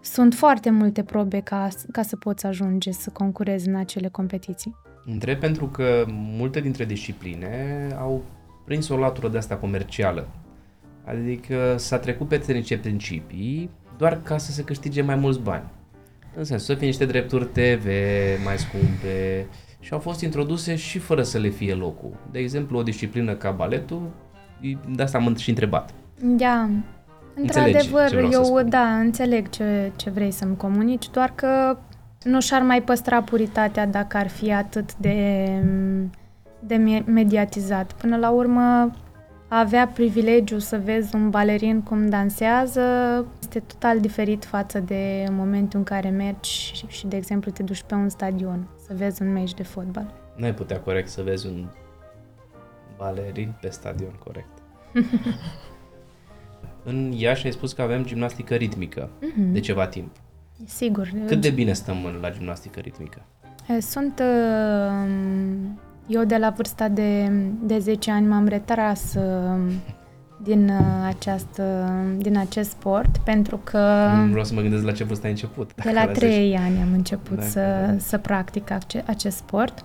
sunt 0.00 0.34
foarte 0.34 0.70
multe 0.70 1.02
probe 1.02 1.40
ca, 1.40 1.68
ca 1.92 2.02
să 2.02 2.16
poți 2.16 2.46
ajunge 2.46 2.90
să 2.90 3.10
concurezi 3.10 3.68
în 3.68 3.74
acele 3.74 4.08
competiții. 4.08 4.76
Întreb 5.10 5.38
pentru 5.38 5.66
că 5.66 6.04
multe 6.08 6.60
dintre 6.60 6.84
discipline 6.84 7.86
au 7.98 8.22
prins 8.64 8.88
o 8.88 8.96
latură 8.96 9.28
de 9.28 9.38
asta 9.38 9.56
comercială. 9.56 10.28
Adică 11.04 11.74
s-a 11.76 11.98
trecut 11.98 12.28
pe 12.28 12.52
niște 12.52 12.76
principii 12.76 13.70
doar 13.96 14.20
ca 14.22 14.38
să 14.38 14.52
se 14.52 14.64
câștige 14.64 15.02
mai 15.02 15.14
mulți 15.14 15.40
bani. 15.40 15.64
În 16.36 16.44
sens, 16.44 16.64
să 16.64 16.74
fie 16.74 16.86
niște 16.86 17.04
drepturi 17.04 17.46
TV 17.46 17.86
mai 18.44 18.58
scumpe 18.58 19.46
și 19.80 19.92
au 19.92 19.98
fost 19.98 20.20
introduse 20.20 20.76
și 20.76 20.98
fără 20.98 21.22
să 21.22 21.38
le 21.38 21.48
fie 21.48 21.74
locul. 21.74 22.16
De 22.30 22.38
exemplu, 22.38 22.78
o 22.78 22.82
disciplină 22.82 23.34
ca 23.34 23.50
baletul, 23.50 24.10
de 24.94 25.02
asta 25.02 25.18
am 25.18 25.34
și 25.34 25.48
întrebat. 25.48 25.94
Da, 26.22 26.68
într-adevăr, 27.34 28.12
eu 28.32 28.62
da, 28.68 28.98
înțeleg 28.98 29.48
ce, 29.48 29.92
ce 29.96 30.10
vrei 30.10 30.30
să-mi 30.30 30.56
comunici, 30.56 31.10
doar 31.10 31.32
că 31.34 31.78
nu 32.22 32.40
și-ar 32.40 32.62
mai 32.62 32.82
păstra 32.82 33.22
puritatea 33.22 33.86
dacă 33.86 34.16
ar 34.16 34.28
fi 34.28 34.52
atât 34.52 34.96
de, 34.96 35.48
de 36.58 37.02
mediatizat. 37.06 37.92
Până 37.92 38.16
la 38.16 38.30
urmă, 38.30 38.90
a 39.48 39.58
avea 39.58 39.86
privilegiu 39.86 40.58
să 40.58 40.80
vezi 40.84 41.14
un 41.14 41.30
balerin 41.30 41.82
cum 41.82 42.08
dansează 42.08 42.82
este 43.40 43.60
total 43.60 44.00
diferit 44.00 44.44
față 44.44 44.80
de 44.80 45.26
momentul 45.30 45.78
în 45.78 45.84
care 45.84 46.08
mergi 46.08 46.50
și, 46.50 46.86
și, 46.86 47.06
de 47.06 47.16
exemplu, 47.16 47.50
te 47.50 47.62
duci 47.62 47.82
pe 47.82 47.94
un 47.94 48.08
stadion 48.08 48.68
să 48.86 48.92
vezi 48.96 49.22
un 49.22 49.32
meci 49.32 49.54
de 49.54 49.62
fotbal. 49.62 50.14
Nu 50.36 50.44
ai 50.44 50.54
putea 50.54 50.80
corect 50.80 51.08
să 51.08 51.22
vezi 51.22 51.46
un 51.46 51.68
balerin 52.96 53.54
pe 53.60 53.68
stadion, 53.68 54.12
corect. 54.24 54.62
în 56.90 57.12
Iași 57.12 57.46
ai 57.46 57.52
spus 57.52 57.72
că 57.72 57.82
avem 57.82 58.04
gimnastică 58.04 58.54
ritmică 58.54 59.10
mm-hmm. 59.10 59.52
de 59.52 59.60
ceva 59.60 59.86
timp. 59.86 60.10
Sigur. 60.64 61.10
Cât 61.26 61.40
de 61.40 61.50
bine 61.50 61.72
stăm 61.72 61.96
la 62.20 62.30
gimnastică 62.30 62.80
ritmică? 62.80 63.22
Sunt 63.80 64.22
uh, 64.22 65.08
eu 66.06 66.24
de 66.24 66.36
la 66.36 66.50
vârsta 66.50 66.88
de, 66.88 67.32
de 67.62 67.78
10 67.78 68.10
ani 68.10 68.26
m-am 68.26 68.46
retras 68.46 69.14
uh, 69.14 69.72
din, 70.42 70.68
uh, 70.68 71.06
această, 71.06 71.92
din 72.16 72.36
acest 72.36 72.70
sport 72.70 73.18
pentru 73.18 73.60
că... 73.64 74.10
Nu 74.16 74.28
vreau 74.30 74.44
să 74.44 74.54
mă 74.54 74.60
gândesc 74.60 74.84
la 74.84 74.92
ce 74.92 75.04
vârstă 75.04 75.24
ai 75.24 75.32
început. 75.32 75.70
De 75.84 75.90
la 75.90 76.06
3 76.06 76.56
ani 76.56 76.80
am 76.80 76.92
început 76.92 77.36
dacă, 77.36 77.48
să, 77.48 77.94
să 77.98 78.18
practic 78.18 78.70
ace- 78.70 79.04
acest 79.06 79.36
sport. 79.36 79.84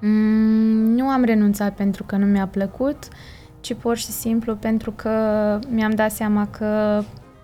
Mm, 0.00 0.94
nu 0.94 1.08
am 1.08 1.24
renunțat 1.24 1.74
pentru 1.74 2.04
că 2.04 2.16
nu 2.16 2.26
mi-a 2.26 2.46
plăcut, 2.46 3.08
ci 3.60 3.74
pur 3.74 3.96
și 3.96 4.06
simplu 4.06 4.56
pentru 4.56 4.90
că 4.90 5.10
mi-am 5.68 5.90
dat 5.90 6.12
seama 6.12 6.46
că 6.46 7.02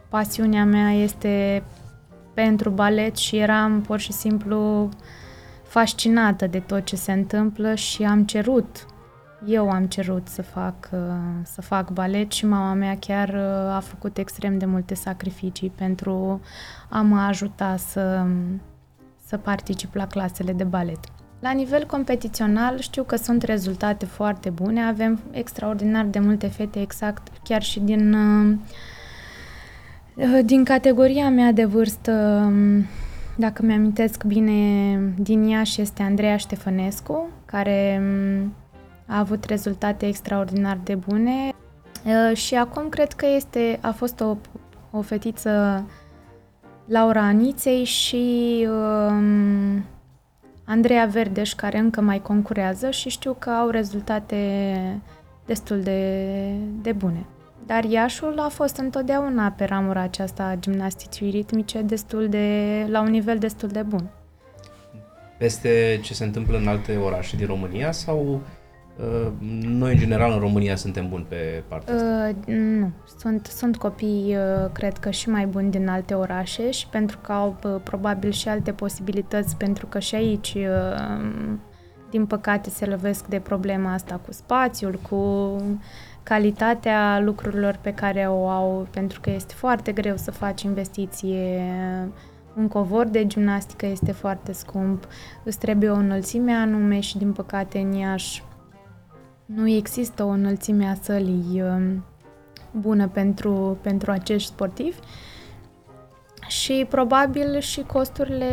pasiunea 0.08 0.64
mea 0.64 0.90
este 0.90 1.62
pentru 2.34 2.70
balet 2.70 3.16
și 3.16 3.36
eram 3.36 3.80
pur 3.80 3.98
și 3.98 4.12
simplu 4.12 4.82
uh, 4.82 4.88
fascinată 5.70 6.46
de 6.46 6.58
tot 6.58 6.84
ce 6.84 6.96
se 6.96 7.12
întâmplă 7.12 7.74
și 7.74 8.02
am 8.02 8.24
cerut, 8.24 8.86
eu 9.46 9.70
am 9.70 9.86
cerut 9.86 10.28
să 10.28 10.42
fac, 10.42 10.74
uh, 10.92 10.98
să 11.42 11.60
fac 11.60 11.90
balet 11.90 12.32
și 12.32 12.46
mama 12.46 12.72
mea 12.72 12.96
chiar 12.98 13.28
uh, 13.28 13.74
a 13.74 13.80
făcut 13.80 14.18
extrem 14.18 14.58
de 14.58 14.64
multe 14.64 14.94
sacrificii 14.94 15.72
pentru 15.74 16.40
a 16.88 17.00
mă 17.00 17.18
ajuta 17.18 17.76
să, 17.76 18.26
să 19.26 19.36
particip 19.36 19.94
la 19.94 20.06
clasele 20.06 20.52
de 20.52 20.64
balet. 20.64 20.98
La 21.40 21.50
nivel 21.50 21.86
competițional 21.86 22.78
știu 22.78 23.02
că 23.02 23.16
sunt 23.16 23.42
rezultate 23.42 24.06
foarte 24.06 24.50
bune, 24.50 24.82
avem 24.82 25.20
extraordinar 25.30 26.04
de 26.04 26.18
multe 26.18 26.46
fete 26.46 26.80
exact 26.80 27.28
chiar 27.42 27.62
și 27.62 27.80
din, 27.80 28.12
uh, 28.12 28.56
din 30.44 30.64
categoria 30.64 31.30
mea 31.30 31.52
de 31.52 31.64
vârstă 31.64 32.42
um, 32.46 32.84
dacă 33.36 33.62
mi-amintesc 33.62 34.24
bine, 34.24 34.52
din 35.18 35.44
Iași 35.44 35.80
este 35.80 36.02
Andreea 36.02 36.36
Ștefănescu, 36.36 37.28
care 37.44 38.00
mm, 38.02 38.54
a 39.06 39.18
avut 39.18 39.44
rezultate 39.44 40.06
extraordinar 40.06 40.78
de 40.84 40.94
bune 40.94 41.52
și 42.34 42.54
acum 42.54 42.88
cred 42.88 43.12
că 43.12 43.26
este, 43.36 43.78
a 43.80 43.90
fost 43.90 44.20
o, 44.20 44.36
o 44.90 45.00
fetiță 45.00 45.84
Laura 46.84 47.20
Aniței 47.20 47.84
și 47.84 48.66
um, 48.68 49.84
Andreea 50.64 51.06
Verdeș, 51.06 51.54
care 51.54 51.78
încă 51.78 52.00
mai 52.00 52.22
concurează 52.22 52.90
și 52.90 53.08
știu 53.08 53.36
că 53.38 53.50
au 53.50 53.68
rezultate 53.68 54.74
destul 55.46 55.80
de, 55.80 56.52
de 56.82 56.92
bune. 56.92 57.26
Dar 57.70 57.84
Iașul 57.84 58.38
a 58.38 58.48
fost 58.48 58.76
întotdeauna 58.76 59.50
pe 59.56 59.64
ramura 59.64 60.00
aceasta 60.00 60.44
a 60.44 60.54
gimnasticii 60.54 61.30
ritmice 61.30 61.82
destul 61.82 62.28
de, 62.28 62.46
la 62.88 63.00
un 63.00 63.10
nivel 63.10 63.38
destul 63.38 63.68
de 63.68 63.82
bun. 63.82 64.10
Peste 65.38 66.00
ce 66.02 66.14
se 66.14 66.24
întâmplă 66.24 66.58
în 66.58 66.68
alte 66.68 66.96
orașe 66.96 67.36
din 67.36 67.46
România 67.46 67.92
sau 67.92 68.40
uh, 68.98 69.32
noi 69.62 69.92
în 69.92 69.98
general 69.98 70.32
în 70.32 70.38
România 70.38 70.76
suntem 70.76 71.08
buni 71.08 71.26
pe 71.28 71.62
partea 71.68 71.94
asta? 71.94 72.28
Uh, 72.28 72.54
nu, 72.54 72.90
sunt, 73.18 73.46
sunt 73.46 73.76
copii 73.76 74.36
uh, 74.36 74.70
cred 74.72 74.98
că 74.98 75.10
și 75.10 75.28
mai 75.28 75.46
buni 75.46 75.70
din 75.70 75.88
alte 75.88 76.14
orașe 76.14 76.70
și 76.70 76.86
pentru 76.88 77.18
că 77.18 77.32
au 77.32 77.56
uh, 77.64 77.80
probabil 77.82 78.30
și 78.30 78.48
alte 78.48 78.72
posibilități 78.72 79.56
pentru 79.56 79.86
că 79.86 79.98
și 79.98 80.14
aici 80.14 80.54
uh, 80.54 81.28
din 82.10 82.26
păcate 82.26 82.70
se 82.70 82.86
lovesc 82.86 83.26
de 83.26 83.38
problema 83.38 83.92
asta 83.92 84.20
cu 84.26 84.32
spațiul, 84.32 85.00
cu 85.10 85.16
calitatea 86.22 87.20
lucrurilor 87.20 87.78
pe 87.80 87.94
care 87.94 88.26
o 88.28 88.48
au, 88.48 88.86
pentru 88.90 89.20
că 89.20 89.30
este 89.30 89.54
foarte 89.54 89.92
greu 89.92 90.16
să 90.16 90.30
faci 90.30 90.62
investiție. 90.62 91.62
Un 92.56 92.68
covor 92.68 93.06
de 93.06 93.26
gimnastică 93.26 93.86
este 93.86 94.12
foarte 94.12 94.52
scump, 94.52 95.06
îți 95.44 95.58
trebuie 95.58 95.90
o 95.90 95.94
înălțime 95.94 96.52
anume 96.52 97.00
și, 97.00 97.18
din 97.18 97.32
păcate, 97.32 97.78
în 97.78 97.92
Iași 97.92 98.42
nu 99.44 99.68
există 99.68 100.24
o 100.24 100.28
înălțime 100.28 100.86
a 100.86 100.94
sălii 100.94 101.62
um, 101.62 102.04
bună 102.72 103.08
pentru, 103.08 103.78
pentru 103.80 104.10
acești 104.10 104.48
sportivi 104.48 104.98
și 106.48 106.86
probabil 106.88 107.58
și 107.58 107.82
costurile 107.82 108.46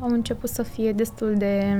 au 0.00 0.08
început 0.08 0.48
să 0.48 0.62
fie 0.62 0.92
destul 0.92 1.34
de 1.36 1.78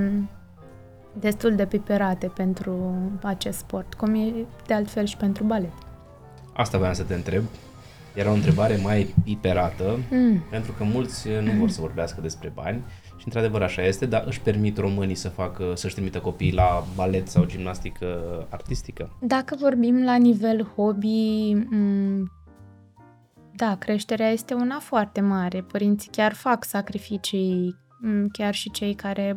destul 1.20 1.54
de 1.54 1.66
piperate 1.66 2.26
pentru 2.26 2.94
acest 3.22 3.58
sport, 3.58 3.94
cum 3.94 4.14
e 4.14 4.32
de 4.66 4.74
altfel 4.74 5.04
și 5.04 5.16
pentru 5.16 5.44
balet. 5.44 5.72
Asta 6.52 6.78
voiam 6.78 6.94
să 6.94 7.02
te 7.02 7.14
întreb. 7.14 7.42
Era 8.14 8.30
o 8.30 8.34
întrebare 8.34 8.76
mai 8.82 9.14
piperată, 9.24 9.98
mm. 10.10 10.42
pentru 10.50 10.72
că 10.72 10.84
mulți 10.84 11.28
nu 11.42 11.52
vor 11.52 11.68
să 11.68 11.80
vorbească 11.80 12.20
despre 12.20 12.52
bani 12.54 12.82
și 13.16 13.24
într-adevăr 13.24 13.62
așa 13.62 13.82
este, 13.82 14.06
dar 14.06 14.24
își 14.26 14.40
permit 14.40 14.78
românii 14.78 15.14
să 15.14 15.28
facă, 15.28 15.72
să-și 15.74 15.94
trimită 15.94 16.18
copiii 16.18 16.52
la 16.52 16.84
balet 16.94 17.28
sau 17.28 17.44
gimnastică 17.44 18.06
artistică? 18.50 19.10
Dacă 19.20 19.56
vorbim 19.58 20.04
la 20.04 20.16
nivel 20.16 20.72
hobby, 20.76 21.52
mm, 21.70 22.30
da, 23.56 23.76
creșterea 23.78 24.28
este 24.30 24.54
una 24.54 24.78
foarte 24.78 25.20
mare. 25.20 25.64
Părinții 25.72 26.10
chiar 26.10 26.32
fac 26.32 26.64
sacrificii, 26.64 27.76
mm, 28.00 28.28
chiar 28.28 28.54
și 28.54 28.70
cei 28.70 28.94
care 28.94 29.36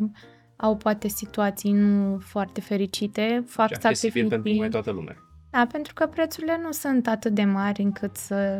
au 0.55 0.75
poate 0.75 1.07
situații 1.07 1.71
nu 1.71 2.17
foarte 2.19 2.61
fericite, 2.61 3.43
fac 3.47 3.69
sacrificii. 3.73 4.27
pentru 4.27 4.53
mai 4.55 4.69
toată 4.69 4.91
lumea. 4.91 5.15
Da, 5.49 5.67
pentru 5.71 5.93
că 5.93 6.05
prețurile 6.05 6.59
nu 6.61 6.71
sunt 6.71 7.07
atât 7.07 7.33
de 7.33 7.43
mari 7.43 7.81
încât 7.81 8.15
să 8.15 8.59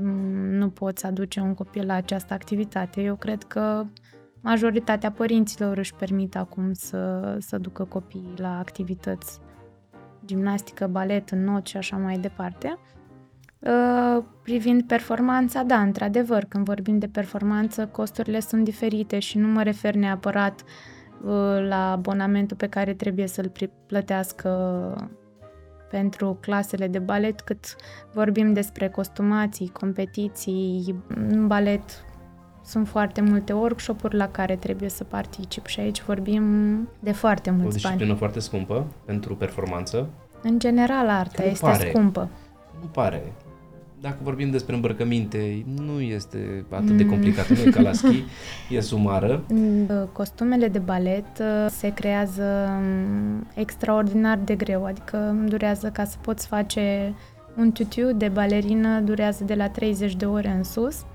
nu 0.50 0.70
poți 0.70 1.06
aduce 1.06 1.40
un 1.40 1.54
copil 1.54 1.86
la 1.86 1.94
această 1.94 2.34
activitate. 2.34 3.02
Eu 3.02 3.16
cred 3.16 3.44
că 3.44 3.86
majoritatea 4.42 5.12
părinților 5.12 5.78
își 5.78 5.94
permit 5.94 6.36
acum 6.36 6.74
să, 6.74 7.36
să 7.40 7.58
ducă 7.58 7.84
copiii 7.84 8.34
la 8.36 8.58
activități 8.58 9.40
gimnastică, 10.26 10.88
balet, 10.88 11.32
not 11.32 11.68
și 11.68 11.78
așa 11.78 11.98
mai 11.98 12.18
departe. 12.18 12.78
Uh, 13.60 14.24
privind 14.44 14.84
performanța, 14.84 15.64
da, 15.64 15.82
într-adevăr, 15.82 16.44
când 16.44 16.66
vorbim 16.66 17.00
de 17.00 17.08
performanță, 17.08 17.88
costurile 17.88 18.40
sunt 18.40 18.64
diferite 18.64 19.20
și 19.20 19.38
nu 19.38 19.48
mă 19.48 19.64
refer 19.64 19.96
neapărat 19.96 20.62
uh, 20.62 20.95
la 21.68 21.92
abonamentul 21.92 22.58
pe 22.58 22.68
care 22.68 22.94
trebuie 22.94 23.28
să-l 23.28 23.52
plătească 23.86 24.50
pentru 25.90 26.38
clasele 26.42 26.88
de 26.88 27.00
balet, 27.00 27.42
cât 27.42 27.76
vorbim 28.14 28.54
despre 28.54 28.90
costumații, 28.90 29.70
competiții, 29.70 30.96
în 31.08 31.48
balet 31.48 32.06
sunt 32.64 32.88
foarte 32.88 33.22
multe 33.22 33.54
workshop-uri 33.54 34.16
la 34.16 34.28
care 34.28 34.56
trebuie 34.56 34.90
să 34.90 35.04
particip 35.04 35.66
și 35.66 35.80
aici 35.80 36.04
vorbim 36.04 36.44
de 37.00 37.12
foarte 37.12 37.50
mulți 37.50 37.62
bani. 37.62 37.72
O 37.72 37.72
disciplină 37.72 38.06
bani. 38.06 38.18
foarte 38.18 38.40
scumpă 38.40 38.86
pentru 39.06 39.36
performanță. 39.36 40.10
În 40.42 40.60
general, 40.60 41.10
arta 41.10 41.44
nu 41.44 41.50
este 41.50 41.66
pare, 41.66 41.90
scumpă. 41.90 42.30
Nu 42.82 42.88
pare. 42.88 43.34
Dacă 44.06 44.18
vorbim 44.22 44.50
despre 44.52 44.76
îmbrăcăminte, 44.76 45.66
nu 45.84 46.02
este 46.02 46.66
atât 46.70 46.98
de 46.98 47.04
mm. 47.04 47.10
complicat, 47.10 47.50
nu 47.50 47.62
e 47.66 47.70
ca 47.70 47.82
la 47.82 47.94
schi, 48.02 48.24
e 48.70 48.80
sumară. 48.80 49.44
Costumele 50.12 50.68
de 50.68 50.80
balet 50.80 51.40
uh, 51.40 51.66
se 51.70 51.94
creează 51.94 52.44
um, 52.44 53.48
extraordinar 53.56 54.40
de 54.44 54.56
greu, 54.56 54.86
adică 54.86 55.46
durează 55.48 55.90
ca 55.90 56.04
să 56.04 56.16
poți 56.22 56.48
face 56.48 57.14
un 57.58 57.72
tutu 57.72 58.14
de 58.14 58.28
balerină, 58.28 59.00
durează 59.00 59.44
de 59.44 59.54
la 59.54 59.70
30 59.70 60.16
de 60.16 60.26
ore 60.26 60.50
în 60.50 60.64
sus. 60.64 61.06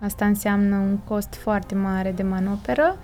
Asta 0.00 0.26
înseamnă 0.26 0.76
un 0.76 0.96
cost 0.96 1.34
foarte 1.34 1.74
mare 1.74 2.12
de 2.12 2.22
manoperă 2.22 2.96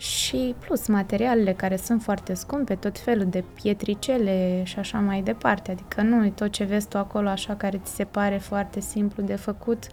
și 0.00 0.54
plus 0.58 0.86
materialele 0.86 1.52
care 1.52 1.76
sunt 1.76 2.02
foarte 2.02 2.34
scumpe, 2.34 2.74
tot 2.74 2.98
felul 2.98 3.26
de 3.26 3.44
pietricele 3.54 4.62
și 4.64 4.78
așa 4.78 4.98
mai 4.98 5.22
departe. 5.22 5.70
Adică 5.70 6.02
nu 6.02 6.28
tot 6.28 6.50
ce 6.50 6.64
vezi 6.64 6.88
tu 6.88 6.98
acolo 6.98 7.28
așa 7.28 7.54
care 7.54 7.80
ți 7.84 7.94
se 7.94 8.04
pare 8.04 8.36
foarte 8.36 8.80
simplu 8.80 9.22
de 9.22 9.34
făcut, 9.34 9.86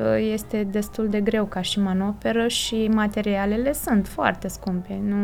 ă, 0.00 0.18
este 0.18 0.62
destul 0.62 1.08
de 1.08 1.20
greu 1.20 1.44
ca 1.44 1.60
și 1.60 1.80
manoperă 1.80 2.48
și 2.48 2.88
materialele 2.88 3.72
sunt 3.72 4.08
foarte 4.08 4.48
scumpe. 4.48 5.00
Nu, 5.02 5.16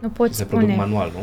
nu 0.00 0.08
poți 0.08 0.36
se 0.36 0.44
spune... 0.44 0.76
manual, 0.76 1.10
nu? 1.14 1.20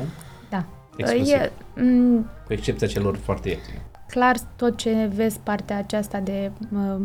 Da. 0.50 0.66
Exclusiv. 0.98 1.34
E, 1.34 1.52
m- 1.76 2.46
Cu 2.46 2.54
excepția 2.54 2.88
celor 2.88 3.18
foarte 3.18 3.50
ieftine. 3.50 3.82
Clar, 4.08 4.36
tot 4.56 4.78
ce 4.78 5.10
vezi 5.14 5.40
partea 5.40 5.78
aceasta 5.78 6.20
de 6.20 6.52
uh, 6.74 7.02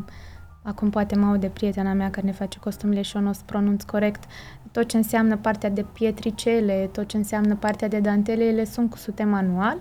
acum 0.63 0.91
poate 0.91 1.17
mă 1.17 1.37
de 1.37 1.47
prietena 1.47 1.93
mea 1.93 2.11
care 2.11 2.27
ne 2.27 2.33
face 2.33 2.59
costumele 2.59 3.03
și 3.03 3.17
eu 3.17 3.23
nu 3.23 3.29
o 3.29 3.33
să 3.33 3.41
pronunț 3.45 3.83
corect, 3.83 4.25
tot 4.73 4.89
ce 4.89 4.97
înseamnă 4.97 5.37
partea 5.37 5.71
de 5.71 5.85
pietricele, 5.93 6.89
tot 6.93 7.09
ce 7.09 7.17
înseamnă 7.17 7.55
partea 7.55 7.89
de 7.89 7.99
dantele, 7.99 8.45
ele 8.45 8.65
sunt 8.65 8.91
cusute 8.91 9.25
manual. 9.25 9.77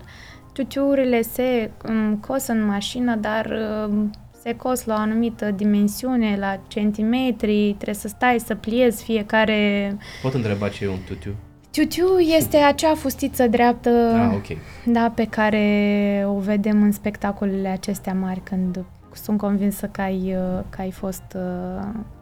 Tutuurile 0.52 1.22
se 1.22 1.70
um, 1.88 2.16
cos 2.16 2.46
în 2.46 2.64
mașină, 2.64 3.16
dar 3.16 3.52
um, 3.88 4.10
se 4.42 4.54
cos 4.56 4.84
la 4.84 4.94
o 4.94 4.98
anumită 4.98 5.50
dimensiune, 5.50 6.36
la 6.38 6.60
centimetri, 6.68 7.72
trebuie 7.72 7.94
să 7.94 8.08
stai 8.08 8.40
să 8.46 8.54
pliezi 8.54 9.04
fiecare... 9.04 9.96
Pot 10.22 10.34
întreba 10.34 10.68
ce 10.68 10.84
e 10.84 10.88
un 10.88 10.98
tutu? 11.06 11.30
Tutu 11.70 12.18
este 12.18 12.56
acea 12.56 12.94
fustiță 12.94 13.46
dreaptă 13.46 13.90
ah, 14.14 14.34
okay. 14.34 14.58
da, 14.86 15.12
pe 15.14 15.24
care 15.24 16.24
o 16.26 16.38
vedem 16.38 16.82
în 16.82 16.92
spectacolele 16.92 17.68
acestea 17.68 18.14
mari 18.14 18.40
când 18.40 18.84
sunt 19.14 19.38
convinsă 19.38 19.86
că 19.86 20.00
ai, 20.00 20.34
uh, 20.34 20.62
că 20.68 20.80
ai 20.80 20.90
fost 20.90 21.22
uh, 21.34 21.40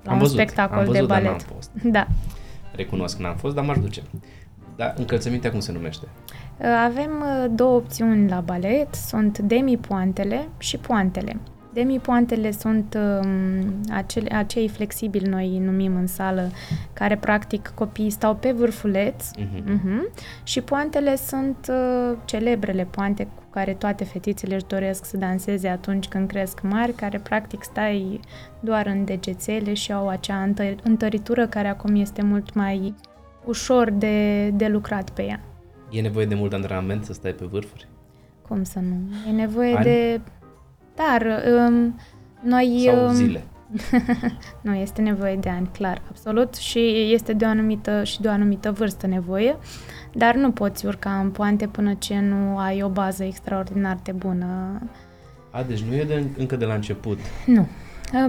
la 0.03 0.11
am 0.11 0.12
un 0.12 0.19
văzut, 0.19 0.35
spectacol 0.35 0.79
am 0.79 0.85
văzut, 0.85 1.01
de 1.01 1.07
balet. 1.07 1.25
Dar 1.25 1.31
n-am 1.31 1.55
fost. 1.55 1.71
Da. 1.83 2.07
Recunosc 2.79 3.16
că 3.16 3.22
n-am 3.22 3.37
fost, 3.37 3.55
dar 3.55 3.64
m-aș 3.64 3.79
duce. 3.79 4.03
Dar 4.76 4.95
încălțămintea 4.97 5.51
cum 5.51 5.61
se 5.61 5.72
numește? 5.72 6.07
Uh, 6.59 6.66
avem 6.85 7.11
două 7.51 7.76
opțiuni 7.76 8.29
la 8.29 8.41
balet, 8.41 8.95
sunt 8.95 9.39
demi-poantele 9.39 10.49
și 10.59 10.76
poantele. 10.76 11.37
Demi-poantele 11.79 12.51
sunt 12.51 12.99
um, 12.99 13.83
acele, 13.91 14.35
acei 14.35 14.68
flexibili, 14.68 15.29
noi 15.29 15.59
numim 15.59 15.97
în 15.97 16.07
sală, 16.07 16.51
care 16.93 17.16
practic 17.16 17.72
copiii 17.74 18.11
stau 18.11 18.35
pe 18.35 18.53
vârfuleț 18.53 19.31
uh-huh. 19.39 19.62
Uh-huh, 19.62 20.22
și 20.43 20.61
poantele 20.61 21.16
sunt 21.16 21.70
uh, 21.70 22.16
celebrele 22.24 22.85
poante 22.91 23.24
cu 23.24 23.43
care 23.51 23.74
toate 23.74 24.05
fetițele 24.05 24.55
își 24.55 24.66
doresc 24.66 25.05
să 25.05 25.16
danseze 25.16 25.68
atunci 25.68 26.09
când 26.09 26.29
cresc 26.29 26.61
mari, 26.62 26.93
care 26.93 27.18
practic 27.18 27.62
stai 27.62 28.20
doar 28.61 28.87
în 28.87 29.05
degețele 29.05 29.74
și 29.74 29.93
au 29.93 30.09
acea 30.09 30.43
întă- 30.43 30.83
întăritură 30.83 31.47
care 31.47 31.68
acum 31.68 31.95
este 31.95 32.22
mult 32.22 32.55
mai 32.55 32.95
ușor 33.45 33.91
de, 33.91 34.49
de 34.49 34.68
lucrat 34.68 35.11
pe 35.11 35.22
ea. 35.22 35.41
E 35.91 36.01
nevoie 36.01 36.26
de 36.26 36.35
mult 36.35 36.53
antrenament 36.53 37.05
să 37.05 37.12
stai 37.12 37.33
pe 37.33 37.45
vârfuri? 37.45 37.89
Cum 38.49 38.62
să 38.62 38.79
nu? 38.79 38.97
E 39.29 39.33
nevoie 39.33 39.74
Ani? 39.74 39.85
de 39.85 40.20
dar 40.99 41.43
um, 41.69 41.95
noi... 42.41 42.83
Sau 42.85 43.07
um, 43.07 43.15
zile. 43.15 43.43
nu, 44.63 44.75
este 44.75 45.03
nevoie 45.03 45.37
de 45.37 45.49
ani, 45.49 45.69
clar, 45.73 46.03
absolut, 46.09 46.55
și 46.55 47.13
este 47.13 47.33
de 47.33 47.45
o 47.45 47.49
anumită 47.49 48.05
și 48.05 48.21
de 48.21 48.29
o 48.29 48.31
anumită 48.31 48.73
vârstă 48.73 49.07
nevoie, 49.07 49.57
dar 50.13 50.35
nu 50.35 50.51
poți 50.51 50.87
urca 50.87 51.11
în 51.11 51.31
poante 51.31 51.67
până 51.67 51.95
ce 51.95 52.21
nu 52.21 52.59
ai 52.59 52.83
o 52.83 52.89
bază 52.89 53.25
extraordinar 53.25 53.99
de 54.03 54.13
bună. 54.13 54.81
A, 55.51 55.63
deci 55.63 55.83
nu 55.83 55.95
e 55.95 56.05
de, 56.05 56.25
încă 56.39 56.57
de 56.57 56.65
la 56.65 56.75
început. 56.75 57.19
Nu. 57.47 57.67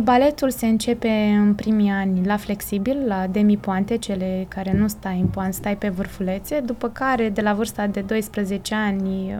Baletul 0.04 0.50
se 0.50 0.68
începe 0.68 1.10
în 1.38 1.54
primii 1.54 1.90
ani 1.90 2.26
la 2.26 2.38
flexibil, 2.38 3.08
la 3.08 3.28
demi-poante, 3.28 3.98
cele 3.98 4.46
care 4.48 4.74
nu 4.74 4.88
stai 4.88 5.20
în 5.20 5.28
poant, 5.28 5.54
stai 5.54 5.78
pe 5.78 5.90
vârfulețe, 5.90 6.60
după 6.60 6.90
care 6.90 7.30
de 7.30 7.42
la 7.42 7.54
vârsta 7.54 7.88
de 7.88 8.02
12 8.02 8.76
ani 8.76 9.40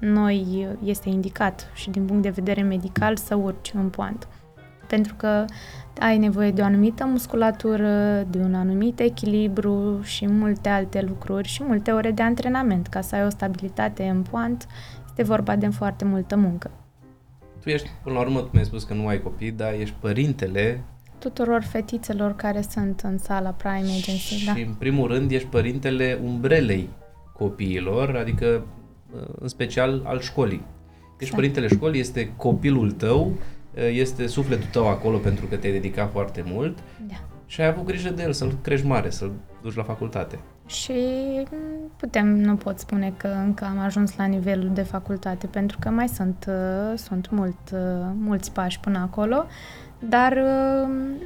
noi 0.00 0.68
este 0.84 1.08
indicat 1.08 1.70
și 1.74 1.90
din 1.90 2.04
punct 2.04 2.22
de 2.22 2.28
vedere 2.28 2.62
medical 2.62 3.16
să 3.16 3.34
urci 3.34 3.72
în 3.74 3.88
poantă. 3.88 4.26
Pentru 4.88 5.14
că 5.14 5.44
ai 5.98 6.18
nevoie 6.18 6.50
de 6.50 6.60
o 6.60 6.64
anumită 6.64 7.04
musculatură, 7.04 8.22
de 8.30 8.38
un 8.38 8.54
anumit 8.54 9.00
echilibru 9.00 10.00
și 10.02 10.26
multe 10.26 10.68
alte 10.68 11.00
lucruri 11.00 11.48
și 11.48 11.64
multe 11.64 11.90
ore 11.90 12.10
de 12.10 12.22
antrenament. 12.22 12.86
Ca 12.86 13.00
să 13.00 13.14
ai 13.14 13.24
o 13.24 13.28
stabilitate 13.28 14.04
în 14.04 14.22
poant, 14.22 14.66
este 15.06 15.22
vorba 15.22 15.56
de 15.56 15.68
foarte 15.68 16.04
multă 16.04 16.36
muncă. 16.36 16.70
Tu 17.60 17.68
ești, 17.68 17.90
până 18.02 18.14
la 18.14 18.20
urmă, 18.20 18.40
tu 18.40 18.48
mi-ai 18.52 18.64
spus 18.64 18.84
că 18.84 18.94
nu 18.94 19.06
ai 19.06 19.22
copii, 19.22 19.50
dar 19.50 19.72
ești 19.72 19.94
părintele 20.00 20.84
tuturor 21.18 21.62
fetițelor 21.62 22.36
care 22.36 22.60
sunt 22.70 23.00
în 23.00 23.18
sala 23.18 23.50
Prime 23.50 23.90
Agency. 23.98 24.34
Și, 24.34 24.44
da. 24.44 24.52
în 24.52 24.74
primul 24.78 25.08
rând, 25.08 25.30
ești 25.30 25.48
părintele 25.48 26.18
umbrelei 26.24 26.88
copiilor, 27.32 28.16
adică 28.16 28.66
în 29.40 29.48
special 29.48 30.02
al 30.04 30.20
școlii. 30.20 30.64
Ești 31.00 31.14
exact. 31.18 31.34
părintele 31.34 31.66
școlii, 31.66 32.00
este 32.00 32.32
copilul 32.36 32.90
tău, 32.90 33.32
este 33.92 34.26
sufletul 34.26 34.68
tău 34.72 34.88
acolo 34.88 35.16
pentru 35.16 35.46
că 35.46 35.56
te-ai 35.56 35.72
dedicat 35.72 36.10
foarte 36.10 36.44
mult 36.46 36.78
da. 37.08 37.14
și 37.46 37.60
ai 37.60 37.66
avut 37.66 37.84
grijă 37.84 38.10
de 38.10 38.22
el, 38.22 38.32
să-l 38.32 38.56
crești 38.62 38.86
mare, 38.86 39.10
să-l 39.10 39.32
duci 39.62 39.74
la 39.74 39.82
facultate. 39.82 40.38
Și 40.66 40.92
putem, 41.96 42.26
nu 42.40 42.54
pot 42.56 42.78
spune 42.78 43.12
că 43.16 43.28
încă 43.44 43.64
am 43.64 43.78
ajuns 43.78 44.16
la 44.16 44.24
nivelul 44.24 44.70
de 44.74 44.82
facultate, 44.82 45.46
pentru 45.46 45.76
că 45.80 45.88
mai 45.88 46.08
sunt, 46.08 46.48
sunt 46.94 47.30
mult, 47.30 47.58
mulți 48.18 48.52
pași 48.52 48.80
până 48.80 48.98
acolo, 48.98 49.44
dar 49.98 50.38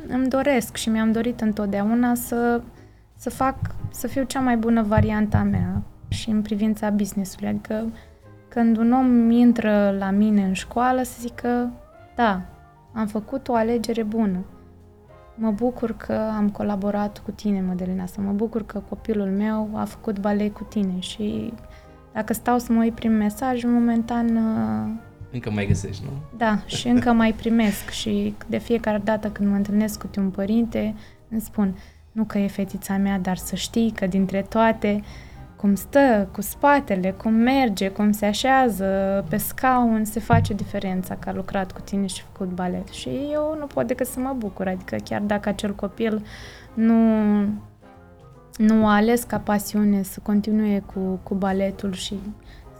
îmi 0.08 0.28
doresc 0.28 0.76
și 0.76 0.88
mi-am 0.88 1.12
dorit 1.12 1.40
întotdeauna 1.40 2.14
să, 2.14 2.60
să 3.16 3.30
fac, 3.30 3.56
să 3.90 4.06
fiu 4.06 4.22
cea 4.22 4.40
mai 4.40 4.56
bună 4.56 4.82
varianta 4.82 5.42
mea 5.42 5.82
și 6.08 6.30
în 6.30 6.42
privința 6.42 6.90
business-ului. 6.90 7.48
Adică 7.48 7.86
când 8.48 8.76
un 8.76 8.92
om 8.92 9.30
intră 9.30 9.94
la 9.98 10.10
mine 10.10 10.44
în 10.44 10.52
școală 10.52 11.02
să 11.02 11.16
zică, 11.20 11.70
da, 12.14 12.42
am 12.92 13.06
făcut 13.06 13.48
o 13.48 13.54
alegere 13.54 14.02
bună. 14.02 14.38
Mă 15.34 15.50
bucur 15.50 15.96
că 15.96 16.12
am 16.36 16.50
colaborat 16.50 17.22
cu 17.24 17.30
tine, 17.30 17.60
Mădălina, 17.60 18.06
să 18.06 18.20
mă 18.20 18.32
bucur 18.32 18.66
că 18.66 18.82
copilul 18.88 19.26
meu 19.26 19.70
a 19.74 19.84
făcut 19.84 20.18
balet 20.18 20.54
cu 20.54 20.62
tine 20.62 20.98
și 20.98 21.52
dacă 22.12 22.32
stau 22.32 22.58
să 22.58 22.72
mă 22.72 22.80
uit 22.82 22.94
prin 22.94 23.16
mesaj, 23.16 23.64
momentan... 23.64 24.36
Uh, 24.36 24.90
încă 25.32 25.50
mai 25.50 25.66
găsești, 25.66 26.02
nu? 26.04 26.10
Da, 26.36 26.62
și 26.66 26.88
încă 26.88 27.12
mai 27.12 27.32
primesc 27.32 27.90
și 27.90 28.34
de 28.46 28.58
fiecare 28.58 29.00
dată 29.04 29.28
când 29.28 29.48
mă 29.48 29.56
întâlnesc 29.56 30.00
cu 30.00 30.08
un 30.16 30.30
părinte, 30.30 30.94
îmi 31.28 31.40
spun, 31.40 31.76
nu 32.12 32.24
că 32.24 32.38
e 32.38 32.46
fetița 32.46 32.96
mea, 32.96 33.18
dar 33.18 33.36
să 33.36 33.54
știi 33.54 33.90
că 33.90 34.06
dintre 34.06 34.42
toate 34.42 35.02
cum 35.60 35.74
stă 35.74 36.28
cu 36.32 36.40
spatele, 36.40 37.10
cum 37.10 37.32
merge, 37.32 37.88
cum 37.88 38.12
se 38.12 38.26
așează 38.26 39.24
pe 39.28 39.36
scaun, 39.36 40.04
se 40.04 40.20
face 40.20 40.54
diferența 40.54 41.14
că 41.14 41.28
a 41.28 41.32
lucrat 41.32 41.72
cu 41.72 41.80
tine 41.80 42.06
și 42.06 42.22
făcut 42.32 42.54
balet. 42.54 42.88
Și 42.88 43.08
eu 43.32 43.56
nu 43.58 43.66
pot 43.66 43.86
decât 43.86 44.06
să 44.06 44.20
mă 44.20 44.34
bucur, 44.36 44.68
adică 44.68 44.96
chiar 45.04 45.20
dacă 45.20 45.48
acel 45.48 45.74
copil 45.74 46.22
nu, 46.74 46.94
nu 48.56 48.86
a 48.86 48.94
ales 48.94 49.22
ca 49.22 49.38
pasiune 49.38 50.02
să 50.02 50.20
continue 50.22 50.82
cu, 50.94 51.20
cu 51.22 51.34
baletul 51.34 51.92
și 51.92 52.18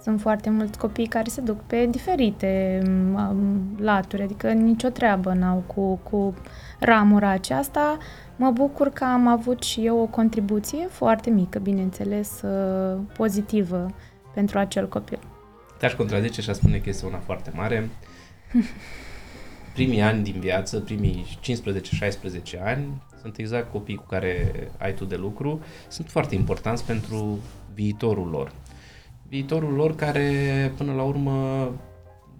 sunt 0.03 0.20
foarte 0.20 0.51
mulți 0.51 0.79
copii 0.79 1.07
care 1.07 1.29
se 1.29 1.41
duc 1.41 1.61
pe 1.61 1.87
diferite 1.91 2.83
um, 3.14 3.61
laturi, 3.79 4.22
adică 4.22 4.51
nicio 4.51 4.89
treabă 4.89 5.33
n-au 5.33 5.62
cu, 5.66 6.01
cu 6.11 6.35
ramura 6.81 7.29
aceasta. 7.29 7.97
Mă 8.41 8.51
bucur 8.51 8.89
că 8.89 9.05
am 9.05 9.26
avut 9.26 9.62
și 9.62 9.86
eu 9.86 9.99
o 9.99 10.07
contribuție 10.07 10.86
foarte 10.91 11.30
mică, 11.30 11.59
bineînțeles, 11.59 12.43
uh, 12.43 12.99
pozitivă 13.16 13.86
pentru 14.34 14.59
acel 14.59 14.89
copil. 14.89 15.18
Te-aș 15.78 15.95
contrazice 15.95 16.41
și 16.41 16.51
aș 16.51 16.57
spune 16.57 16.78
că 16.78 16.89
este 16.89 17.07
una 17.07 17.18
foarte 17.18 17.53
mare. 17.55 17.89
Primii 19.74 20.01
ani 20.01 20.22
din 20.22 20.41
viață, 20.41 20.80
primii 20.80 21.39
15-16 22.59 22.62
ani, 22.64 23.03
sunt 23.20 23.36
exact 23.36 23.70
copii 23.70 23.97
cu 23.97 24.07
care 24.09 24.53
ai 24.78 24.95
tu 24.95 25.05
de 25.05 25.16
lucru, 25.16 25.61
sunt 25.89 26.09
foarte 26.09 26.34
importanți 26.34 26.84
pentru 26.84 27.39
viitorul 27.74 28.28
lor. 28.28 28.53
Viitorul 29.28 29.72
lor 29.72 29.95
care, 29.95 30.72
până 30.76 30.93
la 30.93 31.03
urmă, 31.03 31.70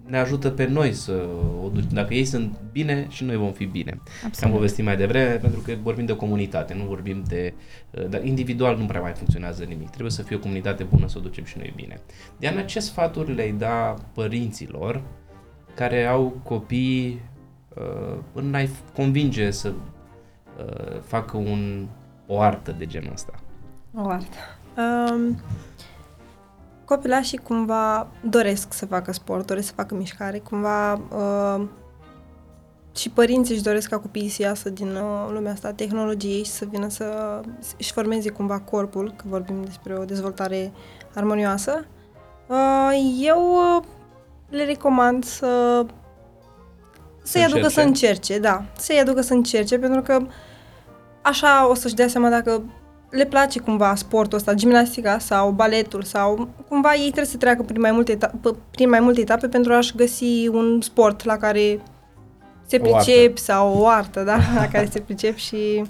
ne 0.09 0.17
ajută 0.17 0.49
pe 0.49 0.67
noi 0.67 0.93
să 0.93 1.25
o 1.63 1.69
ducem. 1.69 1.89
Dacă 1.91 2.13
ei 2.13 2.25
sunt 2.25 2.59
bine 2.71 3.05
și 3.09 3.23
noi 3.23 3.35
vom 3.35 3.51
fi 3.51 3.65
bine. 3.65 4.01
Absolut. 4.25 4.43
Am 4.43 4.51
povestit 4.51 4.85
mai 4.85 4.97
devreme 4.97 5.35
pentru 5.35 5.59
că 5.59 5.73
vorbim 5.83 6.05
de 6.05 6.15
comunitate, 6.15 6.73
nu 6.73 6.83
vorbim 6.83 7.23
de... 7.27 7.53
Dar 8.09 8.23
individual 8.23 8.77
nu 8.77 8.85
prea 8.85 9.01
mai 9.01 9.13
funcționează 9.13 9.63
nimic. 9.63 9.89
Trebuie 9.89 10.11
să 10.11 10.21
fie 10.21 10.35
o 10.35 10.39
comunitate 10.39 10.83
bună 10.83 11.07
să 11.07 11.17
o 11.17 11.21
ducem 11.21 11.43
și 11.43 11.57
noi 11.57 11.73
bine. 11.75 12.01
Diana, 12.37 12.61
ce 12.61 12.79
sfaturi 12.79 13.35
le-ai 13.35 13.51
da 13.51 13.95
părinților 14.13 15.01
care 15.75 16.05
au 16.05 16.39
copii 16.43 17.21
uh, 17.75 18.17
până 18.31 18.57
ai 18.57 18.69
convinge 18.95 19.51
să 19.51 19.69
uh, 19.69 21.01
facă 21.01 21.37
un, 21.37 21.87
o 22.27 22.39
artă 22.41 22.75
de 22.77 22.85
genul 22.85 23.11
ăsta? 23.13 23.33
O 23.95 24.09
artă. 24.09 24.37
Um, 24.77 25.41
copilașii 26.89 27.37
cumva 27.37 28.07
doresc 28.21 28.73
să 28.73 28.85
facă 28.85 29.11
sport, 29.11 29.45
doresc 29.47 29.67
să 29.67 29.73
facă 29.75 29.95
mișcare, 29.95 30.37
cumva 30.37 30.93
uh, 30.93 31.67
și 32.95 33.09
părinții 33.09 33.53
își 33.53 33.63
doresc 33.63 33.89
ca 33.89 33.99
copiii 33.99 34.29
să 34.29 34.41
iasă 34.41 34.69
din 34.69 34.87
uh, 34.87 35.29
lumea 35.31 35.51
asta 35.51 35.71
tehnologiei 35.71 36.43
și 36.43 36.51
să 36.51 36.65
vină 36.65 36.89
să 36.89 37.39
își 37.77 37.91
formeze 37.91 38.29
cumva 38.29 38.59
corpul, 38.59 39.13
că 39.15 39.23
vorbim 39.27 39.63
despre 39.63 39.97
o 39.97 40.05
dezvoltare 40.05 40.71
armonioasă. 41.15 41.85
Uh, 42.47 42.91
eu 43.21 43.75
uh, 43.77 43.83
le 44.49 44.65
recomand 44.65 45.23
să 45.23 45.85
să-i 47.23 47.43
aducă 47.43 47.67
să 47.67 47.81
încerce, 47.81 48.39
da, 48.39 48.63
să-i 48.77 48.99
aducă 48.99 49.21
să 49.21 49.33
încerce, 49.33 49.79
pentru 49.79 50.01
că 50.01 50.27
așa 51.21 51.69
o 51.69 51.73
să-și 51.73 51.95
dea 51.95 52.07
seama 52.07 52.29
dacă 52.29 52.63
le 53.09 53.25
place 53.25 53.59
cumva 53.59 53.95
sportul 53.95 54.37
ăsta, 54.37 54.53
gimnastica 54.53 55.17
sau 55.17 55.51
baletul 55.51 56.01
sau 56.01 56.49
cumva 56.67 56.93
ei 56.93 57.01
trebuie 57.01 57.25
să 57.25 57.37
treacă 57.37 57.63
prin 57.63 57.81
mai 57.81 57.91
multe 57.91 58.11
etape, 58.11 58.55
prin 58.71 58.89
mai 58.89 58.99
multe 58.99 59.19
etape 59.19 59.47
pentru 59.47 59.73
a-și 59.73 59.95
găsi 59.95 60.47
un 60.47 60.81
sport 60.81 61.23
la 61.23 61.37
care 61.37 61.81
se 62.65 62.79
pricep 62.79 63.37
sau 63.37 63.77
o 63.77 63.87
artă, 63.87 64.23
da, 64.23 64.37
la 64.55 64.67
care 64.67 64.87
se 64.91 64.99
pricep 64.99 65.35
și 65.35 65.83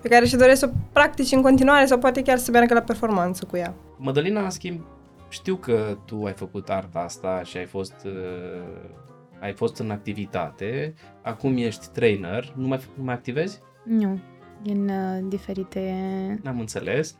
pe 0.00 0.08
care 0.08 0.26
și 0.26 0.36
doresc 0.36 0.58
să 0.58 0.70
o 0.72 0.76
practici 0.92 1.32
în 1.32 1.42
continuare 1.42 1.86
sau 1.86 1.98
poate 1.98 2.22
chiar 2.22 2.38
să 2.38 2.50
meargă 2.50 2.74
la 2.74 2.80
performanță 2.80 3.44
cu 3.50 3.56
ea. 3.56 3.74
Mădălina, 3.96 4.42
în 4.42 4.50
schimb, 4.50 4.80
știu 5.28 5.56
că 5.56 5.96
tu 6.04 6.24
ai 6.24 6.32
făcut 6.32 6.68
arta 6.68 6.98
asta 6.98 7.40
și 7.44 7.56
ai 7.56 7.64
fost 7.64 7.94
uh, 8.04 8.12
ai 9.40 9.52
fost 9.52 9.78
în 9.78 9.90
activitate, 9.90 10.94
acum 11.22 11.56
ești 11.56 11.86
trainer, 11.92 12.52
nu 12.56 12.66
mai, 12.66 12.80
nu 12.94 13.04
mai 13.04 13.14
activezi? 13.14 13.60
Nu, 13.84 14.18
din 14.62 14.88
uh, 14.88 15.18
diferite... 15.28 16.40
N-am 16.42 16.60
înțeles, 16.60 17.18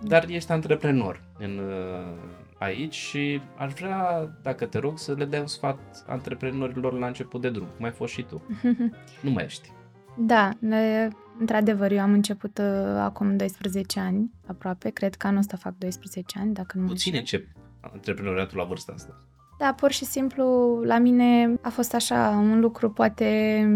dar 0.00 0.24
ești 0.28 0.52
antreprenor 0.52 1.22
în, 1.38 1.58
uh, 1.58 2.34
aici 2.58 2.94
și 2.94 3.40
aș 3.56 3.72
vrea, 3.72 4.30
dacă 4.42 4.66
te 4.66 4.78
rog, 4.78 4.98
să 4.98 5.14
le 5.18 5.24
dai 5.24 5.40
un 5.40 5.46
sfat 5.46 6.04
antreprenorilor 6.06 6.98
la 6.98 7.06
început 7.06 7.40
de 7.40 7.50
drum, 7.50 7.66
cum 7.76 7.84
ai 7.84 7.90
fost 7.90 8.12
și 8.12 8.22
tu. 8.22 8.42
nu 9.24 9.30
mai 9.30 9.44
ești. 9.44 9.72
Da, 10.18 10.50
le, 10.60 11.10
într-adevăr, 11.38 11.90
eu 11.90 12.00
am 12.00 12.12
început 12.12 12.58
uh, 12.58 12.96
acum 12.98 13.36
12 13.36 14.00
ani, 14.00 14.30
aproape, 14.46 14.90
cred 14.90 15.14
că 15.14 15.26
anul 15.26 15.38
ăsta 15.38 15.56
fac 15.56 15.74
12 15.78 16.38
ani, 16.38 16.54
dacă 16.54 16.78
nu 16.78 16.86
Puțin 16.86 17.14
încep 17.14 17.46
antreprenoriatul 17.80 18.58
la 18.58 18.64
vârsta 18.64 18.92
asta. 18.94 19.20
Da, 19.58 19.74
pur 19.76 19.90
și 19.90 20.04
simplu, 20.04 20.78
la 20.84 20.98
mine 20.98 21.58
a 21.62 21.68
fost 21.68 21.94
așa 21.94 22.28
un 22.28 22.60
lucru 22.60 22.90
poate, 22.90 23.66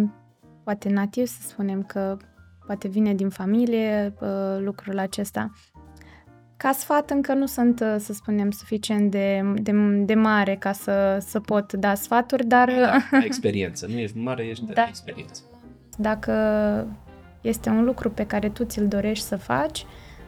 poate 0.64 0.88
nativ, 0.88 1.26
să 1.26 1.48
spunem 1.48 1.82
că 1.82 2.16
poate 2.70 2.88
vine 2.88 3.14
din 3.14 3.28
familie 3.28 4.14
lucrul 4.58 4.98
acesta. 4.98 5.50
Ca 6.56 6.72
sfat 6.72 7.10
încă 7.10 7.34
nu 7.34 7.46
sunt, 7.46 7.78
să 7.98 8.12
spunem, 8.12 8.50
suficient 8.50 9.10
de, 9.10 9.42
de, 9.54 9.72
de 10.04 10.14
mare 10.14 10.56
ca 10.56 10.72
să, 10.72 11.18
să 11.26 11.40
pot 11.40 11.72
da 11.72 11.94
sfaturi, 11.94 12.46
dar... 12.46 12.70
Da, 12.70 13.18
experiență, 13.24 13.86
nu 13.86 13.98
ești 13.98 14.18
mare, 14.18 14.44
ești 14.44 14.64
da. 14.64 14.86
experiență. 14.88 15.42
Dacă 15.98 16.32
este 17.40 17.68
un 17.68 17.84
lucru 17.84 18.10
pe 18.10 18.26
care 18.26 18.48
tu 18.48 18.64
ți-l 18.64 18.88
dorești 18.88 19.24
să 19.24 19.36
faci, 19.36 19.86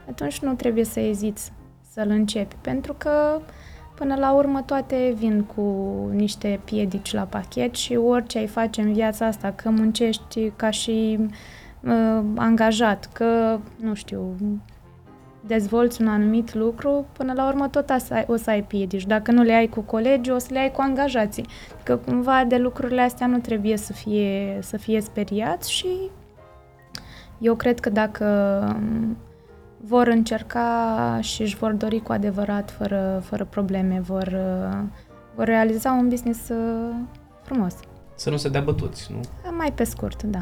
atunci 0.09 0.39
nu 0.39 0.55
trebuie 0.55 0.85
să 0.85 1.01
eziți 1.01 1.53
să-l 1.91 2.09
începi, 2.09 2.55
pentru 2.61 2.95
că 2.99 3.41
Până 3.95 4.15
la 4.15 4.33
urmă 4.33 4.63
toate 4.63 5.15
vin 5.17 5.43
cu 5.43 5.63
niște 6.13 6.61
piedici 6.65 7.13
la 7.13 7.23
pachet 7.23 7.75
și 7.75 7.95
orice 7.95 8.39
ai 8.39 8.47
face 8.47 8.81
în 8.81 8.93
viața 8.93 9.27
asta, 9.27 9.53
că 9.53 9.71
muncești 9.71 10.51
ca 10.57 10.71
și 10.71 11.17
uh, 11.21 11.27
angajat, 12.37 13.09
că, 13.13 13.59
nu 13.81 13.95
știu, 13.95 14.37
dezvolți 15.47 16.03
un 16.03 16.09
anumit 16.09 16.55
lucru, 16.55 17.07
până 17.13 17.33
la 17.33 17.47
urmă 17.47 17.69
tot 17.69 17.91
asta 17.91 18.25
o 18.27 18.37
să 18.37 18.51
ai 18.51 18.63
piedici. 18.63 19.07
Dacă 19.07 19.33
nu 19.33 19.43
le 19.43 19.53
ai 19.53 19.67
cu 19.67 19.81
colegi, 19.81 20.31
o 20.31 20.39
să 20.39 20.49
le 20.51 20.59
ai 20.59 20.71
cu 20.71 20.81
angajații. 20.81 21.47
Că 21.83 21.97
cumva 21.97 22.45
de 22.49 22.57
lucrurile 22.57 23.01
astea 23.01 23.27
nu 23.27 23.39
trebuie 23.39 23.77
să 23.77 23.93
fie, 23.93 24.59
să 24.61 24.77
fie 24.77 25.01
speriați 25.01 25.73
și 25.73 25.89
eu 27.39 27.55
cred 27.55 27.81
că 27.81 27.91
dacă 27.91 28.27
vor 29.85 30.07
încerca 30.07 31.19
și 31.21 31.43
își 31.43 31.57
vor 31.57 31.73
dori 31.73 32.01
cu 32.01 32.13
adevărat, 32.13 32.71
fără, 32.71 33.23
fără 33.25 33.45
probleme, 33.45 34.01
vor, 34.01 34.39
vor 35.35 35.45
realiza 35.45 35.93
un 35.93 36.09
business 36.09 36.49
uh, 36.49 36.95
frumos. 37.43 37.75
Să 38.15 38.31
nu 38.31 38.37
se 38.37 38.49
dea 38.49 38.61
bătuți, 38.61 39.13
nu? 39.13 39.21
Mai 39.57 39.73
pe 39.73 39.85
scurt, 39.85 40.23
da. 40.23 40.41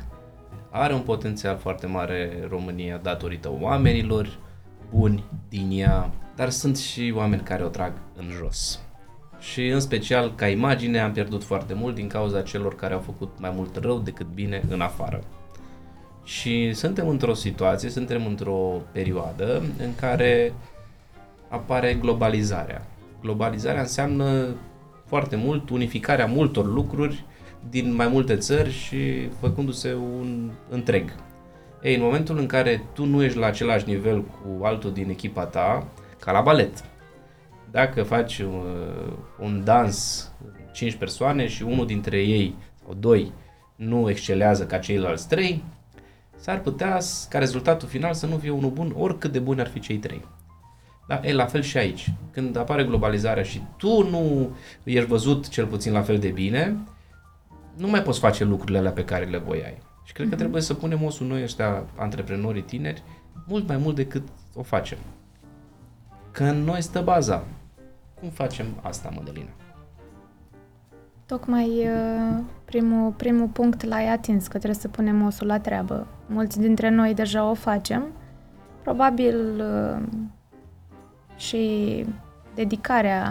Are 0.70 0.94
un 0.94 1.00
potențial 1.00 1.56
foarte 1.56 1.86
mare 1.86 2.46
România 2.48 2.96
datorită 2.96 3.52
oamenilor 3.60 4.38
buni 4.90 5.24
din 5.48 5.68
ea, 5.72 6.10
dar 6.36 6.50
sunt 6.50 6.78
și 6.78 7.12
oameni 7.16 7.42
care 7.42 7.64
o 7.64 7.68
trag 7.68 7.92
în 8.16 8.28
jos. 8.38 8.80
Și 9.38 9.66
în 9.66 9.80
special, 9.80 10.32
ca 10.34 10.48
imagine, 10.48 11.00
am 11.00 11.12
pierdut 11.12 11.44
foarte 11.44 11.74
mult 11.74 11.94
din 11.94 12.08
cauza 12.08 12.42
celor 12.42 12.74
care 12.74 12.94
au 12.94 13.00
făcut 13.00 13.30
mai 13.38 13.52
mult 13.54 13.76
rău 13.76 13.98
decât 13.98 14.26
bine 14.26 14.62
în 14.68 14.80
afară. 14.80 15.24
Și 16.24 16.72
suntem 16.72 17.08
într-o 17.08 17.34
situație, 17.34 17.88
suntem 17.88 18.26
într-o 18.26 18.82
perioadă 18.92 19.62
în 19.78 19.94
care 19.94 20.52
apare 21.48 21.94
globalizarea. 21.94 22.86
Globalizarea 23.20 23.80
înseamnă 23.80 24.46
foarte 25.06 25.36
mult 25.36 25.70
unificarea 25.70 26.26
multor 26.26 26.66
lucruri 26.66 27.24
din 27.70 27.94
mai 27.94 28.08
multe 28.08 28.36
țări 28.36 28.70
și 28.70 29.28
făcându-se 29.28 29.94
un 29.94 30.50
întreg. 30.68 31.14
Ei, 31.82 31.94
în 31.94 32.02
momentul 32.02 32.38
în 32.38 32.46
care 32.46 32.84
tu 32.94 33.04
nu 33.04 33.22
ești 33.22 33.38
la 33.38 33.46
același 33.46 33.88
nivel 33.88 34.22
cu 34.22 34.64
altul 34.64 34.92
din 34.92 35.08
echipa 35.08 35.44
ta, 35.44 35.86
ca 36.18 36.32
la 36.32 36.40
balet, 36.40 36.84
dacă 37.70 38.02
faci 38.02 38.38
un, 38.38 38.62
uh, 39.06 39.12
un 39.40 39.64
dans 39.64 40.30
5 40.72 40.94
persoane 40.94 41.46
și 41.46 41.62
unul 41.62 41.86
dintre 41.86 42.22
ei 42.22 42.54
sau 42.84 42.94
doi 42.94 43.32
nu 43.76 44.10
excelează 44.10 44.66
ca 44.66 44.78
ceilalți 44.78 45.28
trei, 45.28 45.64
s-ar 46.36 46.60
putea 46.60 46.98
ca 47.28 47.38
rezultatul 47.38 47.88
final 47.88 48.14
să 48.14 48.26
nu 48.26 48.36
fie 48.36 48.50
unul 48.50 48.70
bun, 48.70 48.94
oricât 48.96 49.32
de 49.32 49.38
buni 49.38 49.60
ar 49.60 49.68
fi 49.68 49.80
cei 49.80 49.96
trei. 49.96 50.24
Da? 51.08 51.20
E 51.22 51.32
la 51.32 51.46
fel 51.46 51.62
și 51.62 51.76
aici. 51.76 52.12
Când 52.30 52.56
apare 52.56 52.84
globalizarea 52.84 53.42
și 53.42 53.62
tu 53.76 54.08
nu 54.10 54.50
ești 54.82 55.08
văzut 55.08 55.48
cel 55.48 55.66
puțin 55.66 55.92
la 55.92 56.02
fel 56.02 56.18
de 56.18 56.28
bine, 56.28 56.76
nu 57.80 57.88
mai 57.88 58.02
poți 58.02 58.18
face 58.18 58.44
lucrurile 58.44 58.78
alea 58.78 58.90
pe 58.90 59.04
care 59.04 59.24
le 59.24 59.38
voiai. 59.38 59.78
Și 60.04 60.12
cred 60.12 60.26
că 60.26 60.32
mhm. 60.34 60.42
trebuie 60.42 60.62
să 60.62 60.74
punem 60.74 61.02
osul 61.02 61.26
noi 61.26 61.42
ăștia, 61.42 61.84
antreprenorii 61.96 62.62
tineri, 62.62 63.02
mult 63.46 63.68
mai 63.68 63.76
mult 63.76 63.96
decât 63.96 64.28
o 64.54 64.62
facem. 64.62 64.98
Că 66.30 66.44
în 66.44 66.64
noi 66.64 66.82
stă 66.82 67.00
baza. 67.00 67.44
Cum 68.20 68.28
facem 68.28 68.66
asta, 68.82 69.12
Mădălina? 69.16 69.50
Tocmai 71.26 71.68
uh, 71.68 72.42
primul, 72.64 73.10
primul 73.10 73.46
punct 73.46 73.84
l-ai 73.84 74.08
atins, 74.08 74.42
că 74.42 74.56
trebuie 74.56 74.80
să 74.80 74.88
punem 74.88 75.22
osul 75.22 75.46
la 75.46 75.60
treabă. 75.60 76.06
Mulți 76.26 76.60
dintre 76.60 76.88
noi 76.88 77.14
deja 77.14 77.50
o 77.50 77.54
facem. 77.54 78.06
Probabil 78.82 79.60
uh, 79.60 80.02
și 81.36 82.04
dedicarea 82.54 83.24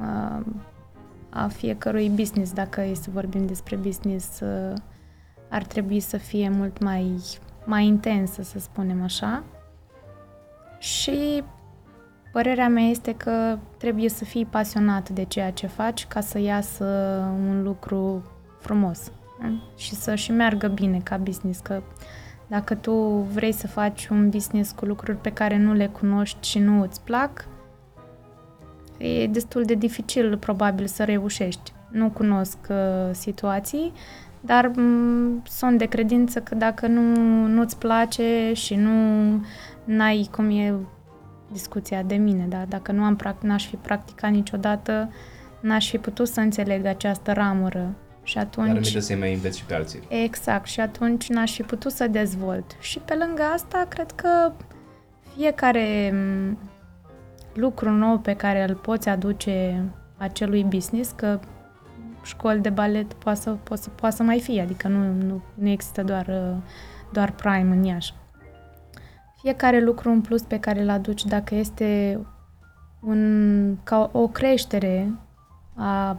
uh, 0.00 0.46
a 1.30 1.48
fiecărui 1.48 2.08
business, 2.08 2.52
dacă 2.52 2.80
e 2.80 2.94
să 2.94 3.10
vorbim 3.12 3.46
despre 3.46 3.76
business, 3.76 4.42
ar 5.48 5.64
trebui 5.64 6.00
să 6.00 6.16
fie 6.16 6.48
mult 6.48 6.82
mai, 6.82 7.16
mai 7.64 7.86
intensă, 7.86 8.42
să 8.42 8.58
spunem 8.58 9.02
așa. 9.02 9.42
Și 10.78 11.42
Părerea 12.32 12.68
mea 12.68 12.82
este 12.82 13.14
că 13.14 13.58
trebuie 13.76 14.08
să 14.08 14.24
fii 14.24 14.44
pasionat 14.44 15.08
de 15.08 15.24
ceea 15.24 15.50
ce 15.50 15.66
faci 15.66 16.06
ca 16.06 16.20
să 16.20 16.38
iasă 16.38 16.84
un 17.48 17.62
lucru 17.62 18.24
frumos 18.60 19.12
și 19.76 19.94
să 19.94 20.14
și 20.14 20.32
meargă 20.32 20.68
bine 20.68 21.00
ca 21.02 21.16
business, 21.16 21.60
că 21.60 21.82
dacă 22.46 22.74
tu 22.74 22.92
vrei 23.32 23.52
să 23.52 23.66
faci 23.66 24.08
un 24.08 24.28
business 24.28 24.72
cu 24.72 24.84
lucruri 24.84 25.16
pe 25.16 25.32
care 25.32 25.56
nu 25.56 25.72
le 25.72 25.86
cunoști 25.86 26.48
și 26.48 26.58
nu 26.58 26.82
îți 26.82 27.00
plac, 27.02 27.48
e 29.00 29.26
destul 29.26 29.64
de 29.64 29.74
dificil 29.74 30.36
probabil 30.36 30.86
să 30.86 31.04
reușești. 31.04 31.72
Nu 31.90 32.08
cunosc 32.08 32.58
uh, 32.68 32.76
situații, 33.12 33.92
dar 34.40 34.70
m- 34.70 34.74
mm, 34.76 35.42
sunt 35.46 35.78
de 35.78 35.84
credință 35.84 36.40
că 36.40 36.54
dacă 36.54 36.86
nu, 36.86 37.02
nu-ți 37.46 37.78
place 37.78 38.52
și 38.54 38.74
nu 38.74 38.90
n-ai, 39.84 40.28
cum 40.30 40.50
e 40.50 40.74
discuția 41.52 42.02
de 42.02 42.14
mine, 42.14 42.46
da? 42.48 42.64
dacă 42.68 42.92
nu 42.92 43.02
am 43.02 43.18
n-aș 43.40 43.66
fi 43.68 43.76
practicat 43.76 44.30
niciodată, 44.30 45.12
n-aș 45.60 45.90
fi 45.90 45.98
putut 45.98 46.28
să 46.28 46.40
înțeleg 46.40 46.84
această 46.84 47.32
ramură. 47.32 47.94
Și 48.22 48.38
atunci... 48.38 48.92
Dar 48.92 49.02
să 49.02 49.16
mai 49.18 49.32
înveți 49.32 49.58
și 49.58 49.64
pe 49.64 49.74
alții. 49.74 50.00
Exact, 50.08 50.66
și 50.66 50.80
atunci 50.80 51.28
n-aș 51.28 51.54
fi 51.54 51.62
putut 51.62 51.92
să 51.92 52.06
dezvolt. 52.06 52.76
Și 52.80 52.98
pe 52.98 53.14
lângă 53.14 53.42
asta, 53.42 53.86
cred 53.88 54.10
că 54.10 54.52
fiecare 55.36 56.14
lucru 57.54 57.90
nou 57.90 58.18
pe 58.18 58.34
care 58.34 58.68
îl 58.68 58.74
poți 58.74 59.08
aduce 59.08 59.84
acelui 60.16 60.64
business, 60.64 61.10
că 61.10 61.40
școli 62.22 62.60
de 62.60 62.70
balet 62.70 63.12
poate 63.12 63.40
să, 63.40 63.50
poate 63.50 63.82
să, 63.82 63.88
poate 63.90 64.14
să 64.14 64.22
mai 64.22 64.40
fie, 64.40 64.60
adică 64.60 64.88
nu, 64.88 65.12
nu, 65.26 65.42
nu 65.54 65.68
există 65.68 66.02
doar, 66.02 66.56
doar 67.12 67.32
prime 67.32 67.74
în 67.76 67.84
Iași. 67.84 68.14
Fiecare 69.40 69.80
lucru 69.80 70.10
în 70.10 70.20
plus 70.20 70.42
pe 70.42 70.58
care 70.58 70.82
îl 70.82 70.88
aduci, 70.88 71.24
dacă 71.24 71.54
este 71.54 72.20
un, 73.00 73.76
ca 73.82 74.10
o 74.12 74.28
creștere 74.28 75.12
a 75.74 76.16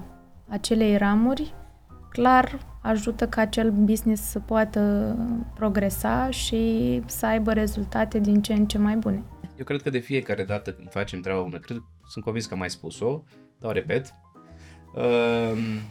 acelei 0.49 0.97
ramuri, 0.97 1.53
clar 2.09 2.59
ajută 2.81 3.27
ca 3.27 3.41
acel 3.41 3.71
business 3.71 4.21
să 4.29 4.39
poată 4.39 5.15
progresa 5.53 6.29
și 6.29 7.01
să 7.05 7.25
aibă 7.25 7.53
rezultate 7.53 8.19
din 8.19 8.41
ce 8.41 8.53
în 8.53 8.65
ce 8.65 8.77
mai 8.77 8.95
bune. 8.95 9.23
Eu 9.61 9.67
cred 9.67 9.81
că 9.81 9.89
de 9.89 9.99
fiecare 9.99 10.43
dată 10.43 10.73
când 10.73 10.91
facem 10.91 11.21
treaba 11.21 11.41
bună, 11.41 11.59
cred, 11.59 11.83
sunt 12.07 12.23
convins 12.23 12.45
că 12.45 12.53
am 12.53 12.59
mai 12.59 12.69
spus-o, 12.69 13.23
dar 13.59 13.73
repet, 13.73 14.13
ehm, 14.95 15.81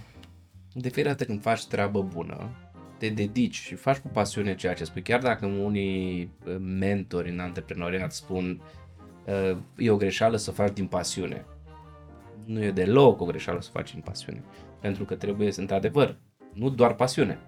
de 0.73 0.89
fiecare 0.89 1.09
dată 1.09 1.25
când 1.25 1.43
faci 1.43 1.67
treabă 1.67 2.03
bună, 2.03 2.51
te 2.99 3.09
dedici 3.09 3.55
și 3.55 3.75
faci 3.75 3.97
cu 3.97 4.09
pasiune 4.09 4.55
ceea 4.55 4.75
ce 4.75 4.85
spui, 4.85 5.03
chiar 5.03 5.21
dacă 5.21 5.47
unii 5.47 6.21
eh, 6.21 6.57
mentori 6.59 7.31
în 7.31 7.39
antreprenoriat 7.39 8.13
spun 8.13 8.63
eh, 9.25 9.57
e 9.77 9.91
o 9.91 9.97
greșeală 9.97 10.37
să 10.37 10.51
faci 10.51 10.73
din 10.73 10.87
pasiune. 10.87 11.45
Nu 12.45 12.63
e 12.63 12.71
deloc 12.71 13.21
o 13.21 13.25
greșeală 13.25 13.61
să 13.61 13.71
faci 13.71 13.93
din 13.93 14.01
pasiune, 14.01 14.43
pentru 14.81 15.05
că 15.05 15.15
trebuie 15.15 15.51
să, 15.51 15.61
într-adevăr, 15.61 16.17
nu 16.53 16.71
doar 16.71 16.95
pasiune. 16.95 17.39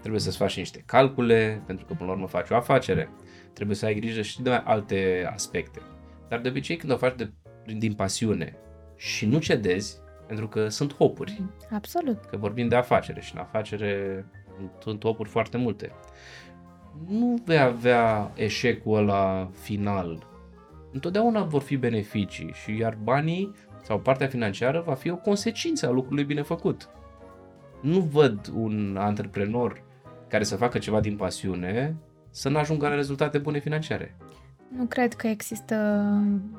Trebuie 0.00 0.20
să-ți 0.20 0.36
faci 0.36 0.56
niște 0.56 0.82
calcule, 0.86 1.62
pentru 1.66 1.86
că 1.86 1.94
până 1.94 2.08
la 2.08 2.14
urmă 2.14 2.26
faci 2.26 2.50
o 2.50 2.56
afacere. 2.56 3.10
Trebuie 3.60 3.80
să 3.80 3.86
ai 3.86 3.94
grijă 3.94 4.22
și 4.22 4.42
de 4.42 4.50
alte 4.50 5.30
aspecte. 5.32 5.80
Dar 6.28 6.40
de 6.40 6.48
obicei 6.48 6.76
când 6.76 6.92
o 6.92 6.96
faci 6.96 7.16
de, 7.16 7.30
din 7.78 7.92
pasiune 7.92 8.56
și 8.96 9.26
nu 9.26 9.38
cedezi, 9.38 9.98
pentru 10.26 10.48
că 10.48 10.68
sunt 10.68 10.94
hopuri. 10.94 11.42
Absolut. 11.70 12.24
Că 12.24 12.36
vorbim 12.36 12.68
de 12.68 12.76
afacere 12.76 13.20
și 13.20 13.34
în 13.34 13.40
afacere 13.40 14.24
sunt 14.78 15.04
hopuri 15.04 15.28
foarte 15.28 15.56
multe. 15.56 15.90
Nu 17.08 17.42
vei 17.44 17.58
avea 17.58 18.32
eșecul 18.34 18.96
ăla 18.96 19.50
final. 19.54 20.26
Întotdeauna 20.92 21.42
vor 21.42 21.62
fi 21.62 21.76
beneficii 21.76 22.52
și 22.62 22.76
iar 22.76 22.98
banii 23.02 23.54
sau 23.82 23.98
partea 23.98 24.26
financiară 24.26 24.82
va 24.86 24.94
fi 24.94 25.10
o 25.10 25.16
consecință 25.16 25.86
a 25.86 25.90
lucrului 25.90 26.24
bine 26.24 26.42
făcut. 26.42 26.88
Nu 27.80 28.00
văd 28.00 28.50
un 28.54 28.96
antreprenor 28.98 29.82
care 30.28 30.44
să 30.44 30.56
facă 30.56 30.78
ceva 30.78 31.00
din 31.00 31.16
pasiune 31.16 31.96
să 32.30 32.48
nu 32.48 32.58
ajungă 32.58 32.88
la 32.88 32.94
rezultate 32.94 33.38
bune 33.38 33.58
financiare. 33.58 34.16
Nu 34.76 34.84
cred 34.84 35.14
că 35.14 35.26
există 35.26 36.04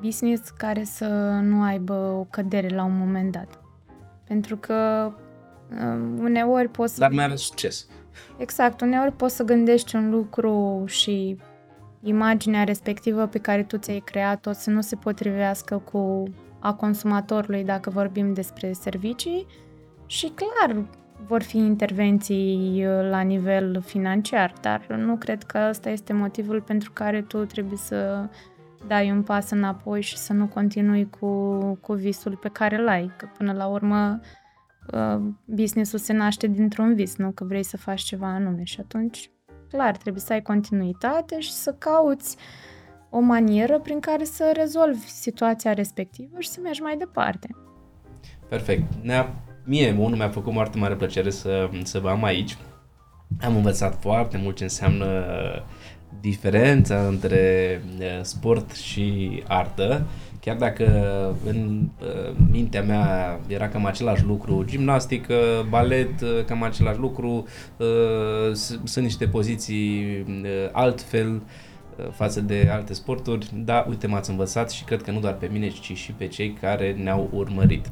business 0.00 0.50
care 0.50 0.84
să 0.84 1.06
nu 1.42 1.62
aibă 1.62 1.92
o 1.92 2.26
cădere 2.30 2.68
la 2.68 2.84
un 2.84 2.98
moment 2.98 3.32
dat. 3.32 3.60
Pentru 4.24 4.56
că 4.56 5.10
um, 5.80 6.18
uneori 6.18 6.68
poți 6.68 6.94
să... 6.94 7.00
Dar 7.00 7.10
mai 7.10 7.24
ales 7.24 7.40
succes. 7.40 7.86
Exact, 8.36 8.80
uneori 8.80 9.12
poți 9.12 9.36
să 9.36 9.42
gândești 9.42 9.96
un 9.96 10.10
lucru 10.10 10.82
și 10.86 11.36
imaginea 12.02 12.64
respectivă 12.64 13.26
pe 13.26 13.38
care 13.38 13.62
tu 13.62 13.76
ți-ai 13.76 14.02
creat-o 14.04 14.52
să 14.52 14.70
nu 14.70 14.80
se 14.80 14.96
potrivească 14.96 15.78
cu 15.78 16.22
a 16.58 16.74
consumatorului 16.74 17.64
dacă 17.64 17.90
vorbim 17.90 18.32
despre 18.32 18.72
servicii 18.72 19.46
și 20.06 20.32
clar 20.34 20.84
vor 21.26 21.42
fi 21.42 21.56
intervenții 21.56 22.84
uh, 22.86 23.08
la 23.10 23.20
nivel 23.20 23.82
financiar, 23.84 24.52
dar 24.60 24.86
nu 24.86 25.16
cred 25.16 25.42
că 25.42 25.66
ăsta 25.68 25.90
este 25.90 26.12
motivul 26.12 26.60
pentru 26.60 26.90
care 26.92 27.22
tu 27.22 27.44
trebuie 27.44 27.78
să 27.78 28.28
dai 28.86 29.10
un 29.10 29.22
pas 29.22 29.50
înapoi 29.50 30.00
și 30.00 30.16
să 30.16 30.32
nu 30.32 30.46
continui 30.46 31.10
cu, 31.10 31.48
cu 31.80 31.92
visul 31.92 32.36
pe 32.36 32.48
care 32.48 32.76
îl 32.76 32.88
ai, 32.88 33.10
că 33.16 33.28
până 33.36 33.52
la 33.52 33.66
urmă 33.66 34.20
uh, 34.92 35.20
businessul 35.44 35.98
se 35.98 36.12
naște 36.12 36.46
dintr-un 36.46 36.94
vis, 36.94 37.16
nu 37.16 37.30
că 37.30 37.44
vrei 37.44 37.62
să 37.62 37.76
faci 37.76 38.00
ceva 38.00 38.26
anume 38.26 38.64
și 38.64 38.80
atunci, 38.80 39.30
clar, 39.68 39.96
trebuie 39.96 40.22
să 40.22 40.32
ai 40.32 40.42
continuitate 40.42 41.40
și 41.40 41.52
să 41.52 41.74
cauți 41.78 42.36
o 43.10 43.20
manieră 43.20 43.78
prin 43.78 44.00
care 44.00 44.24
să 44.24 44.50
rezolvi 44.54 45.06
situația 45.06 45.72
respectivă 45.72 46.40
și 46.40 46.48
să 46.48 46.60
mergi 46.62 46.82
mai 46.82 46.96
departe. 46.96 47.48
Perfect. 48.48 48.94
Ne-a 49.02 49.34
mie, 49.64 49.96
unul 49.98 50.16
mi-a 50.16 50.28
făcut 50.28 50.52
foarte 50.52 50.78
mare 50.78 50.94
plăcere 50.94 51.30
să, 51.30 51.70
să 51.82 51.98
vă 51.98 52.08
am 52.08 52.24
aici. 52.24 52.56
Am 53.40 53.56
învățat 53.56 54.00
foarte 54.00 54.36
mult 54.42 54.56
ce 54.56 54.62
înseamnă 54.62 55.24
diferența 56.20 57.06
între 57.06 57.80
sport 58.22 58.70
și 58.70 59.42
artă, 59.46 60.06
chiar 60.40 60.56
dacă 60.56 60.86
în 61.46 61.88
mintea 62.50 62.82
mea 62.82 63.40
era 63.46 63.68
cam 63.68 63.86
același 63.86 64.24
lucru, 64.24 64.64
gimnastică, 64.64 65.34
balet, 65.68 66.44
cam 66.46 66.62
același 66.62 66.98
lucru, 66.98 67.46
sunt 68.84 69.04
niște 69.04 69.26
poziții 69.26 70.24
altfel 70.72 71.42
față 72.12 72.40
de 72.40 72.68
alte 72.72 72.92
sporturi, 72.92 73.50
dar 73.54 73.86
uite 73.88 74.06
m-ați 74.06 74.30
învățat 74.30 74.70
și 74.70 74.84
cred 74.84 75.02
că 75.02 75.10
nu 75.10 75.20
doar 75.20 75.34
pe 75.34 75.48
mine, 75.52 75.68
ci 75.68 75.92
și 75.96 76.12
pe 76.12 76.26
cei 76.26 76.52
care 76.52 76.92
ne-au 76.92 77.30
urmărit. 77.32 77.86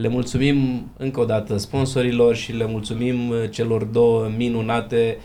Le 0.00 0.08
mulțumim 0.08 0.88
încă 0.96 1.20
o 1.20 1.24
dată 1.24 1.56
sponsorilor 1.56 2.34
și 2.34 2.52
le 2.52 2.66
mulțumim 2.66 3.28
uh, 3.28 3.50
celor 3.50 3.84
două 3.84 4.28
minunate 4.36 5.16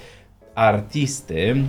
artiste 0.54 1.66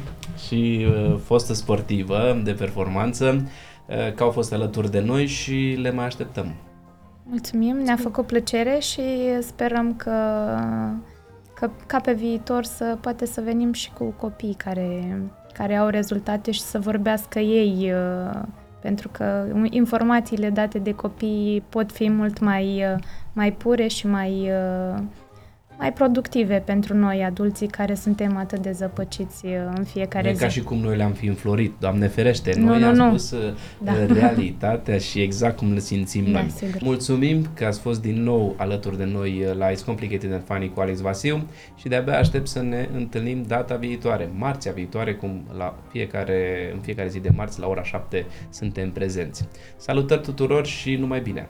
și 0.46 0.86
uh, 0.88 1.16
fostă 1.24 1.52
sportivă 1.52 2.40
de 2.44 2.52
performanță 2.52 3.50
uh, 3.86 4.12
că 4.14 4.22
au 4.22 4.30
fost 4.30 4.52
alături 4.52 4.90
de 4.90 5.00
noi 5.00 5.26
și 5.26 5.78
le 5.80 5.90
mai 5.90 6.04
așteptăm. 6.04 6.54
Mulțumim, 7.22 7.76
ne-a 7.76 7.96
făcut 7.96 8.26
plăcere 8.26 8.78
și 8.78 9.02
sperăm 9.40 9.94
că, 9.96 10.10
că 11.54 11.70
ca 11.86 12.00
pe 12.00 12.12
viitor 12.12 12.64
să 12.64 12.98
poate 13.00 13.26
să 13.26 13.40
venim 13.40 13.72
și 13.72 13.90
cu 13.92 14.04
copii 14.04 14.54
care, 14.56 15.20
care 15.52 15.76
au 15.76 15.88
rezultate 15.88 16.50
și 16.50 16.60
să 16.60 16.78
vorbească 16.78 17.38
ei 17.38 17.92
uh, 17.92 18.42
pentru 18.84 19.08
că 19.08 19.46
informațiile 19.70 20.50
date 20.50 20.78
de 20.78 20.92
copii 20.92 21.62
pot 21.68 21.92
fi 21.92 22.10
mult 22.10 22.40
mai, 22.40 22.84
uh, 22.92 23.02
mai 23.32 23.52
pure 23.52 23.86
și 23.86 24.06
mai, 24.06 24.50
uh, 24.50 25.02
mai 25.78 25.92
productive 25.92 26.62
pentru 26.64 26.96
noi, 26.96 27.24
adulții, 27.24 27.66
care 27.66 27.94
suntem 27.94 28.36
atât 28.36 28.58
de 28.58 28.72
zăpăciți 28.72 29.46
uh, 29.46 29.52
în 29.76 29.84
fiecare 29.84 30.28
nu 30.28 30.34
zi. 30.34 30.42
ca 30.42 30.48
și 30.48 30.62
cum 30.62 30.78
noi 30.78 30.96
le-am 30.96 31.12
fi 31.12 31.26
înflorit, 31.26 31.72
Doamne 31.78 32.06
ferește, 32.06 32.52
noi 32.58 32.80
nu, 32.80 32.86
am 32.86 32.94
nu. 32.94 33.16
spus 33.16 33.34
da. 33.78 33.92
realitatea 34.06 34.98
și 34.98 35.20
exact 35.20 35.56
cum 35.56 35.72
le 35.72 35.78
simțim 35.78 36.24
da, 36.24 36.30
noi. 36.30 36.50
Sigur. 36.56 36.80
Mulțumim 36.82 37.46
că 37.54 37.64
ați 37.64 37.80
fost 37.80 38.02
din 38.02 38.22
nou 38.22 38.54
alături 38.58 38.96
de 38.96 39.04
noi 39.04 39.44
la 39.58 39.70
It's 39.70 39.84
Complicated 39.84 40.32
and 40.32 40.42
Funny 40.44 40.72
cu 40.74 40.80
Alex 40.80 41.00
Vasiu 41.00 41.46
și 41.76 41.88
de-abia 41.88 42.18
aștept 42.18 42.46
să 42.46 42.62
ne 42.62 42.88
întâlnim 42.94 43.42
data 43.46 43.74
viitoare, 43.74 44.30
marțea 44.36 44.72
viitoare, 44.72 45.14
cum 45.14 45.44
la 45.56 45.78
fiecare, 45.90 46.70
în 46.74 46.80
fiecare 46.80 47.08
zi 47.08 47.20
de 47.20 47.30
marți 47.36 47.60
la 47.60 47.66
ora 47.66 47.82
7 47.82 48.26
suntem 48.50 48.90
prezenți. 48.90 49.48
Salutări 49.76 50.20
tuturor 50.20 50.66
și 50.66 50.94
numai 50.94 51.20
bine! 51.20 51.48